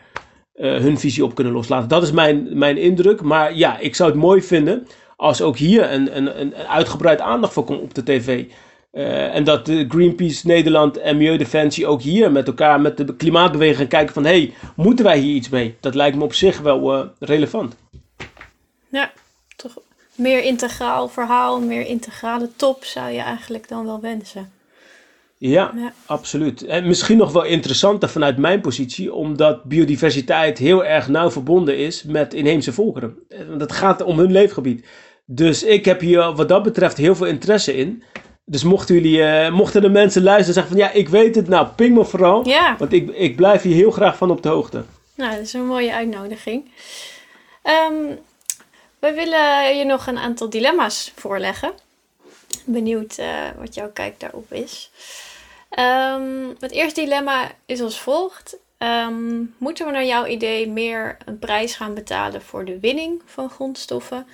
hun 0.55 0.99
visie 0.99 1.25
op 1.25 1.35
kunnen 1.35 1.53
loslaten. 1.53 1.89
Dat 1.89 2.03
is 2.03 2.13
mijn, 2.13 2.59
mijn 2.59 2.77
indruk. 2.77 3.23
Maar 3.23 3.57
ja, 3.57 3.79
ik 3.79 3.95
zou 3.95 4.11
het 4.11 4.19
mooi 4.19 4.43
vinden 4.43 4.87
als 5.17 5.43
ook 5.43 5.57
hier 5.57 5.93
een, 5.93 6.17
een, 6.17 6.41
een 6.41 6.55
uitgebreid 6.55 7.21
aandacht 7.21 7.53
voor 7.53 7.65
komt 7.65 7.81
op 7.81 7.95
de 7.95 8.03
tv. 8.03 8.45
Uh, 8.93 9.35
en 9.35 9.45
dat 9.45 9.71
Greenpeace 9.89 10.47
Nederland 10.47 10.97
en 10.97 11.17
Milieudefensie 11.17 11.87
ook 11.87 12.03
hier 12.03 12.33
met 12.33 12.47
elkaar, 12.47 12.81
met 12.81 12.97
de 12.97 13.17
klimaatbeweging 13.17 13.77
gaan 13.77 13.87
kijken 13.87 14.15
van... 14.15 14.25
hé, 14.25 14.31
hey, 14.31 14.55
moeten 14.77 15.05
wij 15.05 15.19
hier 15.19 15.35
iets 15.35 15.49
mee? 15.49 15.77
Dat 15.81 15.95
lijkt 15.95 16.17
me 16.17 16.25
op 16.25 16.35
zich 16.35 16.61
wel 16.61 16.99
uh, 16.99 17.07
relevant. 17.19 17.77
Ja, 18.89 19.13
toch 19.57 19.79
meer 20.15 20.43
integraal 20.43 21.09
verhaal, 21.09 21.61
meer 21.61 21.87
integrale 21.87 22.49
top 22.57 22.85
zou 22.85 23.11
je 23.11 23.21
eigenlijk 23.21 23.69
dan 23.69 23.85
wel 23.85 24.01
wensen. 24.01 24.53
Ja, 25.39 25.73
ja, 25.77 25.93
absoluut. 26.07 26.65
En 26.65 26.87
misschien 26.87 27.17
nog 27.17 27.33
wel 27.33 27.45
interessanter 27.45 28.09
vanuit 28.09 28.37
mijn 28.37 28.61
positie, 28.61 29.15
omdat 29.15 29.65
biodiversiteit 29.65 30.59
heel 30.59 30.85
erg 30.85 31.09
nauw 31.09 31.31
verbonden 31.31 31.79
is 31.79 32.03
met 32.03 32.35
inheemse 32.35 32.73
volkeren. 32.73 33.19
Dat 33.57 33.73
gaat 33.73 34.03
om 34.03 34.19
hun 34.19 34.33
leefgebied. 34.33 34.87
Dus 35.25 35.63
ik 35.63 35.85
heb 35.85 36.01
hier 36.01 36.33
wat 36.33 36.49
dat 36.49 36.63
betreft 36.63 36.97
heel 36.97 37.15
veel 37.15 37.27
interesse 37.27 37.77
in. 37.77 38.03
Dus 38.45 38.63
mochten 38.63 38.95
jullie, 38.95 39.19
uh, 39.19 39.51
mochten 39.51 39.83
de 39.83 39.89
mensen 39.89 40.23
luisteren 40.23 40.63
en 40.63 40.69
zeggen 40.69 40.73
van 40.73 40.87
ja, 40.87 41.01
ik 41.01 41.09
weet 41.09 41.35
het, 41.35 41.49
nou 41.49 41.67
ping 41.67 41.95
me 41.95 42.05
vooral. 42.05 42.49
Ja. 42.49 42.77
Want 42.79 42.93
ik, 42.93 43.11
ik 43.11 43.37
blijf 43.37 43.63
hier 43.63 43.75
heel 43.75 43.91
graag 43.91 44.17
van 44.17 44.31
op 44.31 44.43
de 44.43 44.49
hoogte. 44.49 44.85
Nou, 45.15 45.31
dat 45.31 45.41
is 45.41 45.53
een 45.53 45.67
mooie 45.67 45.93
uitnodiging. 45.93 46.71
Um, 47.65 48.19
we 48.99 49.13
willen 49.13 49.77
je 49.77 49.85
nog 49.85 50.07
een 50.07 50.19
aantal 50.19 50.51
dilemma's 50.51 51.13
voorleggen. 51.17 51.73
Benieuwd 52.65 53.19
uh, 53.19 53.27
wat 53.59 53.75
jouw 53.75 53.91
kijk 53.93 54.21
daarop 54.21 54.53
is. 54.53 54.91
Um, 55.79 56.57
het 56.59 56.71
eerste 56.71 57.01
dilemma 57.01 57.51
is 57.67 57.81
als 57.81 58.01
volgt. 58.01 58.57
Um, 58.79 59.55
moeten 59.59 59.87
we 59.87 59.93
naar 59.93 60.05
jouw 60.05 60.27
idee 60.27 60.69
meer 60.69 61.17
een 61.25 61.39
prijs 61.39 61.75
gaan 61.75 61.95
betalen 61.95 62.43
voor 62.43 62.65
de 62.65 62.81
winning 62.81 63.23
van 63.25 63.51
grondstoffen? 63.51 64.27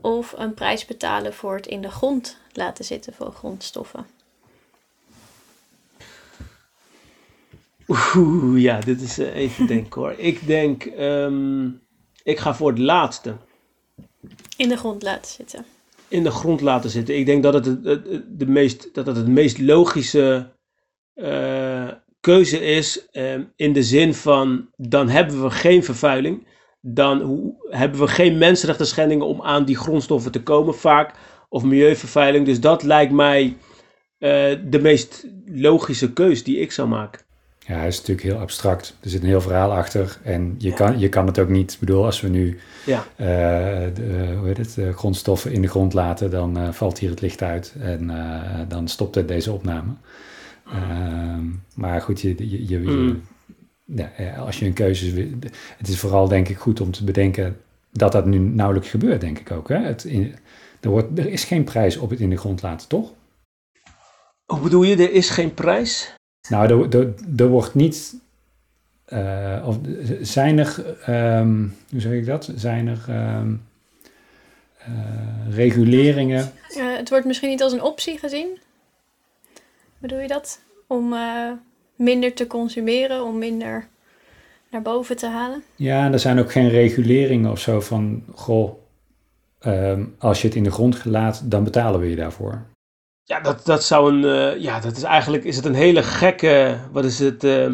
Of 0.00 0.34
een 0.36 0.54
prijs 0.54 0.84
betalen 0.84 1.34
voor 1.34 1.54
het 1.54 1.66
in 1.66 1.82
de 1.82 1.90
grond 1.90 2.36
laten 2.56 2.84
zitten 2.84 3.12
van 3.12 3.32
grondstoffen? 3.32 4.06
Oeh, 7.88 8.62
ja, 8.62 8.80
dit 8.80 9.00
is 9.00 9.18
uh, 9.18 9.34
even 9.34 9.66
denken 9.66 10.00
hoor. 10.00 10.14
Ik 10.16 10.46
denk, 10.46 10.84
um, 10.98 11.80
ik 12.22 12.38
ga 12.38 12.54
voor 12.54 12.68
het 12.68 12.78
laatste. 12.78 13.36
In 14.56 14.68
de 14.68 14.76
grond 14.76 15.02
laten 15.02 15.30
zitten. 15.30 15.64
In 16.08 16.22
de 16.22 16.30
grond 16.30 16.60
laten 16.60 16.90
zitten. 16.90 17.18
Ik 17.18 17.26
denk 17.26 17.42
dat 17.42 17.54
het, 17.54 17.64
het, 17.64 17.84
het 17.84 18.38
de 18.38 18.46
meest, 18.46 18.94
dat 18.94 19.06
het, 19.06 19.16
het 19.16 19.28
meest 19.28 19.58
logische 19.58 20.52
uh, 21.14 21.88
keuze 22.20 22.60
is. 22.60 23.06
Uh, 23.12 23.34
in 23.56 23.72
de 23.72 23.82
zin 23.82 24.14
van, 24.14 24.68
dan 24.76 25.08
hebben 25.08 25.42
we 25.42 25.50
geen 25.50 25.84
vervuiling. 25.84 26.46
Dan 26.80 27.20
hoe, 27.20 27.66
hebben 27.70 28.00
we 28.00 28.08
geen 28.08 28.38
mensenrechten 28.38 28.86
schendingen 28.86 29.26
om 29.26 29.42
aan 29.42 29.64
die 29.64 29.76
grondstoffen 29.76 30.32
te 30.32 30.42
komen 30.42 30.74
vaak. 30.74 31.14
Of 31.52 31.62
milieuvervuiling. 31.62 32.46
Dus 32.46 32.60
dat 32.60 32.82
lijkt 32.82 33.12
mij 33.12 33.44
uh, 33.44 34.30
de 34.64 34.78
meest 34.80 35.26
logische 35.46 36.12
keus 36.12 36.44
die 36.44 36.58
ik 36.58 36.72
zou 36.72 36.88
maken. 36.88 37.20
Ja, 37.58 37.74
het 37.74 37.92
is 37.92 37.98
natuurlijk 37.98 38.26
heel 38.26 38.38
abstract. 38.38 38.96
Er 39.00 39.10
zit 39.10 39.22
een 39.22 39.28
heel 39.28 39.40
verhaal 39.40 39.72
achter. 39.72 40.18
En 40.22 40.54
je, 40.58 40.68
ja. 40.68 40.74
kan, 40.74 40.98
je 40.98 41.08
kan 41.08 41.26
het 41.26 41.38
ook 41.38 41.48
niet. 41.48 41.72
Ik 41.72 41.78
bedoel, 41.78 42.04
als 42.04 42.20
we 42.20 42.28
nu 42.28 42.58
ja. 42.86 42.98
uh, 42.98 43.26
de, 43.94 44.34
hoe 44.38 44.46
heet 44.46 44.56
het, 44.56 44.74
de 44.74 44.92
grondstoffen 44.92 45.52
in 45.52 45.62
de 45.62 45.68
grond 45.68 45.92
laten, 45.92 46.30
dan 46.30 46.58
uh, 46.58 46.72
valt 46.72 46.98
hier 46.98 47.10
het 47.10 47.20
licht 47.20 47.42
uit. 47.42 47.74
En 47.80 48.10
dan 48.68 48.88
stopt 48.88 49.14
het 49.14 49.28
deze 49.28 49.52
opname. 49.52 49.92
maar 51.74 52.00
goed, 52.00 52.20
je, 52.20 52.34
je, 52.50 52.68
je, 52.68 52.78
mm. 52.78 53.22
ja, 53.84 54.34
als 54.36 54.58
je 54.58 54.66
een 54.66 54.72
keuze. 54.72 55.28
Het 55.76 55.88
is 55.88 55.98
vooral 55.98 56.28
denk 56.28 56.48
ik 56.48 56.56
goed 56.56 56.80
om 56.80 56.90
te 56.90 57.04
bedenken 57.04 57.56
dat 57.92 58.12
dat 58.12 58.26
nu 58.26 58.38
nauwelijks 58.38 58.90
gebeurt, 58.90 59.20
denk 59.20 59.38
ik 59.38 59.50
ook. 59.50 59.68
Hè? 59.68 59.78
Het 59.78 60.04
in, 60.04 60.34
er, 60.82 60.90
wordt, 60.90 61.18
er 61.18 61.26
is 61.26 61.44
geen 61.44 61.64
prijs 61.64 61.96
op 61.96 62.10
het 62.10 62.20
in 62.20 62.30
de 62.30 62.36
grond 62.36 62.62
laten, 62.62 62.88
toch? 62.88 63.12
Hoe 64.46 64.60
bedoel 64.60 64.82
je, 64.82 64.96
er 64.96 65.12
is 65.12 65.30
geen 65.30 65.54
prijs? 65.54 66.14
Nou, 66.48 66.88
er, 66.88 67.00
er, 67.00 67.14
er 67.36 67.48
wordt 67.48 67.74
niet. 67.74 68.14
Uh, 69.08 69.64
of 69.66 69.78
zijn 70.20 70.58
er. 70.58 70.84
Um, 71.38 71.76
hoe 71.90 72.00
zeg 72.00 72.12
ik 72.12 72.26
dat? 72.26 72.52
Zijn 72.56 72.88
er. 72.88 73.04
Um, 73.08 73.62
uh, 74.88 75.54
reguleringen. 75.54 76.52
Uh, 76.76 76.96
het 76.96 77.08
wordt 77.08 77.26
misschien 77.26 77.48
niet 77.48 77.62
als 77.62 77.72
een 77.72 77.82
optie 77.82 78.18
gezien. 78.18 78.58
Bedoel 79.98 80.18
je 80.18 80.28
dat? 80.28 80.60
Om 80.86 81.14
minder 81.96 82.32
te 82.32 82.46
consumeren, 82.46 83.24
om 83.24 83.38
minder 83.38 83.88
naar 84.70 84.82
boven 84.82 85.16
te 85.16 85.26
halen? 85.26 85.62
Ja, 85.76 86.12
er 86.12 86.18
zijn 86.18 86.38
ook 86.38 86.52
geen 86.52 86.68
reguleringen 86.68 87.50
of 87.50 87.58
zo 87.58 87.80
van. 87.80 88.24
Goh, 88.34 88.81
um, 89.66 90.14
als 90.18 90.40
je 90.40 90.46
het 90.46 90.56
in 90.56 90.64
de 90.64 90.70
grond 90.70 91.04
laat, 91.04 91.50
dan 91.50 91.64
betalen 91.64 92.00
we 92.00 92.10
je 92.10 92.16
daarvoor. 92.16 92.62
Ja, 93.24 93.40
dat, 93.40 93.64
dat 93.64 93.84
zou 93.84 94.12
een. 94.12 94.22
Uh, 94.22 94.62
ja, 94.62 94.80
dat 94.80 94.96
is 94.96 95.02
eigenlijk. 95.02 95.44
Is 95.44 95.56
het 95.56 95.64
een 95.64 95.74
hele 95.74 96.02
gekke. 96.02 96.78
Wat 96.92 97.04
is 97.04 97.18
het. 97.18 97.44
Uh, 97.44 97.68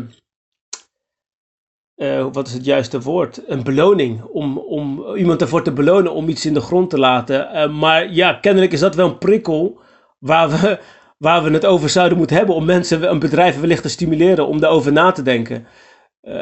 uh, 1.97 2.27
wat 2.33 2.47
is 2.47 2.53
het 2.53 2.65
juiste 2.65 3.01
woord? 3.01 3.43
Een 3.47 3.63
beloning. 3.63 4.23
Om, 4.23 4.59
om 4.59 5.15
iemand 5.17 5.41
ervoor 5.41 5.63
te 5.63 5.73
belonen 5.73 6.13
om 6.13 6.29
iets 6.29 6.47
in 6.47 6.55
de 6.55 6.61
grond 6.61 6.91
te 6.91 6.99
laten. 6.99 7.79
maar 7.79 8.13
ja, 8.13 8.33
kennelijk 8.33 8.73
is 8.73 8.81
dat 8.81 8.95
wel 8.95 9.09
een 9.09 9.19
prikkel. 9.19 9.81
Waar 10.19 10.49
we, 10.49 10.79
waar 11.19 11.43
we 11.43 11.51
het 11.51 11.67
over 11.67 11.89
zouden 11.89 12.19
moeten 12.19 12.37
hebben. 12.37 12.55
Om 12.55 12.65
mensen, 12.65 13.11
een 13.11 13.19
bedrijf 13.19 13.61
wellicht 13.61 13.83
te 13.83 13.89
stimuleren 13.89 14.47
om 14.47 14.61
daarover 14.61 14.93
na 14.93 15.13
te 15.13 15.23
denken. 15.23 15.67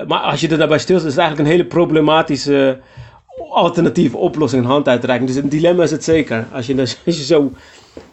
maar 0.06 0.20
als 0.20 0.40
je 0.40 0.48
er 0.48 0.58
daarbij 0.58 0.78
stilstaat, 0.78 1.08
is 1.08 1.14
het 1.14 1.22
eigenlijk 1.22 1.48
een 1.48 1.56
hele 1.56 1.68
problematische 1.68 2.80
alternatieve 3.50 4.16
oplossing 4.16 4.62
in 4.62 4.68
hand 4.68 4.88
uitreiken. 4.88 5.26
Dus 5.26 5.36
een 5.36 5.48
dilemma 5.48 5.82
is 5.82 5.90
het 5.90 6.04
zeker. 6.04 6.46
Als 6.52 6.66
je, 6.66 6.80
als 6.80 6.96
je 7.04 7.24
zo 7.24 7.52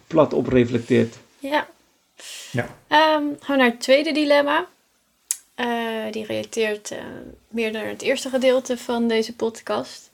plat 0.08 0.34
op 0.34 0.48
reflecteert. 0.48 1.16
Ja. 1.40 1.68
ja. 2.52 2.64
Um, 2.64 3.36
gaan 3.40 3.56
we 3.56 3.56
naar 3.56 3.72
het 3.72 3.82
tweede 3.82 4.12
dilemma. 4.12 4.66
Uh, 5.56 6.12
die 6.12 6.26
relateert 6.26 6.92
uh, 6.92 6.98
meer 7.48 7.72
naar 7.72 7.88
het 7.88 8.02
eerste 8.02 8.30
gedeelte 8.30 8.78
van 8.78 9.08
deze 9.08 9.36
podcast. 9.36 10.10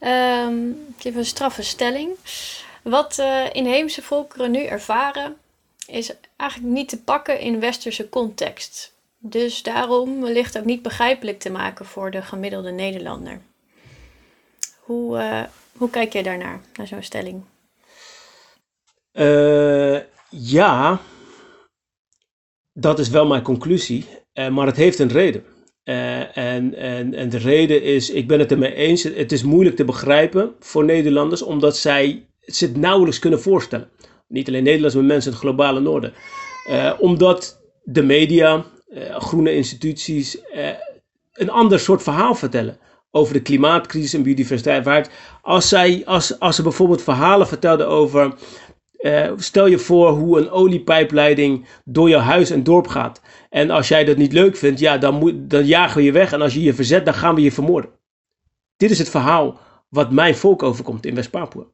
Um, 0.00 0.94
even 0.98 1.18
een 1.18 1.26
straffe 1.26 1.62
stelling. 1.62 2.10
Wat 2.82 3.16
uh, 3.20 3.44
inheemse 3.52 4.02
volkeren 4.02 4.50
nu 4.50 4.64
ervaren, 4.64 5.36
is 5.86 6.12
eigenlijk 6.36 6.72
niet 6.72 6.88
te 6.88 7.02
pakken 7.02 7.40
in 7.40 7.60
westerse 7.60 8.08
context. 8.08 8.92
Dus 9.18 9.62
daarom 9.62 10.20
wellicht 10.20 10.58
ook 10.58 10.64
niet 10.64 10.82
begrijpelijk 10.82 11.38
te 11.38 11.50
maken 11.50 11.86
voor 11.86 12.10
de 12.10 12.22
gemiddelde 12.22 12.70
Nederlander. 12.70 13.40
Hoe, 14.86 15.48
hoe 15.76 15.90
kijk 15.90 16.12
jij 16.12 16.22
daarnaar, 16.22 16.60
naar 16.76 16.86
zo'n 16.86 17.02
stelling? 17.02 17.42
Uh, 19.12 19.98
ja, 20.30 21.00
dat 22.72 22.98
is 22.98 23.08
wel 23.08 23.26
mijn 23.26 23.42
conclusie, 23.42 24.06
uh, 24.34 24.48
maar 24.48 24.66
het 24.66 24.76
heeft 24.76 24.98
een 24.98 25.08
reden. 25.08 25.44
En, 25.84 26.74
en, 26.74 27.14
en 27.14 27.28
de 27.28 27.38
reden 27.38 27.82
is, 27.82 28.10
ik 28.10 28.28
ben 28.28 28.38
het 28.38 28.50
ermee 28.50 28.74
eens, 28.74 29.02
het 29.02 29.32
is 29.32 29.42
moeilijk 29.42 29.76
te 29.76 29.84
begrijpen 29.84 30.54
voor 30.60 30.84
Nederlanders, 30.84 31.42
omdat 31.42 31.76
zij 31.76 32.26
het 32.40 32.76
nauwelijks 32.76 33.18
kunnen 33.18 33.40
voorstellen. 33.40 33.90
Niet 34.28 34.48
alleen 34.48 34.62
Nederlanders, 34.62 34.94
maar 34.94 35.04
mensen 35.04 35.30
in 35.30 35.36
het 35.36 35.46
globale 35.46 35.80
noorden. 35.80 36.12
omdat 36.98 37.60
de 37.82 38.02
media, 38.02 38.64
groene 39.10 39.54
instituties, 39.54 40.38
een 41.32 41.50
ander 41.50 41.80
soort 41.80 42.02
verhaal 42.02 42.34
vertellen 42.34 42.78
over 43.16 43.32
de 43.32 43.42
klimaatcrisis 43.42 44.14
en 44.14 44.22
biodiversiteit. 44.22 45.10
Als, 45.42 45.68
zij, 45.68 46.02
als, 46.04 46.38
als 46.38 46.56
ze 46.56 46.62
bijvoorbeeld 46.62 47.02
verhalen 47.02 47.46
vertelden 47.46 47.88
over 47.88 48.34
uh, 49.00 49.30
stel 49.36 49.66
je 49.66 49.78
voor 49.78 50.10
hoe 50.10 50.38
een 50.38 50.50
oliepijpleiding 50.50 51.66
door 51.84 52.08
jouw 52.08 52.20
huis 52.20 52.50
en 52.50 52.62
dorp 52.62 52.86
gaat. 52.86 53.20
En 53.50 53.70
als 53.70 53.88
jij 53.88 54.04
dat 54.04 54.16
niet 54.16 54.32
leuk 54.32 54.56
vindt, 54.56 54.80
ja, 54.80 54.98
dan, 54.98 55.14
moet, 55.14 55.50
dan 55.50 55.66
jagen 55.66 55.96
we 55.96 56.02
je 56.02 56.12
weg. 56.12 56.32
En 56.32 56.42
als 56.42 56.54
je 56.54 56.62
je 56.62 56.74
verzet, 56.74 57.04
dan 57.04 57.14
gaan 57.14 57.34
we 57.34 57.40
je 57.40 57.52
vermoorden. 57.52 57.90
Dit 58.76 58.90
is 58.90 58.98
het 58.98 59.08
verhaal 59.08 59.58
wat 59.88 60.10
mijn 60.10 60.36
volk 60.36 60.62
overkomt 60.62 61.06
in 61.06 61.14
West-Papua. 61.14 61.64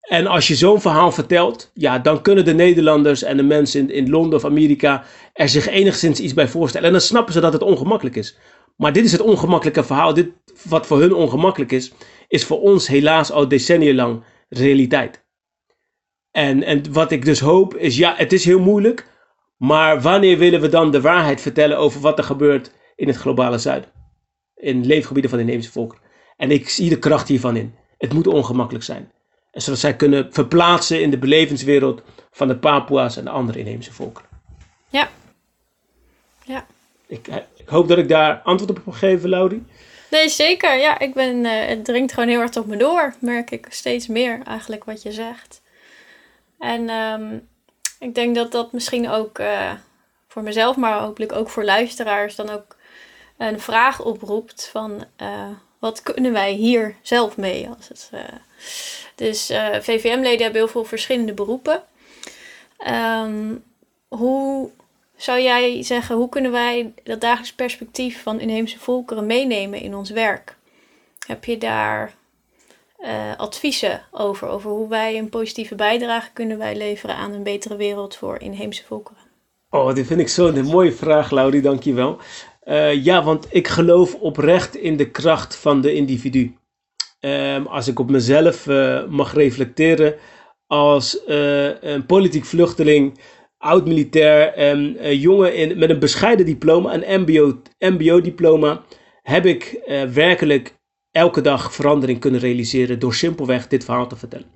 En 0.00 0.26
als 0.26 0.48
je 0.48 0.54
zo'n 0.54 0.80
verhaal 0.80 1.12
vertelt, 1.12 1.70
ja, 1.74 1.98
dan 1.98 2.22
kunnen 2.22 2.44
de 2.44 2.54
Nederlanders 2.54 3.22
en 3.22 3.36
de 3.36 3.42
mensen 3.42 3.80
in, 3.80 3.90
in 3.90 4.10
Londen 4.10 4.38
of 4.38 4.44
Amerika 4.44 5.04
er 5.32 5.48
zich 5.48 5.68
enigszins 5.68 6.20
iets 6.20 6.34
bij 6.34 6.48
voorstellen. 6.48 6.86
En 6.86 6.92
dan 6.92 7.00
snappen 7.02 7.32
ze 7.32 7.40
dat 7.40 7.52
het 7.52 7.62
ongemakkelijk 7.62 8.16
is. 8.16 8.36
Maar 8.76 8.92
dit 8.92 9.04
is 9.04 9.12
het 9.12 9.20
ongemakkelijke 9.20 9.84
verhaal. 9.84 10.14
Dit, 10.14 10.30
wat 10.62 10.86
voor 10.86 11.00
hun 11.00 11.14
ongemakkelijk 11.14 11.72
is, 11.72 11.92
is 12.28 12.44
voor 12.44 12.60
ons 12.60 12.86
helaas 12.86 13.30
al 13.30 13.48
decennia 13.48 13.94
lang 13.94 14.24
realiteit. 14.48 15.24
En, 16.30 16.62
en 16.62 16.92
wat 16.92 17.10
ik 17.10 17.24
dus 17.24 17.40
hoop 17.40 17.76
is, 17.76 17.96
ja, 17.96 18.14
het 18.16 18.32
is 18.32 18.44
heel 18.44 18.60
moeilijk. 18.60 19.12
Maar 19.56 20.00
wanneer 20.00 20.38
willen 20.38 20.60
we 20.60 20.68
dan 20.68 20.90
de 20.90 21.00
waarheid 21.00 21.40
vertellen 21.40 21.78
over 21.78 22.00
wat 22.00 22.18
er 22.18 22.24
gebeurt 22.24 22.72
in 22.96 23.06
het 23.06 23.16
globale 23.16 23.58
zuiden? 23.58 23.90
In 24.54 24.86
leefgebieden 24.86 25.30
van 25.30 25.38
de 25.38 25.44
inheemse 25.44 25.70
volkeren. 25.70 26.02
En 26.36 26.50
ik 26.50 26.68
zie 26.68 26.88
de 26.88 26.98
kracht 26.98 27.28
hiervan 27.28 27.56
in. 27.56 27.74
Het 27.98 28.12
moet 28.12 28.26
ongemakkelijk 28.26 28.84
zijn. 28.84 29.12
En 29.50 29.62
zodat 29.62 29.80
zij 29.80 29.96
kunnen 29.96 30.32
verplaatsen 30.32 31.02
in 31.02 31.10
de 31.10 31.18
belevingswereld 31.18 32.02
van 32.30 32.48
de 32.48 32.56
Papua's 32.56 33.16
en 33.16 33.24
de 33.24 33.30
andere 33.30 33.58
inheemse 33.58 33.92
volkeren. 33.92 34.28
Ja. 34.88 35.08
Ja. 36.44 36.66
Ik, 37.06 37.28
eh, 37.28 37.36
ik 37.64 37.70
hoop 37.70 37.88
dat 37.88 37.98
ik 37.98 38.08
daar 38.08 38.40
antwoord 38.42 38.70
op 38.70 38.84
heb 38.84 38.94
gegeven, 38.94 39.28
Laurie. 39.28 39.62
Nee, 40.10 40.28
zeker. 40.28 40.76
Ja, 40.76 40.98
ik 40.98 41.14
ben, 41.14 41.44
uh, 41.44 41.66
het 41.66 41.84
dringt 41.84 42.12
gewoon 42.12 42.28
heel 42.28 42.40
erg 42.40 42.56
op 42.56 42.66
me 42.66 42.76
door. 42.76 43.14
Merk 43.18 43.50
ik 43.50 43.66
steeds 43.70 44.06
meer 44.06 44.40
eigenlijk 44.44 44.84
wat 44.84 45.02
je 45.02 45.12
zegt. 45.12 45.62
En 46.58 46.90
um, 46.90 47.48
ik 47.98 48.14
denk 48.14 48.34
dat 48.34 48.52
dat 48.52 48.72
misschien 48.72 49.08
ook 49.08 49.38
uh, 49.38 49.72
voor 50.28 50.42
mezelf, 50.42 50.76
maar 50.76 51.00
hopelijk 51.00 51.32
ook 51.32 51.50
voor 51.50 51.64
luisteraars, 51.64 52.34
dan 52.34 52.50
ook 52.50 52.76
een 53.38 53.60
vraag 53.60 54.04
oproept 54.04 54.68
van 54.72 55.04
uh, 55.22 55.48
wat 55.78 56.02
kunnen 56.02 56.32
wij 56.32 56.52
hier 56.52 56.96
zelf 57.02 57.36
mee? 57.36 57.68
Als 57.68 57.88
het, 57.88 58.10
dus 59.14 59.46
VVM-leden 59.80 60.42
hebben 60.42 60.60
heel 60.60 60.68
veel 60.68 60.84
verschillende 60.84 61.34
beroepen. 61.34 61.82
Um, 62.86 63.64
hoe 64.08 64.70
zou 65.16 65.40
jij 65.40 65.82
zeggen, 65.82 66.16
hoe 66.16 66.28
kunnen 66.28 66.52
wij 66.52 66.92
dat 67.04 67.20
dagelijks 67.20 67.54
perspectief 67.54 68.22
van 68.22 68.40
inheemse 68.40 68.78
volkeren 68.78 69.26
meenemen 69.26 69.80
in 69.80 69.94
ons 69.94 70.10
werk? 70.10 70.56
Heb 71.26 71.44
je 71.44 71.58
daar 71.58 72.14
uh, 73.00 73.36
adviezen 73.36 74.02
over, 74.10 74.48
over 74.48 74.70
hoe 74.70 74.88
wij 74.88 75.18
een 75.18 75.28
positieve 75.28 75.74
bijdrage 75.74 76.30
kunnen 76.32 76.58
wij 76.58 76.76
leveren 76.76 77.16
aan 77.16 77.32
een 77.32 77.42
betere 77.42 77.76
wereld 77.76 78.16
voor 78.16 78.40
inheemse 78.40 78.84
volkeren? 78.84 79.22
Oh, 79.70 79.94
die 79.94 80.04
vind 80.04 80.20
ik 80.20 80.28
zo'n 80.28 80.64
mooie 80.64 80.92
vraag, 80.92 81.30
Laurie, 81.30 81.60
dankjewel. 81.60 82.18
Uh, 82.64 83.04
ja, 83.04 83.22
want 83.22 83.46
ik 83.50 83.68
geloof 83.68 84.14
oprecht 84.14 84.76
in 84.76 84.96
de 84.96 85.10
kracht 85.10 85.56
van 85.56 85.80
de 85.80 85.94
individu. 85.94 86.56
Um, 87.20 87.66
als 87.66 87.88
ik 87.88 87.98
op 87.98 88.10
mezelf 88.10 88.66
uh, 88.66 89.06
mag 89.06 89.34
reflecteren 89.34 90.14
als 90.66 91.20
een 91.80 92.06
politiek 92.06 92.44
vluchteling, 92.44 93.18
oud-militair, 93.64 94.70
um, 94.70 94.96
jongen 95.12 95.54
in, 95.54 95.78
met 95.78 95.90
een 95.90 95.98
bescheiden 95.98 96.46
diploma, 96.46 96.94
een 96.94 97.20
MBO-diploma, 97.80 98.72
MBO 98.72 98.80
heb 99.22 99.46
ik 99.46 99.80
werkelijk 100.12 100.74
elke 101.10 101.40
dag 101.40 101.74
verandering 101.74 102.20
kunnen 102.20 102.40
realiseren 102.40 102.98
door 102.98 103.14
simpelweg 103.14 103.68
dit 103.68 103.84
verhaal 103.84 104.06
te 104.06 104.16
vertellen. 104.16 104.46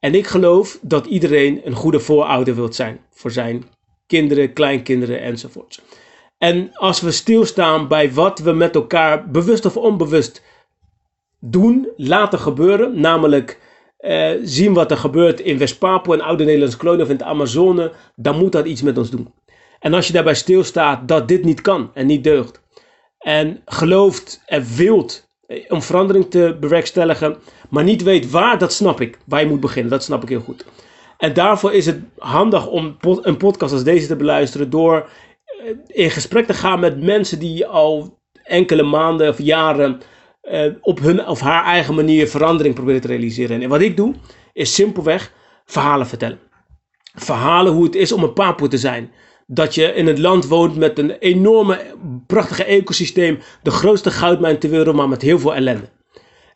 En 0.00 0.14
ik 0.14 0.26
geloof 0.26 0.78
dat 0.82 1.06
iedereen 1.06 1.60
een 1.64 1.74
goede 1.74 2.00
voorouder 2.00 2.54
wilt 2.54 2.74
zijn 2.74 3.00
voor 3.10 3.30
zijn 3.30 3.64
kinderen, 4.06 4.52
kleinkinderen 4.52 5.20
enzovoorts. 5.20 5.80
En 6.38 6.70
als 6.72 7.00
we 7.00 7.10
stilstaan 7.10 7.88
bij 7.88 8.12
wat 8.12 8.38
we 8.38 8.52
met 8.52 8.74
elkaar 8.74 9.30
bewust 9.30 9.66
of 9.66 9.76
onbewust 9.76 10.42
doen, 11.40 11.88
laten 11.96 12.38
gebeuren, 12.38 13.00
namelijk 13.00 13.60
eh, 13.98 14.30
zien 14.42 14.74
wat 14.74 14.90
er 14.90 14.96
gebeurt 14.96 15.40
in 15.40 15.58
West-Papua, 15.58 16.14
in 16.14 16.22
Oude 16.22 16.44
Nederlandse 16.44 16.78
kolonie 16.78 17.02
of 17.02 17.10
in 17.10 17.16
het 17.16 17.24
Amazone, 17.24 17.92
dan 18.16 18.38
moet 18.38 18.52
dat 18.52 18.66
iets 18.66 18.82
met 18.82 18.98
ons 18.98 19.10
doen. 19.10 19.32
En 19.80 19.94
als 19.94 20.06
je 20.06 20.12
daarbij 20.12 20.34
stilstaat 20.34 21.08
dat 21.08 21.28
dit 21.28 21.44
niet 21.44 21.60
kan 21.60 21.90
en 21.94 22.06
niet 22.06 22.24
deugt, 22.24 22.60
en 23.18 23.62
gelooft 23.64 24.42
en 24.46 24.66
wilt 24.76 25.28
eh, 25.46 25.64
om 25.68 25.82
verandering 25.82 26.30
te 26.30 26.56
bewerkstelligen, 26.60 27.36
maar 27.68 27.84
niet 27.84 28.02
weet 28.02 28.30
waar, 28.30 28.58
dat 28.58 28.72
snap 28.72 29.00
ik. 29.00 29.18
Waar 29.26 29.40
je 29.40 29.46
moet 29.46 29.60
beginnen, 29.60 29.90
dat 29.90 30.02
snap 30.02 30.22
ik 30.22 30.28
heel 30.28 30.40
goed. 30.40 30.64
En 31.18 31.32
daarvoor 31.34 31.72
is 31.72 31.86
het 31.86 31.98
handig 32.18 32.66
om 32.66 32.96
een 33.00 33.36
podcast 33.36 33.72
als 33.72 33.84
deze 33.84 34.06
te 34.06 34.16
beluisteren 34.16 34.70
door 34.70 35.08
eh, 35.46 35.70
in 35.86 36.10
gesprek 36.10 36.46
te 36.46 36.54
gaan 36.54 36.80
met 36.80 37.02
mensen 37.02 37.38
die 37.38 37.66
al 37.66 38.18
enkele 38.42 38.82
maanden 38.82 39.28
of 39.28 39.38
jaren 39.38 40.00
uh, 40.52 40.74
op 40.80 40.98
hun 40.98 41.26
of 41.26 41.40
haar 41.40 41.64
eigen 41.64 41.94
manier 41.94 42.28
verandering 42.28 42.74
proberen 42.74 43.00
te 43.00 43.06
realiseren. 43.06 43.62
En 43.62 43.68
wat 43.68 43.80
ik 43.80 43.96
doe, 43.96 44.14
is 44.52 44.74
simpelweg 44.74 45.32
verhalen 45.64 46.06
vertellen. 46.06 46.38
Verhalen 47.14 47.72
hoe 47.72 47.84
het 47.84 47.94
is 47.94 48.12
om 48.12 48.22
een 48.22 48.32
papoe 48.32 48.68
te 48.68 48.78
zijn 48.78 49.10
dat 49.50 49.74
je 49.74 49.82
in 49.82 50.06
het 50.06 50.18
land 50.18 50.46
woont 50.46 50.76
met 50.76 50.98
een 50.98 51.10
enorme, 51.10 51.80
prachtige 52.26 52.64
ecosysteem, 52.64 53.38
de 53.62 53.70
grootste 53.70 54.10
goudmijn 54.10 54.58
ter 54.58 54.70
wereld, 54.70 54.96
maar 54.96 55.08
met 55.08 55.22
heel 55.22 55.38
veel 55.38 55.54
ellende. 55.54 55.88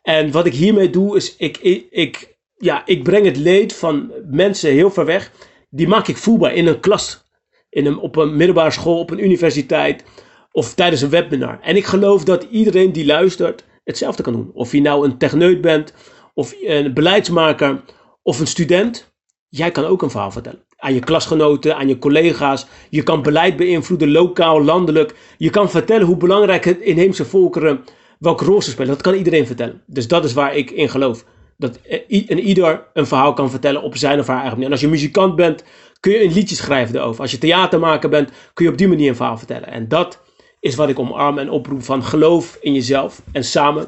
En 0.01 0.31
wat 0.31 0.45
ik 0.45 0.53
hiermee 0.53 0.89
doe, 0.89 1.15
is 1.15 1.35
ik, 1.35 1.57
ik, 1.57 1.85
ik, 1.89 2.37
ja, 2.57 2.81
ik 2.85 3.03
breng 3.03 3.25
het 3.25 3.37
leed 3.37 3.73
van 3.73 4.11
mensen 4.29 4.71
heel 4.71 4.91
ver 4.91 5.05
weg. 5.05 5.31
Die 5.69 5.87
maak 5.87 6.07
ik 6.07 6.17
voelbaar 6.17 6.53
in 6.53 6.67
een 6.67 6.79
klas, 6.79 7.25
in 7.69 7.85
een, 7.85 7.97
op 7.97 8.15
een 8.15 8.35
middelbare 8.35 8.71
school, 8.71 8.99
op 8.99 9.11
een 9.11 9.23
universiteit 9.23 10.03
of 10.51 10.73
tijdens 10.73 11.01
een 11.01 11.09
webinar. 11.09 11.59
En 11.61 11.75
ik 11.75 11.85
geloof 11.85 12.23
dat 12.23 12.47
iedereen 12.51 12.91
die 12.91 13.05
luistert 13.05 13.63
hetzelfde 13.83 14.23
kan 14.23 14.33
doen. 14.33 14.51
Of 14.53 14.71
je 14.71 14.81
nou 14.81 15.05
een 15.05 15.17
techneut 15.17 15.61
bent, 15.61 15.93
of 16.33 16.53
een 16.61 16.93
beleidsmaker, 16.93 17.81
of 18.21 18.39
een 18.39 18.47
student. 18.47 19.11
Jij 19.49 19.71
kan 19.71 19.85
ook 19.85 20.01
een 20.01 20.09
verhaal 20.09 20.31
vertellen. 20.31 20.63
Aan 20.77 20.93
je 20.93 20.99
klasgenoten, 20.99 21.75
aan 21.75 21.87
je 21.87 21.97
collega's. 21.97 22.65
Je 22.89 23.03
kan 23.03 23.21
beleid 23.21 23.55
beïnvloeden, 23.55 24.11
lokaal, 24.11 24.63
landelijk. 24.63 25.15
Je 25.37 25.49
kan 25.49 25.69
vertellen 25.69 26.07
hoe 26.07 26.17
belangrijk 26.17 26.65
het 26.65 26.79
inheemse 26.79 27.25
volkeren, 27.25 27.83
welke 28.19 28.45
rol 28.45 28.61
ze 28.61 28.69
spelen. 28.69 28.91
Dat 28.91 29.01
kan 29.01 29.13
iedereen 29.13 29.45
vertellen. 29.45 29.83
Dus 29.85 30.07
dat 30.07 30.25
is 30.25 30.33
waar 30.33 30.55
ik 30.55 30.71
in 30.71 30.89
geloof. 30.89 31.25
Dat 31.57 31.79
een 32.07 32.39
ieder 32.39 32.87
een 32.93 33.07
verhaal 33.07 33.33
kan 33.33 33.49
vertellen 33.49 33.81
op 33.81 33.97
zijn 33.97 34.19
of 34.19 34.27
haar 34.27 34.35
eigen 34.35 34.51
manier. 34.51 34.65
En 34.65 34.71
als 34.71 34.81
je 34.81 34.87
muzikant 34.87 35.35
bent, 35.35 35.63
kun 35.99 36.11
je 36.11 36.23
een 36.23 36.33
liedje 36.33 36.55
schrijven 36.55 36.95
erover. 36.95 37.21
Als 37.21 37.31
je 37.31 37.37
theatermaker 37.37 38.09
bent, 38.09 38.29
kun 38.53 38.65
je 38.65 38.71
op 38.71 38.77
die 38.77 38.87
manier 38.87 39.09
een 39.09 39.15
verhaal 39.15 39.37
vertellen. 39.37 39.67
En 39.67 39.87
dat 39.87 40.22
is 40.63 40.75
wat 40.75 40.89
ik 40.89 40.99
omarm 40.99 41.37
en 41.37 41.49
oproep 41.49 41.83
van 41.83 42.03
geloof 42.03 42.57
in 42.61 42.73
jezelf. 42.73 43.21
En 43.31 43.43
samen 43.43 43.87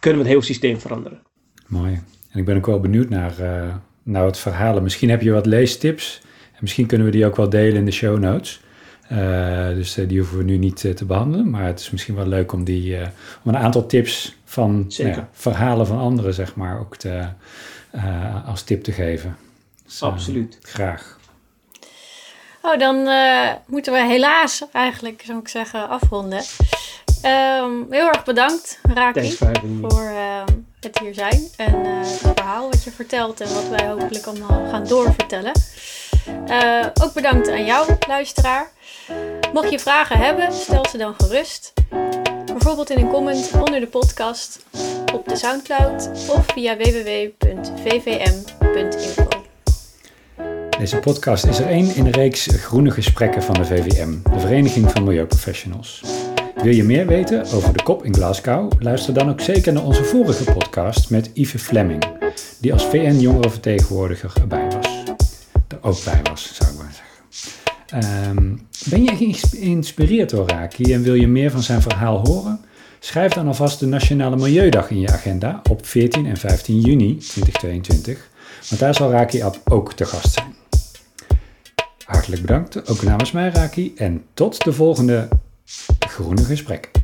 kunnen 0.00 0.20
we 0.20 0.24
het 0.24 0.34
hele 0.34 0.46
systeem 0.46 0.80
veranderen. 0.80 1.22
Mooi. 1.66 2.02
En 2.30 2.38
ik 2.38 2.44
ben 2.44 2.56
ook 2.56 2.66
wel 2.66 2.80
benieuwd 2.80 3.08
naar, 3.08 3.34
uh, 3.40 3.74
naar 4.02 4.24
het 4.24 4.38
verhalen. 4.38 4.82
Misschien 4.82 5.10
heb 5.10 5.22
je 5.22 5.30
wat 5.30 5.46
leestips. 5.46 6.20
En 6.52 6.58
misschien 6.60 6.86
kunnen 6.86 7.06
we 7.06 7.12
die 7.12 7.26
ook 7.26 7.36
wel 7.36 7.48
delen 7.48 7.76
in 7.76 7.84
de 7.84 7.90
show 7.90 8.18
notes. 8.18 8.60
Uh, 9.12 9.68
dus 9.68 9.98
uh, 9.98 10.08
die 10.08 10.18
hoeven 10.18 10.38
we 10.38 10.44
nu 10.44 10.56
niet 10.56 10.96
te 10.96 11.04
behandelen. 11.04 11.50
Maar 11.50 11.66
het 11.66 11.80
is 11.80 11.90
misschien 11.90 12.14
wel 12.14 12.26
leuk 12.26 12.52
om, 12.52 12.64
die, 12.64 12.96
om 13.44 13.54
een 13.54 13.56
aantal 13.56 13.86
tips 13.86 14.36
van 14.44 14.92
nou 14.98 15.08
ja, 15.08 15.28
verhalen 15.32 15.86
van 15.86 15.98
anderen, 15.98 16.34
zeg 16.34 16.54
maar, 16.54 16.80
ook 16.80 16.96
te, 16.96 17.28
als 18.46 18.62
tip 18.62 18.82
te 18.82 18.92
geven. 18.92 19.36
Dus, 19.84 20.02
Absoluut. 20.02 20.58
Graag. 20.62 21.18
Oh, 22.66 22.78
dan 22.78 22.96
uh, 22.96 23.50
moeten 23.66 23.92
we 23.92 24.04
helaas 24.04 24.64
eigenlijk, 24.72 25.22
zou 25.26 25.38
ik 25.38 25.48
zeggen, 25.48 25.88
afronden. 25.88 26.42
Um, 27.24 27.86
heel 27.90 28.08
erg 28.08 28.24
bedankt, 28.24 28.78
Raki, 28.94 29.36
voor 29.80 30.10
uh, 30.12 30.42
het 30.80 30.98
hier 30.98 31.14
zijn. 31.14 31.48
En 31.56 31.74
uh, 31.74 31.98
het 31.98 32.20
verhaal 32.34 32.70
wat 32.70 32.84
je 32.84 32.90
vertelt 32.90 33.40
en 33.40 33.54
wat 33.54 33.68
wij 33.68 33.88
hopelijk 33.88 34.26
allemaal 34.26 34.70
gaan 34.70 34.86
doorvertellen. 34.86 35.52
ook 37.02 37.12
bedankt 37.14 37.50
aan 37.50 37.64
jou, 37.64 37.96
luisteraar. 38.08 38.70
Mocht 39.52 39.70
je 39.70 39.78
vragen 39.78 40.18
hebben, 40.18 40.52
stel 40.52 40.86
ze 40.90 40.96
dan 40.96 41.14
gerust. 41.18 41.72
Bijvoorbeeld 42.44 42.90
in 42.90 42.98
een 42.98 43.10
comment 43.10 43.50
onder 43.52 43.80
de 43.80 43.86
podcast, 43.86 44.64
op 45.12 45.28
de 45.28 45.36
Soundcloud 45.36 46.10
of 46.28 46.46
via 46.46 46.76
www.vvm.info. 46.76 47.34
Deze 50.84 50.96
podcast 50.96 51.46
is 51.46 51.58
er 51.58 51.66
één 51.66 51.94
in 51.94 52.04
de 52.04 52.10
reeks 52.10 52.46
groene 52.46 52.90
gesprekken 52.90 53.42
van 53.42 53.54
de 53.54 53.64
VVM, 53.64 54.14
de 54.32 54.38
Vereniging 54.40 54.90
van 54.90 55.04
Milieuprofessionals. 55.04 56.02
Wil 56.62 56.74
je 56.74 56.84
meer 56.84 57.06
weten 57.06 57.46
over 57.52 57.72
de 57.72 57.82
kop 57.82 58.04
in 58.04 58.14
Glasgow? 58.14 58.72
Luister 58.78 59.14
dan 59.14 59.30
ook 59.30 59.40
zeker 59.40 59.72
naar 59.72 59.84
onze 59.84 60.04
vorige 60.04 60.52
podcast 60.52 61.10
met 61.10 61.30
Yves 61.34 61.62
Fleming, 61.62 62.04
die 62.60 62.72
als 62.72 62.84
VN-jongerenvertegenwoordiger 62.84 64.32
erbij 64.40 64.68
was. 64.70 65.02
Er 65.68 65.78
ook 65.80 66.04
bij 66.04 66.20
was, 66.22 66.54
zou 66.54 66.70
ik 66.70 66.76
maar 66.78 66.94
zeggen. 67.90 68.28
Um, 68.30 68.60
ben 68.84 69.04
je 69.04 69.34
geïnspireerd 69.40 70.30
door 70.30 70.48
Raki 70.48 70.92
en 70.92 71.02
wil 71.02 71.14
je 71.14 71.28
meer 71.28 71.50
van 71.50 71.62
zijn 71.62 71.82
verhaal 71.82 72.26
horen? 72.26 72.60
Schrijf 72.98 73.32
dan 73.32 73.46
alvast 73.46 73.80
de 73.80 73.86
Nationale 73.86 74.36
Milieudag 74.36 74.90
in 74.90 75.00
je 75.00 75.08
agenda 75.08 75.62
op 75.70 75.86
14 75.86 76.26
en 76.26 76.36
15 76.36 76.80
juni 76.80 77.16
2022, 77.16 78.30
want 78.68 78.80
daar 78.80 78.94
zal 78.94 79.10
Raki 79.10 79.42
ook 79.64 79.92
te 79.92 80.04
gast 80.04 80.32
zijn. 80.32 80.53
Hartelijk 82.04 82.40
bedankt, 82.42 82.88
ook 82.88 83.02
namens 83.02 83.32
mij 83.32 83.48
Raki, 83.48 83.94
en 83.96 84.24
tot 84.34 84.64
de 84.64 84.72
volgende 84.72 85.28
groene 85.98 86.44
gesprekken. 86.44 87.03